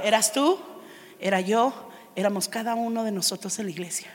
¿Eras 0.05 0.32
tú? 0.32 0.61
¿Era 1.18 1.40
yo? 1.40 1.90
éramos 2.14 2.49
cada 2.49 2.74
uno 2.74 3.05
de 3.05 3.12
nosotros 3.12 3.59
en 3.59 3.66
la 3.66 3.70
iglesia. 3.70 4.12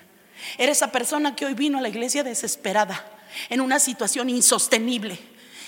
Era 0.57 0.71
esa 0.71 0.91
persona 0.91 1.35
que 1.35 1.45
hoy 1.45 1.53
vino 1.55 1.79
a 1.79 1.81
la 1.81 1.89
iglesia 1.89 2.23
desesperada, 2.23 3.05
en 3.49 3.59
una 3.61 3.79
situación 3.79 4.29
insostenible. 4.29 5.19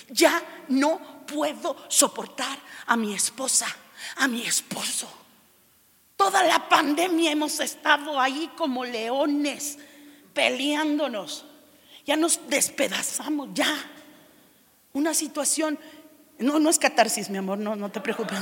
Ya 0.08 0.42
no 0.68 1.26
puedo 1.26 1.76
soportar 1.88 2.58
a 2.86 2.96
mi 2.96 3.14
esposa, 3.14 3.66
a 4.16 4.28
mi 4.28 4.42
esposo. 4.42 5.10
Toda 6.20 6.42
la 6.42 6.68
pandemia 6.68 7.32
hemos 7.32 7.60
estado 7.60 8.20
ahí 8.20 8.50
como 8.54 8.84
leones 8.84 9.78
peleándonos. 10.34 11.46
Ya 12.04 12.14
nos 12.14 12.46
despedazamos, 12.46 13.48
ya. 13.54 13.74
Una 14.92 15.14
situación, 15.14 15.78
no, 16.38 16.58
no 16.58 16.68
es 16.68 16.78
catarsis, 16.78 17.30
mi 17.30 17.38
amor, 17.38 17.56
no, 17.56 17.74
no 17.74 17.90
te 17.90 18.02
preocupes. 18.02 18.38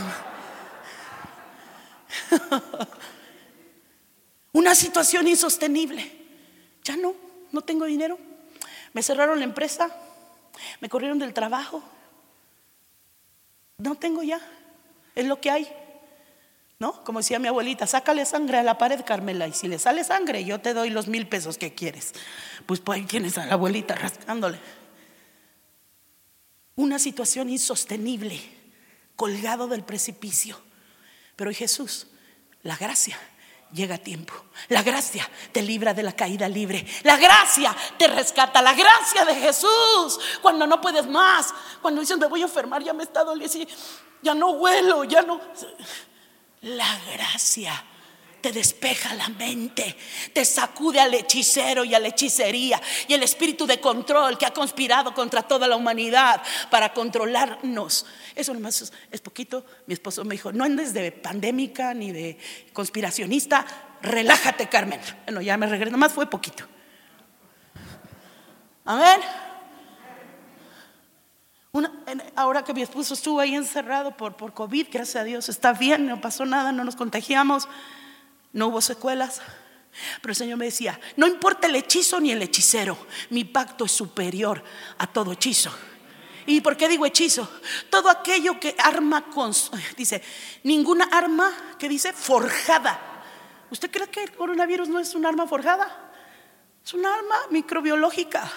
Una 4.52 4.74
situación 4.74 5.28
insostenible. 5.28 6.10
Ya 6.82 6.96
no, 6.96 7.14
no 7.52 7.60
tengo 7.60 7.84
dinero. 7.84 8.18
Me 8.92 9.04
cerraron 9.04 9.38
la 9.38 9.44
empresa, 9.44 9.88
me 10.80 10.88
corrieron 10.88 11.20
del 11.20 11.32
trabajo. 11.32 11.80
No 13.78 13.94
tengo 13.94 14.24
ya, 14.24 14.40
es 15.14 15.26
lo 15.26 15.40
que 15.40 15.52
hay. 15.52 15.77
¿No? 16.80 17.02
Como 17.02 17.18
decía 17.18 17.40
mi 17.40 17.48
abuelita, 17.48 17.88
sácale 17.88 18.24
sangre 18.24 18.58
a 18.58 18.62
la 18.62 18.78
pared, 18.78 19.04
Carmela, 19.04 19.48
y 19.48 19.52
si 19.52 19.66
le 19.66 19.80
sale 19.80 20.04
sangre, 20.04 20.44
yo 20.44 20.60
te 20.60 20.74
doy 20.74 20.90
los 20.90 21.08
mil 21.08 21.26
pesos 21.26 21.58
que 21.58 21.74
quieres. 21.74 22.12
Pues, 22.66 22.78
pues 22.78 23.04
tienes 23.08 23.36
a 23.36 23.46
la 23.46 23.54
abuelita 23.54 23.96
rascándole. 23.96 24.60
Una 26.76 27.00
situación 27.00 27.50
insostenible, 27.50 28.40
colgado 29.16 29.66
del 29.66 29.82
precipicio. 29.82 30.60
Pero 31.34 31.52
Jesús, 31.52 32.06
la 32.62 32.76
gracia 32.76 33.18
llega 33.72 33.96
a 33.96 33.98
tiempo. 33.98 34.32
La 34.68 34.84
gracia 34.84 35.28
te 35.50 35.62
libra 35.62 35.94
de 35.94 36.04
la 36.04 36.12
caída 36.12 36.48
libre. 36.48 36.86
La 37.02 37.16
gracia 37.16 37.74
te 37.98 38.06
rescata. 38.06 38.62
La 38.62 38.74
gracia 38.74 39.24
de 39.24 39.34
Jesús. 39.34 40.20
Cuando 40.40 40.66
no 40.68 40.80
puedes 40.80 41.08
más. 41.08 41.52
Cuando 41.82 42.00
dices, 42.00 42.18
me 42.18 42.26
voy 42.26 42.42
a 42.42 42.44
enfermar, 42.44 42.84
ya 42.84 42.92
me 42.92 43.02
está 43.02 43.24
doliendo. 43.24 43.58
Ya 44.22 44.34
no 44.34 44.50
huelo, 44.50 45.02
ya 45.02 45.22
no. 45.22 45.40
La 46.62 46.98
gracia 47.12 47.84
te 48.40 48.52
despeja 48.52 49.14
la 49.14 49.28
mente, 49.28 49.96
te 50.32 50.44
sacude 50.44 51.00
al 51.00 51.12
hechicero 51.12 51.84
y 51.84 51.94
a 51.94 51.98
la 51.98 52.08
hechicería 52.08 52.80
y 53.06 53.14
el 53.14 53.22
espíritu 53.22 53.66
de 53.66 53.80
control 53.80 54.38
que 54.38 54.46
ha 54.46 54.52
conspirado 54.52 55.12
contra 55.12 55.42
toda 55.42 55.66
la 55.66 55.76
humanidad 55.76 56.42
para 56.70 56.92
controlarnos. 56.92 58.06
Eso 58.34 58.54
nomás 58.54 58.92
es, 59.10 59.20
poquito. 59.20 59.64
Mi 59.86 59.94
esposo 59.94 60.24
me 60.24 60.34
dijo, 60.34 60.52
no 60.52 60.64
andes 60.64 60.94
de 60.94 61.10
pandémica 61.12 61.94
ni 61.94 62.12
de 62.12 62.38
conspiracionista, 62.72 63.66
relájate 64.02 64.68
Carmen. 64.68 65.00
Bueno, 65.24 65.40
ya 65.40 65.56
me 65.56 65.66
regresé, 65.66 65.90
nomás 65.90 66.12
fue 66.12 66.30
poquito. 66.30 66.64
Amén 68.84 69.47
ahora 72.36 72.64
que 72.64 72.74
mi 72.74 72.82
esposo 72.82 73.14
estuvo 73.14 73.40
ahí 73.40 73.54
encerrado 73.54 74.16
por, 74.16 74.36
por 74.36 74.52
COVID, 74.54 74.88
gracias 74.90 75.16
a 75.16 75.24
Dios, 75.24 75.48
está 75.48 75.72
bien, 75.72 76.06
no 76.06 76.20
pasó 76.20 76.44
nada, 76.46 76.72
no 76.72 76.84
nos 76.84 76.96
contagiamos, 76.96 77.68
no 78.52 78.68
hubo 78.68 78.80
secuelas. 78.80 79.40
Pero 80.20 80.32
el 80.32 80.36
Señor 80.36 80.58
me 80.58 80.66
decía, 80.66 80.98
no 81.16 81.26
importa 81.26 81.66
el 81.66 81.74
hechizo 81.74 82.20
ni 82.20 82.30
el 82.30 82.42
hechicero, 82.42 82.96
mi 83.30 83.44
pacto 83.44 83.84
es 83.84 83.92
superior 83.92 84.62
a 84.98 85.06
todo 85.06 85.32
hechizo. 85.32 85.72
¿Y 86.46 86.62
por 86.62 86.76
qué 86.76 86.88
digo 86.88 87.04
hechizo? 87.04 87.46
Todo 87.90 88.08
aquello 88.08 88.58
que 88.58 88.74
arma 88.78 89.26
con, 89.26 89.52
dice, 89.96 90.22
ninguna 90.62 91.04
arma 91.04 91.52
que 91.78 91.88
dice 91.88 92.12
forjada. 92.12 92.98
¿Usted 93.70 93.90
cree 93.90 94.08
que 94.08 94.22
el 94.22 94.32
coronavirus 94.32 94.88
no 94.88 94.98
es 94.98 95.14
un 95.14 95.26
arma 95.26 95.46
forjada? 95.46 96.10
Es 96.82 96.94
un 96.94 97.04
arma 97.04 97.36
microbiológica. 97.50 98.50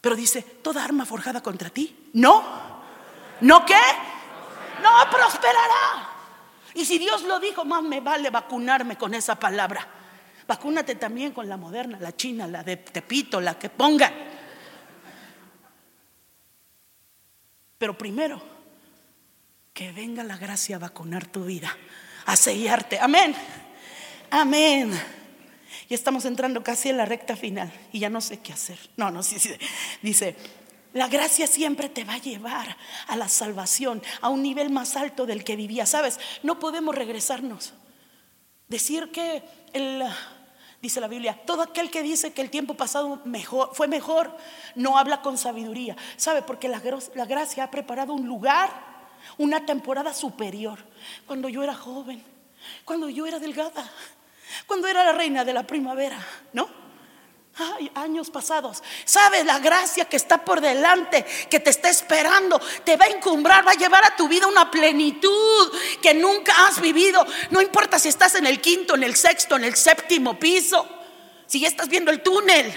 Pero 0.00 0.16
dice, 0.16 0.42
toda 0.42 0.84
arma 0.84 1.04
forjada 1.06 1.40
contra 1.40 1.70
ti, 1.70 1.94
no. 2.14 2.58
¿No 3.40 3.64
qué? 3.64 3.74
No 4.82 4.90
prosperará. 5.10 6.08
Y 6.74 6.84
si 6.84 6.98
Dios 6.98 7.22
lo 7.22 7.40
dijo, 7.40 7.64
más 7.64 7.82
me 7.82 8.00
vale 8.00 8.30
vacunarme 8.30 8.96
con 8.96 9.14
esa 9.14 9.34
palabra. 9.34 9.86
Vacúnate 10.46 10.94
también 10.94 11.32
con 11.32 11.48
la 11.48 11.56
moderna, 11.56 11.98
la 12.00 12.16
china, 12.16 12.46
la 12.46 12.62
de 12.62 12.76
Tepito, 12.76 13.40
la 13.40 13.58
que 13.58 13.68
pongan. 13.68 14.12
Pero 17.76 17.96
primero, 17.96 18.42
que 19.72 19.92
venga 19.92 20.24
la 20.24 20.36
gracia 20.36 20.76
a 20.76 20.78
vacunar 20.80 21.26
tu 21.26 21.44
vida, 21.44 21.76
a 22.26 22.34
sellarte. 22.34 22.98
Amén. 22.98 23.34
Amén. 24.30 24.92
Y 25.88 25.94
estamos 25.94 26.24
entrando 26.24 26.62
casi 26.62 26.88
en 26.88 26.96
la 26.96 27.04
recta 27.04 27.36
final 27.36 27.72
y 27.92 28.00
ya 28.00 28.10
no 28.10 28.20
sé 28.20 28.40
qué 28.40 28.52
hacer. 28.52 28.78
No, 28.96 29.10
no, 29.10 29.22
sí, 29.22 29.38
sí. 29.38 29.54
Dice, 30.02 30.36
la 30.92 31.08
gracia 31.08 31.46
siempre 31.46 31.88
te 31.88 32.04
va 32.04 32.14
a 32.14 32.18
llevar 32.18 32.76
a 33.06 33.16
la 33.16 33.28
salvación, 33.28 34.02
a 34.20 34.28
un 34.28 34.42
nivel 34.42 34.70
más 34.70 34.96
alto 34.96 35.26
del 35.26 35.44
que 35.44 35.56
vivía. 35.56 35.86
¿Sabes? 35.86 36.18
No 36.42 36.58
podemos 36.58 36.94
regresarnos. 36.94 37.74
Decir 38.68 39.10
que 39.12 39.42
el, 39.72 40.04
dice 40.80 41.00
la 41.00 41.08
Biblia, 41.08 41.40
todo 41.46 41.62
aquel 41.62 41.90
que 41.90 42.02
dice 42.02 42.32
que 42.32 42.42
el 42.42 42.50
tiempo 42.50 42.74
pasado 42.74 43.20
mejor, 43.24 43.70
fue 43.74 43.88
mejor, 43.88 44.36
no 44.74 44.98
habla 44.98 45.22
con 45.22 45.38
sabiduría. 45.38 45.96
¿Sabe? 46.16 46.42
Porque 46.42 46.68
la, 46.68 46.82
la 47.14 47.24
gracia 47.26 47.64
ha 47.64 47.70
preparado 47.70 48.14
un 48.14 48.26
lugar, 48.26 48.70
una 49.36 49.66
temporada 49.66 50.14
superior. 50.14 50.78
Cuando 51.26 51.48
yo 51.48 51.62
era 51.62 51.74
joven, 51.74 52.22
cuando 52.84 53.08
yo 53.08 53.26
era 53.26 53.38
delgada, 53.38 53.90
cuando 54.66 54.88
era 54.88 55.04
la 55.04 55.12
reina 55.12 55.44
de 55.44 55.52
la 55.52 55.66
primavera, 55.66 56.18
¿no? 56.52 56.87
Años 57.94 58.30
pasados. 58.30 58.82
¿Sabes 59.04 59.44
la 59.44 59.58
gracia 59.58 60.04
que 60.04 60.16
está 60.16 60.44
por 60.44 60.60
delante, 60.60 61.24
que 61.50 61.58
te 61.58 61.70
está 61.70 61.88
esperando? 61.88 62.60
Te 62.84 62.96
va 62.96 63.06
a 63.06 63.08
encumbrar, 63.08 63.66
va 63.66 63.72
a 63.72 63.76
llevar 63.76 64.04
a 64.06 64.14
tu 64.16 64.28
vida 64.28 64.46
una 64.46 64.70
plenitud 64.70 65.72
que 66.00 66.14
nunca 66.14 66.66
has 66.66 66.80
vivido. 66.80 67.26
No 67.50 67.60
importa 67.60 67.98
si 67.98 68.08
estás 68.08 68.36
en 68.36 68.46
el 68.46 68.60
quinto, 68.60 68.94
en 68.94 69.02
el 69.02 69.16
sexto, 69.16 69.56
en 69.56 69.64
el 69.64 69.74
séptimo 69.74 70.38
piso, 70.38 70.88
si 71.46 71.60
ya 71.60 71.68
estás 71.68 71.88
viendo 71.88 72.10
el 72.10 72.22
túnel. 72.22 72.72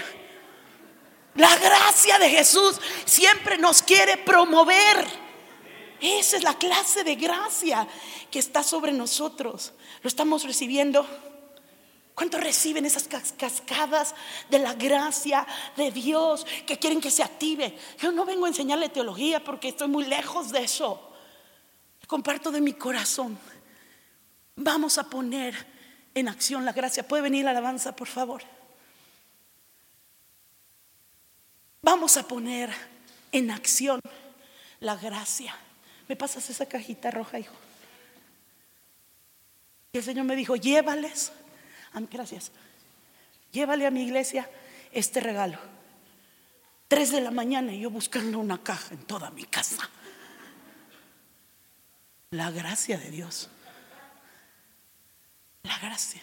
La 1.34 1.56
gracia 1.56 2.18
de 2.18 2.28
Jesús 2.28 2.80
siempre 3.04 3.58
nos 3.58 3.82
quiere 3.82 4.16
promover. 4.18 5.06
Esa 6.00 6.36
es 6.36 6.42
la 6.42 6.54
clase 6.54 7.04
de 7.04 7.14
gracia 7.14 7.86
que 8.30 8.40
está 8.40 8.64
sobre 8.64 8.92
nosotros. 8.92 9.72
¿Lo 10.02 10.08
estamos 10.08 10.42
recibiendo? 10.42 11.06
¿Cuántos 12.14 12.42
reciben 12.42 12.84
esas 12.84 13.08
cascadas 13.38 14.14
de 14.50 14.58
la 14.58 14.74
gracia 14.74 15.46
de 15.76 15.90
Dios 15.90 16.46
que 16.66 16.78
quieren 16.78 17.00
que 17.00 17.10
se 17.10 17.22
active? 17.22 17.76
Yo 17.98 18.12
no 18.12 18.26
vengo 18.26 18.44
a 18.44 18.48
enseñarle 18.48 18.90
teología 18.90 19.42
porque 19.42 19.68
estoy 19.68 19.88
muy 19.88 20.04
lejos 20.04 20.52
de 20.52 20.64
eso. 20.64 21.10
Comparto 22.06 22.50
de 22.50 22.60
mi 22.60 22.74
corazón. 22.74 23.38
Vamos 24.56 24.98
a 24.98 25.08
poner 25.08 25.54
en 26.14 26.28
acción 26.28 26.66
la 26.66 26.72
gracia. 26.72 27.08
¿Puede 27.08 27.22
venir 27.22 27.44
la 27.44 27.52
alabanza, 27.52 27.96
por 27.96 28.08
favor? 28.08 28.42
Vamos 31.80 32.18
a 32.18 32.28
poner 32.28 32.70
en 33.32 33.50
acción 33.50 34.00
la 34.80 34.96
gracia. 34.96 35.56
¿Me 36.08 36.16
pasas 36.16 36.50
esa 36.50 36.66
cajita 36.66 37.10
roja, 37.10 37.38
hijo? 37.38 37.54
Y 39.92 39.98
el 39.98 40.04
Señor 40.04 40.26
me 40.26 40.36
dijo, 40.36 40.56
llévales 40.56 41.32
Gracias. 41.94 42.52
Llévale 43.52 43.86
a 43.86 43.90
mi 43.90 44.02
iglesia 44.02 44.48
este 44.92 45.20
regalo. 45.20 45.58
Tres 46.88 47.12
de 47.12 47.20
la 47.20 47.30
mañana 47.30 47.72
y 47.72 47.80
yo 47.80 47.90
buscando 47.90 48.38
una 48.38 48.62
caja 48.62 48.94
en 48.94 49.02
toda 49.04 49.30
mi 49.30 49.44
casa. 49.44 49.88
La 52.30 52.50
gracia 52.50 52.98
de 52.98 53.10
Dios. 53.10 53.50
La 55.62 55.78
gracia. 55.78 56.22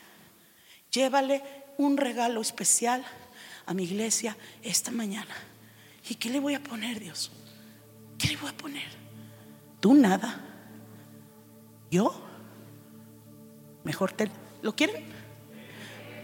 Llévale 0.91 1.43
un 1.77 1.97
regalo 1.97 2.41
especial 2.41 3.05
a 3.65 3.73
mi 3.73 3.83
iglesia 3.83 4.35
esta 4.63 4.91
mañana. 4.91 5.35
¿Y 6.09 6.15
qué 6.15 6.29
le 6.29 6.39
voy 6.39 6.55
a 6.55 6.63
poner, 6.63 6.99
Dios? 6.99 7.31
¿Qué 8.17 8.29
le 8.29 8.37
voy 8.37 8.49
a 8.49 8.57
poner? 8.57 8.87
Tú 9.79 9.93
nada. 9.93 10.41
¿Yo? 11.91 12.25
Mejor 13.83 14.11
te... 14.11 14.29
¿Lo 14.61 14.75
quieren? 14.75 15.18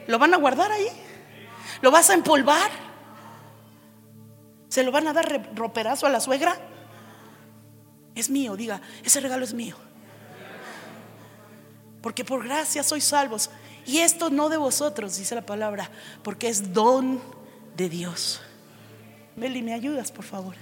¿Lo 0.08 0.20
van 0.20 0.34
a 0.34 0.38
guardar 0.38 0.72
ahí? 0.72 0.88
¿Lo 1.82 1.92
vas 1.92 2.10
a 2.10 2.14
empolvar? 2.14 2.70
¿Se 4.70 4.84
lo 4.84 4.92
van 4.92 5.08
a 5.08 5.14
dar 5.14 5.52
roperazo 5.56 6.06
a 6.06 6.10
la 6.10 6.20
suegra? 6.20 6.58
Es 8.14 8.30
mío, 8.30 8.56
diga, 8.56 8.82
ese 9.04 9.20
regalo 9.20 9.44
es 9.44 9.54
mío. 9.54 9.76
Porque 12.02 12.24
por 12.24 12.44
gracia 12.44 12.84
sois 12.84 13.04
salvos. 13.04 13.50
Y 13.86 14.00
esto 14.00 14.30
no 14.30 14.50
de 14.50 14.58
vosotros, 14.58 15.18
dice 15.18 15.36
la 15.36 15.46
palabra, 15.46 15.90
porque 16.24 16.48
es 16.48 16.74
don 16.74 17.22
de 17.76 17.90
Dios. 17.90 18.42
Meli, 19.36 19.62
¿me 19.62 19.74
ayudas, 19.74 20.12
por 20.12 20.26
favor? 20.26 20.56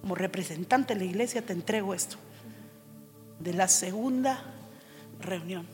Como 0.00 0.14
representante 0.14 0.94
de 0.94 1.00
la 1.00 1.06
iglesia 1.06 1.44
te 1.44 1.52
entrego 1.52 1.94
esto. 1.94 2.16
De 3.38 3.52
la 3.52 3.68
segunda 3.68 4.42
reunión. 5.20 5.66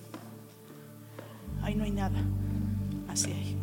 Ahí 1.67 1.75
no 1.75 1.83
hay 1.83 1.91
nada. 1.91 2.23
Así 3.09 3.33
hay. 3.33 3.57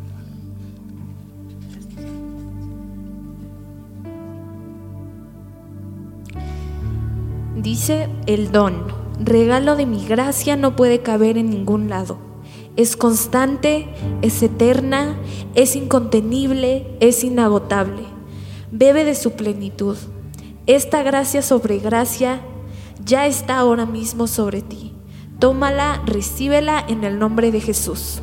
Dice 7.56 8.10
el 8.26 8.52
don, 8.52 8.74
regalo 9.18 9.74
de 9.74 9.86
mi 9.86 10.04
gracia 10.04 10.54
no 10.54 10.76
puede 10.76 11.00
caber 11.00 11.38
en 11.38 11.48
ningún 11.48 11.88
lado. 11.88 12.18
Es 12.76 12.94
constante, 12.98 13.88
es 14.20 14.42
eterna, 14.42 15.16
es 15.54 15.74
incontenible, 15.74 16.98
es 17.00 17.24
inagotable. 17.24 18.02
Bebe 18.70 19.04
de 19.04 19.14
su 19.14 19.32
plenitud. 19.32 19.96
Esta 20.66 21.02
gracia 21.02 21.40
sobre 21.40 21.78
gracia 21.78 22.42
ya 23.02 23.26
está 23.26 23.56
ahora 23.56 23.86
mismo 23.86 24.26
sobre 24.26 24.60
ti. 24.60 24.93
Tómala, 25.44 26.00
recíbela 26.06 26.82
en 26.88 27.04
el 27.04 27.18
nombre 27.18 27.52
de 27.52 27.60
Jesús. 27.60 28.22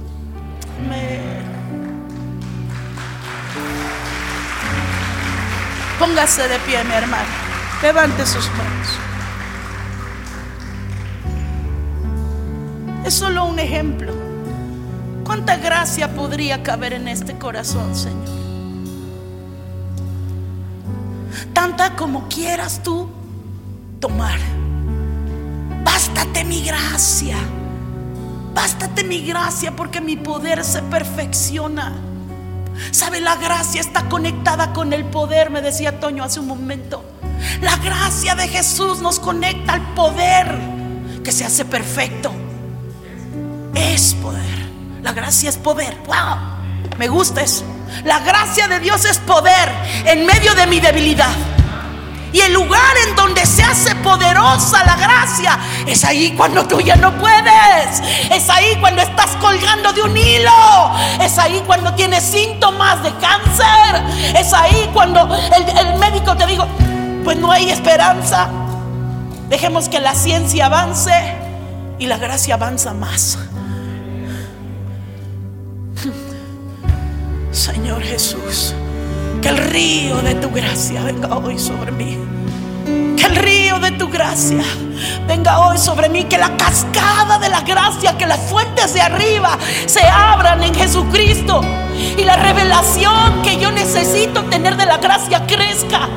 Póngase 6.00 6.48
de 6.48 6.58
pie, 6.66 6.84
mi 6.84 6.94
hermano. 6.94 7.30
Levante 7.84 8.26
sus 8.26 8.50
manos. 8.54 8.88
Es 13.06 13.14
solo 13.14 13.46
un 13.46 13.60
ejemplo. 13.60 14.14
¿Cuánta 15.24 15.58
gracia 15.58 16.16
podría 16.16 16.64
caber 16.64 16.94
en 16.94 17.08
este 17.08 17.38
corazón, 17.38 17.96
Señor? 17.96 18.30
Tanta 21.54 21.96
como 21.96 22.28
quieras 22.30 22.82
tú 22.82 23.12
tomar. 24.00 24.40
Bástate 25.84 26.44
mi 26.44 26.64
gracia. 26.64 27.38
Bástate 28.54 29.04
mi 29.04 29.26
gracia 29.26 29.76
porque 29.76 30.02
mi 30.02 30.16
poder 30.16 30.64
se 30.64 30.82
perfecciona. 30.84 31.94
¿Sabe? 32.92 33.22
La 33.22 33.36
gracia 33.36 33.82
está 33.82 34.10
conectada 34.10 34.74
con 34.74 34.94
el 34.94 35.06
poder, 35.06 35.50
me 35.50 35.62
decía 35.62 36.00
Toño 36.00 36.24
hace 36.24 36.40
un 36.40 36.48
momento. 36.48 37.04
La 37.62 37.78
gracia 37.78 38.36
de 38.36 38.48
Jesús 38.48 39.02
nos 39.02 39.20
conecta 39.20 39.74
al 39.74 39.94
poder 39.94 40.58
que 41.24 41.32
se 41.32 41.46
hace 41.46 41.66
perfecto. 41.66 42.32
Es 43.76 44.14
poder. 44.16 44.42
La 45.02 45.14
gracia 45.14 45.50
es 45.50 45.58
poder. 45.58 45.98
¡Wow! 46.06 46.98
Me 46.98 47.08
gusta 47.08 47.42
eso. 47.42 47.64
La 48.04 48.20
gracia 48.20 48.68
de 48.68 48.80
Dios 48.80 49.06
es 49.06 49.18
poder 49.20 49.70
en 50.06 50.26
medio 50.26 50.54
de 50.54 50.68
mi 50.68 50.80
debilidad. 50.80 51.34
Y 52.34 52.40
el 52.40 52.54
lugar 52.54 52.96
en 53.08 53.16
donde 53.16 53.46
se 53.46 53.64
hace 53.64 53.94
poderosa 53.96 54.84
la 54.86 54.96
gracia 54.96 55.60
es 55.86 56.04
ahí 56.06 56.32
cuando 56.32 56.66
tú 56.66 56.80
ya 56.80 56.96
no 56.96 57.12
puedes. 57.18 58.02
Es 58.32 58.50
ahí 58.50 58.78
cuando 58.80 59.02
estás 59.02 59.36
colgando 59.38 59.92
de 59.92 60.02
un 60.02 60.16
hilo. 60.16 60.92
Es 61.22 61.38
ahí 61.38 61.62
cuando 61.66 61.94
tienes 61.94 62.24
síntomas 62.24 63.04
de 63.04 63.12
cáncer. 63.16 64.38
Es 64.38 64.54
ahí 64.54 64.90
cuando 64.94 65.28
el, 65.56 65.98
médico 66.00 66.36
te 66.36 66.46
dijo, 66.46 66.66
pues 67.24 67.38
no 67.38 67.52
hay 67.52 67.70
esperanza. 67.70 68.50
Dejemos 69.50 69.90
que 69.90 70.00
la 70.00 70.16
ciencia 70.16 70.68
avance 70.68 71.12
y 72.00 72.08
la 72.08 72.18
gracia 72.18 72.56
avanza 72.56 72.94
más. 72.94 73.38
Señor 77.52 78.02
Jesús, 78.02 78.74
que 79.42 79.50
el 79.50 79.58
río 79.58 80.18
de 80.22 80.36
tu 80.36 80.52
gracia 80.52 81.02
venga 81.04 81.36
hoy 81.36 81.58
sobre 81.58 81.92
mí. 81.92 82.18
Que 83.18 83.26
el 83.26 83.36
río 83.36 83.80
de 83.80 83.92
tu 83.92 84.08
gracia 84.08 84.64
venga 85.28 85.60
hoy 85.68 85.78
sobre 85.78 86.10
mí. 86.10 86.26
Que 86.26 86.38
la 86.38 86.56
cascada 86.58 87.40
de 87.40 87.50
la 87.50 87.62
gracia, 87.62 88.18
que 88.18 88.28
las 88.28 88.40
fuentes 88.40 88.94
de 88.94 89.02
arriba 89.02 89.58
se 89.88 90.02
abran 90.02 90.62
en 90.64 90.74
Jesucristo. 90.76 91.62
Y 92.18 92.24
la 92.24 92.36
revelación 92.36 93.42
que 93.42 93.60
yo 93.60 93.72
necesito 93.72 94.44
tener 94.46 94.78
de 94.78 94.86
la 94.86 94.98
gracia 94.98 95.46
crezca. 95.48 96.08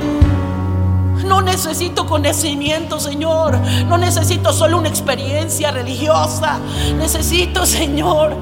No 1.25 1.41
necesito 1.41 2.07
conocimiento, 2.07 3.01
Señor. 3.01 3.59
No 3.89 3.97
necesito 3.97 4.53
solo 4.53 4.79
una 4.79 4.89
experiencia 4.89 5.71
religiosa. 5.71 6.59
Necesito, 6.99 7.65
Señor, 7.65 8.37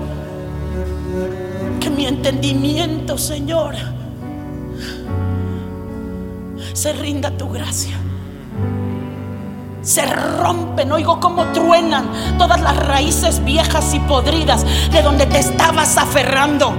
que 1.78 1.88
mi 1.90 2.06
entendimiento, 2.06 3.16
Señor, 3.16 3.76
se 6.72 6.92
rinda 6.92 7.30
tu 7.30 7.48
gracia. 7.48 7.96
Se 9.82 10.06
rompen, 10.06 10.92
oigo 10.92 11.18
cómo 11.18 11.44
truenan 11.46 12.08
todas 12.38 12.60
las 12.60 12.76
raíces 12.76 13.44
viejas 13.44 13.92
y 13.94 13.98
podridas 14.00 14.64
de 14.92 15.02
donde 15.02 15.26
te 15.26 15.40
estabas 15.40 15.96
aferrando. 15.96 16.72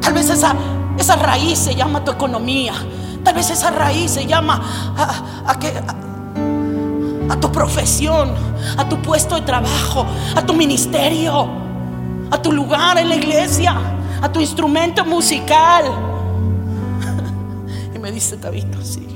Tal 0.00 0.12
vez 0.12 0.28
esa, 0.28 0.54
esa 0.98 1.16
raíz 1.16 1.58
se 1.58 1.74
llama 1.74 2.04
tu 2.04 2.10
economía. 2.12 2.74
Tal 3.24 3.34
vez 3.34 3.50
esa 3.50 3.70
raíz 3.70 4.12
se 4.12 4.26
llama 4.26 4.60
a, 4.96 5.50
a, 5.50 7.32
a 7.32 7.40
tu 7.40 7.50
profesión, 7.50 8.34
a 8.76 8.88
tu 8.88 9.00
puesto 9.00 9.34
de 9.34 9.42
trabajo, 9.42 10.06
a 10.36 10.42
tu 10.42 10.52
ministerio, 10.52 11.48
a 12.30 12.40
tu 12.40 12.52
lugar 12.52 12.98
en 12.98 13.08
la 13.08 13.16
iglesia, 13.16 13.74
a 14.20 14.30
tu 14.30 14.40
instrumento 14.40 15.04
musical. 15.04 16.07
Me 18.08 18.14
dice 18.14 18.38
Tabito, 18.38 18.82
sí. 18.82 19.06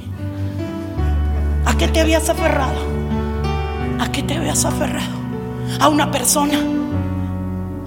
¿A 1.64 1.74
qué 1.78 1.88
te 1.88 2.02
habías 2.02 2.28
aferrado? 2.28 2.78
¿A 3.98 4.12
qué 4.12 4.22
te 4.22 4.36
habías 4.36 4.66
aferrado? 4.66 5.14
A 5.80 5.88
una 5.88 6.10
persona. 6.10 6.58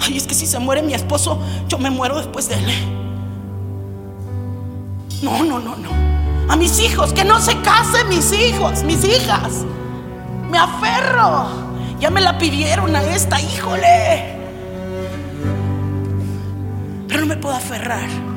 Ay, 0.02 0.18
es 0.18 0.26
que 0.26 0.34
si 0.34 0.48
se 0.48 0.58
muere 0.58 0.82
mi 0.82 0.96
esposo, 0.96 1.40
yo 1.68 1.78
me 1.78 1.92
muero 1.92 2.18
después 2.18 2.50
de 2.50 2.56
él. 2.56 2.72
No, 5.22 5.44
no, 5.44 5.60
no, 5.60 5.76
no. 5.76 5.90
A 6.52 6.56
mis 6.56 6.80
hijos, 6.80 7.14
que 7.14 7.24
no 7.24 7.40
se 7.40 7.56
casen 7.62 8.10
mis 8.10 8.34
hijos, 8.34 8.82
mis 8.82 9.04
hijas. 9.04 9.64
Me 10.50 10.58
aferro. 10.58 11.50
Ya 12.00 12.10
me 12.10 12.20
la 12.20 12.40
pidieron 12.40 12.96
a 12.96 13.04
esta, 13.04 13.40
híjole. 13.40 14.40
Pero 17.08 17.20
no 17.20 17.28
me 17.28 17.38
puedo 17.38 17.54
aferrar. 17.54 18.35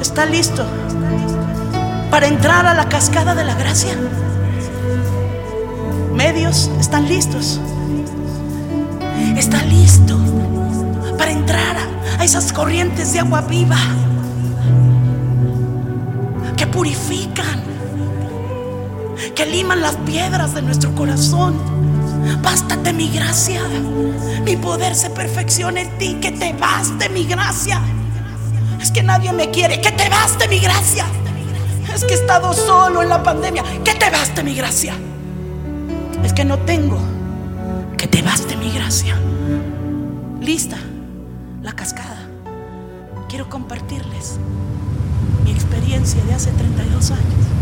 ¿Está 0.00 0.24
listo 0.24 0.64
para 2.10 2.26
entrar 2.26 2.66
a 2.66 2.72
la 2.72 2.88
cascada 2.88 3.34
de 3.34 3.44
la 3.44 3.54
gracia? 3.54 3.92
Medios 6.14 6.70
están 6.80 7.06
listos. 7.06 7.60
Está 9.36 9.62
listo 9.64 10.18
para 11.18 11.32
entrar 11.32 11.76
a, 12.18 12.24
esas 12.24 12.50
corrientes 12.52 13.12
de 13.12 13.20
agua 13.20 13.42
viva 13.42 13.76
que 16.56 16.66
purifican, 16.66 17.62
que 19.34 19.46
liman 19.46 19.82
las 19.82 19.96
piedras 19.96 20.54
de 20.54 20.62
nuestro 20.62 20.94
corazón. 20.94 21.56
Bástate 22.42 22.94
mi 22.94 23.10
gracia, 23.10 23.60
mi 24.44 24.56
poder 24.56 24.94
se 24.94 25.10
perfecciona 25.10 25.82
en 25.82 25.98
ti, 25.98 26.14
que 26.20 26.32
te 26.32 26.54
baste 26.54 27.10
mi 27.10 27.24
gracia. 27.24 27.82
Es 28.80 28.90
que 28.90 29.02
nadie 29.02 29.32
me 29.32 29.50
quiere, 29.50 29.80
que 29.80 29.92
te 29.92 30.08
baste 30.08 30.48
mi 30.48 30.58
gracia. 30.58 31.06
Es 31.94 32.04
que 32.04 32.14
he 32.14 32.16
estado 32.16 32.52
solo 32.52 33.02
en 33.02 33.08
la 33.08 33.22
pandemia, 33.22 33.62
que 33.84 33.94
te 33.94 34.10
baste 34.10 34.42
mi 34.42 34.54
gracia. 34.54 34.94
Es 36.24 36.32
que 36.32 36.44
no 36.44 36.58
tengo, 36.60 36.98
que 37.96 38.06
te 38.06 38.22
baste 38.22 38.56
mi 38.56 38.70
gracia. 38.70 39.16
Lista 40.40 40.76
la 41.62 41.72
cascada. 41.72 42.26
Quiero 43.28 43.48
compartirles 43.48 44.38
mi 45.44 45.50
experiencia 45.50 46.22
de 46.24 46.34
hace 46.34 46.50
32 46.52 47.10
años. 47.10 47.59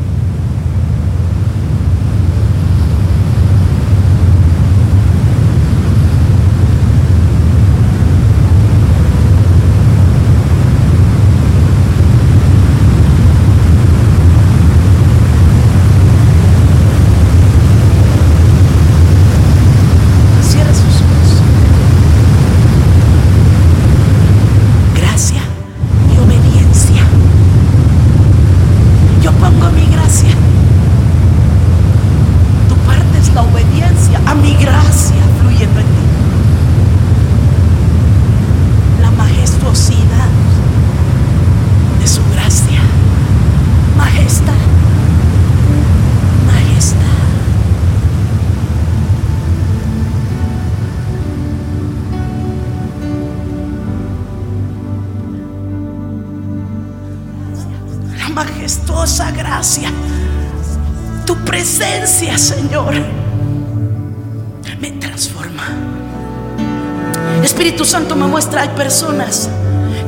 Muestra, 68.39 68.63
hay 68.63 68.69
personas 68.69 69.49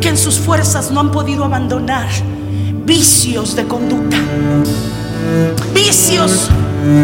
que 0.01 0.09
en 0.09 0.17
sus 0.17 0.39
fuerzas 0.39 0.93
no 0.93 1.01
han 1.01 1.11
podido 1.11 1.45
abandonar 1.45 2.07
vicios 2.85 3.57
de 3.57 3.67
conducta, 3.67 4.19
vicios 5.75 6.49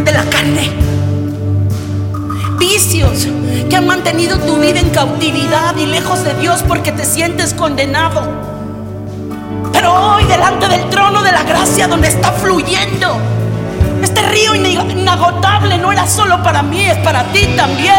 de 0.04 0.12
la 0.12 0.22
carne, 0.26 0.70
vicios 2.60 3.26
que 3.68 3.74
han 3.74 3.88
mantenido 3.88 4.38
tu 4.38 4.58
vida 4.58 4.78
en 4.78 4.90
cautividad 4.90 5.76
y 5.76 5.86
lejos 5.86 6.22
de 6.22 6.32
Dios 6.34 6.62
porque 6.62 6.92
te 6.92 7.04
sientes 7.04 7.54
condenado. 7.54 8.22
Pero 9.72 9.94
hoy 9.94 10.22
delante 10.26 10.68
del 10.68 10.88
trono 10.90 11.24
de 11.24 11.32
la 11.32 11.42
gracia 11.42 11.88
donde 11.88 12.06
está 12.06 12.30
fluyendo 12.30 13.18
este 14.00 14.22
río 14.22 14.54
inagotable 14.54 15.78
no 15.78 15.90
era 15.90 16.06
solo 16.06 16.40
para 16.42 16.62
mí, 16.62 16.84
es 16.84 16.98
para 16.98 17.24
ti 17.32 17.46
también. 17.56 17.94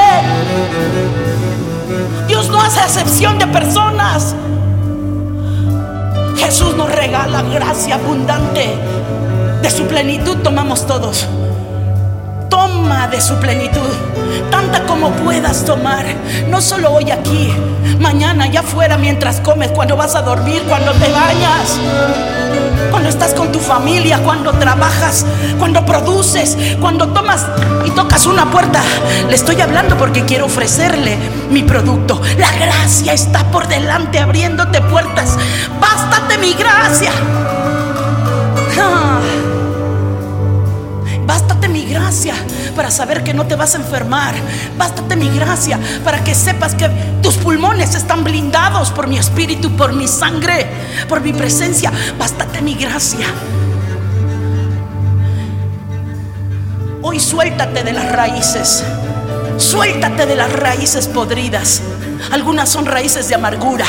Dios 2.39 2.49
no 2.49 2.61
hace 2.61 2.79
excepción 2.81 3.39
de 3.39 3.47
personas. 3.47 4.35
Jesús 6.37 6.75
nos 6.75 6.87
regala 6.91 7.41
gracia 7.41 7.95
abundante. 7.95 8.75
De 9.63 9.71
su 9.71 9.87
plenitud 9.87 10.37
tomamos 10.43 10.85
todos. 10.85 11.25
Toma 12.47 13.07
de 13.07 13.21
su 13.21 13.33
plenitud, 13.37 13.89
tanta 14.51 14.85
como 14.85 15.09
puedas 15.13 15.65
tomar. 15.65 16.05
No 16.47 16.61
solo 16.61 16.91
hoy 16.91 17.09
aquí, 17.09 17.51
mañana 17.99 18.43
allá 18.43 18.59
afuera 18.59 18.99
mientras 18.99 19.41
comes, 19.41 19.71
cuando 19.71 19.97
vas 19.97 20.13
a 20.13 20.21
dormir, 20.21 20.61
cuando 20.69 20.91
te 20.91 21.11
bañas, 21.11 21.79
cuando 22.97 23.11
estás 23.11 23.35
con 23.35 23.51
tu 23.51 23.59
familia, 23.59 24.17
cuando 24.23 24.51
trabajas, 24.53 25.23
cuando 25.59 25.85
produces, 25.85 26.57
cuando 26.81 27.09
tomas 27.09 27.45
y 27.85 27.91
tocas 27.91 28.25
una 28.25 28.49
puerta. 28.49 28.81
Le 29.29 29.35
estoy 29.35 29.61
hablando 29.61 29.95
porque 29.99 30.25
quiero 30.25 30.47
ofrecerle 30.47 31.15
mi 31.51 31.61
producto. 31.61 32.19
La 32.39 32.51
gracia 32.53 33.13
está 33.13 33.43
por 33.51 33.67
delante 33.67 34.17
abriéndote 34.17 34.81
puertas. 34.81 35.37
Bástate 35.79 36.39
mi 36.39 36.53
gracia. 36.53 37.11
Ah. 38.81 39.19
Bástate 41.27 41.69
mi 41.69 41.85
gracia 41.85 42.33
para 42.77 42.91
saber 42.91 43.23
que 43.23 43.33
no 43.33 43.47
te 43.47 43.55
vas 43.55 43.73
a 43.73 43.79
enfermar. 43.79 44.35
Bástate 44.77 45.15
mi 45.15 45.29
gracia 45.29 45.79
para 46.05 46.23
que 46.23 46.35
sepas 46.35 46.75
que 46.75 46.87
tus 47.23 47.35
pulmones 47.35 47.95
están 47.95 48.23
blindados 48.23 48.91
por 48.91 49.07
mi 49.07 49.17
espíritu, 49.17 49.75
por 49.75 49.93
mi 49.93 50.07
sangre, 50.07 50.67
por 51.09 51.19
mi 51.19 51.33
presencia. 51.33 51.91
Bástate 52.19 52.61
mi 52.61 52.75
gracia. 52.75 53.25
Hoy 57.01 57.19
suéltate 57.19 57.83
de 57.83 57.93
las 57.93 58.11
raíces. 58.11 58.83
Suéltate 59.57 60.27
de 60.27 60.35
las 60.35 60.53
raíces 60.53 61.07
podridas. 61.07 61.81
Algunas 62.31 62.69
son 62.69 62.85
raíces 62.85 63.27
de 63.27 63.35
amargura, 63.35 63.85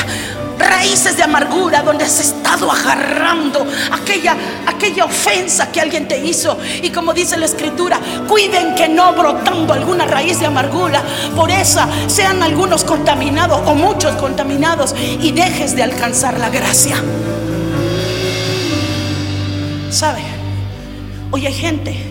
raíces 0.59 1.17
de 1.17 1.23
amargura 1.23 1.81
donde 1.81 2.03
has 2.03 2.19
estado 2.19 2.71
agarrando 2.71 3.65
aquella, 3.91 4.35
aquella 4.67 5.05
ofensa 5.05 5.71
que 5.71 5.81
alguien 5.81 6.07
te 6.07 6.17
hizo. 6.17 6.57
Y 6.81 6.89
como 6.91 7.13
dice 7.13 7.37
la 7.37 7.45
escritura, 7.45 7.99
cuiden 8.27 8.75
que 8.75 8.87
no 8.87 9.13
brotando 9.13 9.73
alguna 9.73 10.05
raíz 10.05 10.39
de 10.39 10.45
amargura, 10.45 11.01
por 11.35 11.49
esa 11.49 11.87
sean 12.07 12.43
algunos 12.43 12.83
contaminados 12.83 13.61
o 13.65 13.73
muchos 13.73 14.15
contaminados 14.15 14.93
y 14.97 15.31
dejes 15.31 15.75
de 15.75 15.83
alcanzar 15.83 16.39
la 16.39 16.49
gracia. 16.49 17.01
¿Sabe? 19.89 20.21
Hoy 21.31 21.47
hay 21.47 21.53
gente 21.53 22.09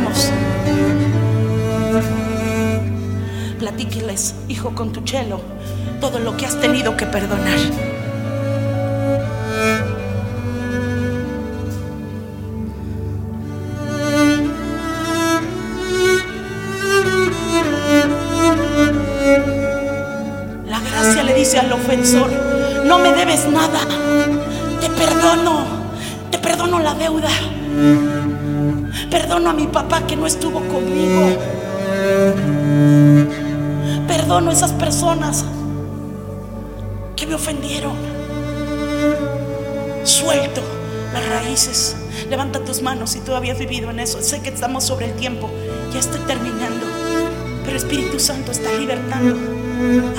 Vamos. 0.00 0.30
Platíqueles, 3.58 4.36
hijo, 4.46 4.72
con 4.72 4.92
tu 4.92 5.00
chelo, 5.00 5.40
todo 6.00 6.20
lo 6.20 6.36
que 6.36 6.46
has 6.46 6.60
tenido 6.60 6.96
que 6.96 7.04
perdonar. 7.04 7.58
La 20.64 20.78
gracia 20.78 21.24
le 21.24 21.34
dice 21.34 21.58
al 21.58 21.72
ofensor, 21.72 22.30
no 22.84 23.00
me 23.00 23.12
debes 23.14 23.48
nada, 23.48 23.80
A 29.48 29.54
mi 29.54 29.66
papá 29.66 30.06
que 30.06 30.14
no 30.14 30.26
estuvo 30.26 30.60
conmigo. 30.60 31.38
Perdono 34.06 34.50
a 34.50 34.52
esas 34.52 34.72
personas 34.72 35.42
que 37.16 37.26
me 37.26 37.34
ofendieron. 37.34 37.94
Suelto 40.04 40.60
las 41.14 41.26
raíces. 41.30 41.96
Levanta 42.28 42.62
tus 42.62 42.82
manos 42.82 43.08
si 43.10 43.20
tú 43.20 43.34
habías 43.34 43.58
vivido 43.58 43.88
en 43.88 44.00
eso. 44.00 44.20
Sé 44.20 44.42
que 44.42 44.50
estamos 44.50 44.84
sobre 44.84 45.06
el 45.06 45.12
tiempo. 45.14 45.48
Ya 45.94 46.00
estoy 46.00 46.20
terminando. 46.20 46.86
Pero 47.64 47.74
Espíritu 47.74 48.20
Santo 48.20 48.52
está 48.52 48.70
libertando 48.74 49.34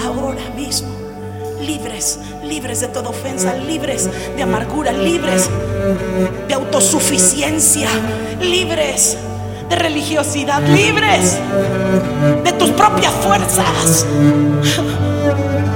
ahora 0.04 0.50
mismo. 0.56 0.90
Libres, 1.62 2.20
libres 2.44 2.82
de 2.82 2.88
toda 2.88 3.10
ofensa, 3.10 3.54
libres 3.54 4.10
de 4.36 4.42
amargura, 4.42 4.92
libres 4.92 5.52
de 6.48 6.54
autosuficiencia, 6.54 7.90
libres 8.42 9.18
de 9.70 9.76
religiosidad, 9.76 10.62
libres 10.64 11.38
de 12.44 12.52
tus 12.54 12.70
propias 12.72 13.14
fuerzas. 13.14 14.06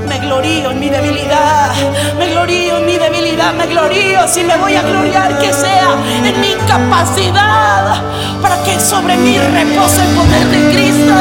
Me 0.08 0.20
glorío 0.20 0.72
en 0.72 0.80
mi 0.80 0.90
debilidad, 0.90 1.72
me 2.18 2.30
glorío 2.32 2.78
en 2.78 2.86
mi 2.86 2.98
debilidad, 2.98 3.54
me 3.54 3.68
glorío 3.68 4.28
si 4.28 4.44
me 4.44 4.58
voy 4.58 4.76
a 4.76 4.82
gloriar 4.82 5.38
que 5.40 5.54
sea 5.54 5.96
en 6.24 6.42
mi 6.42 6.52
incapacidad 6.52 8.02
para 8.42 8.64
que 8.64 8.80
sobre 8.80 9.16
mí 9.18 9.38
repose 9.38 10.02
el 10.04 10.16
poder 10.16 10.48
de 10.48 10.72
Cristo. 10.74 11.14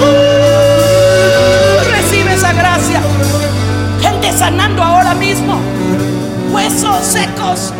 Uh, 0.00 1.90
recibe 1.90 2.34
esa 2.34 2.52
gracia. 2.52 3.00
Gente 4.00 4.32
sanando 4.32 4.82
ahora 4.82 5.14
mismo, 5.14 5.58
huesos 6.52 7.04
secos. 7.04 7.72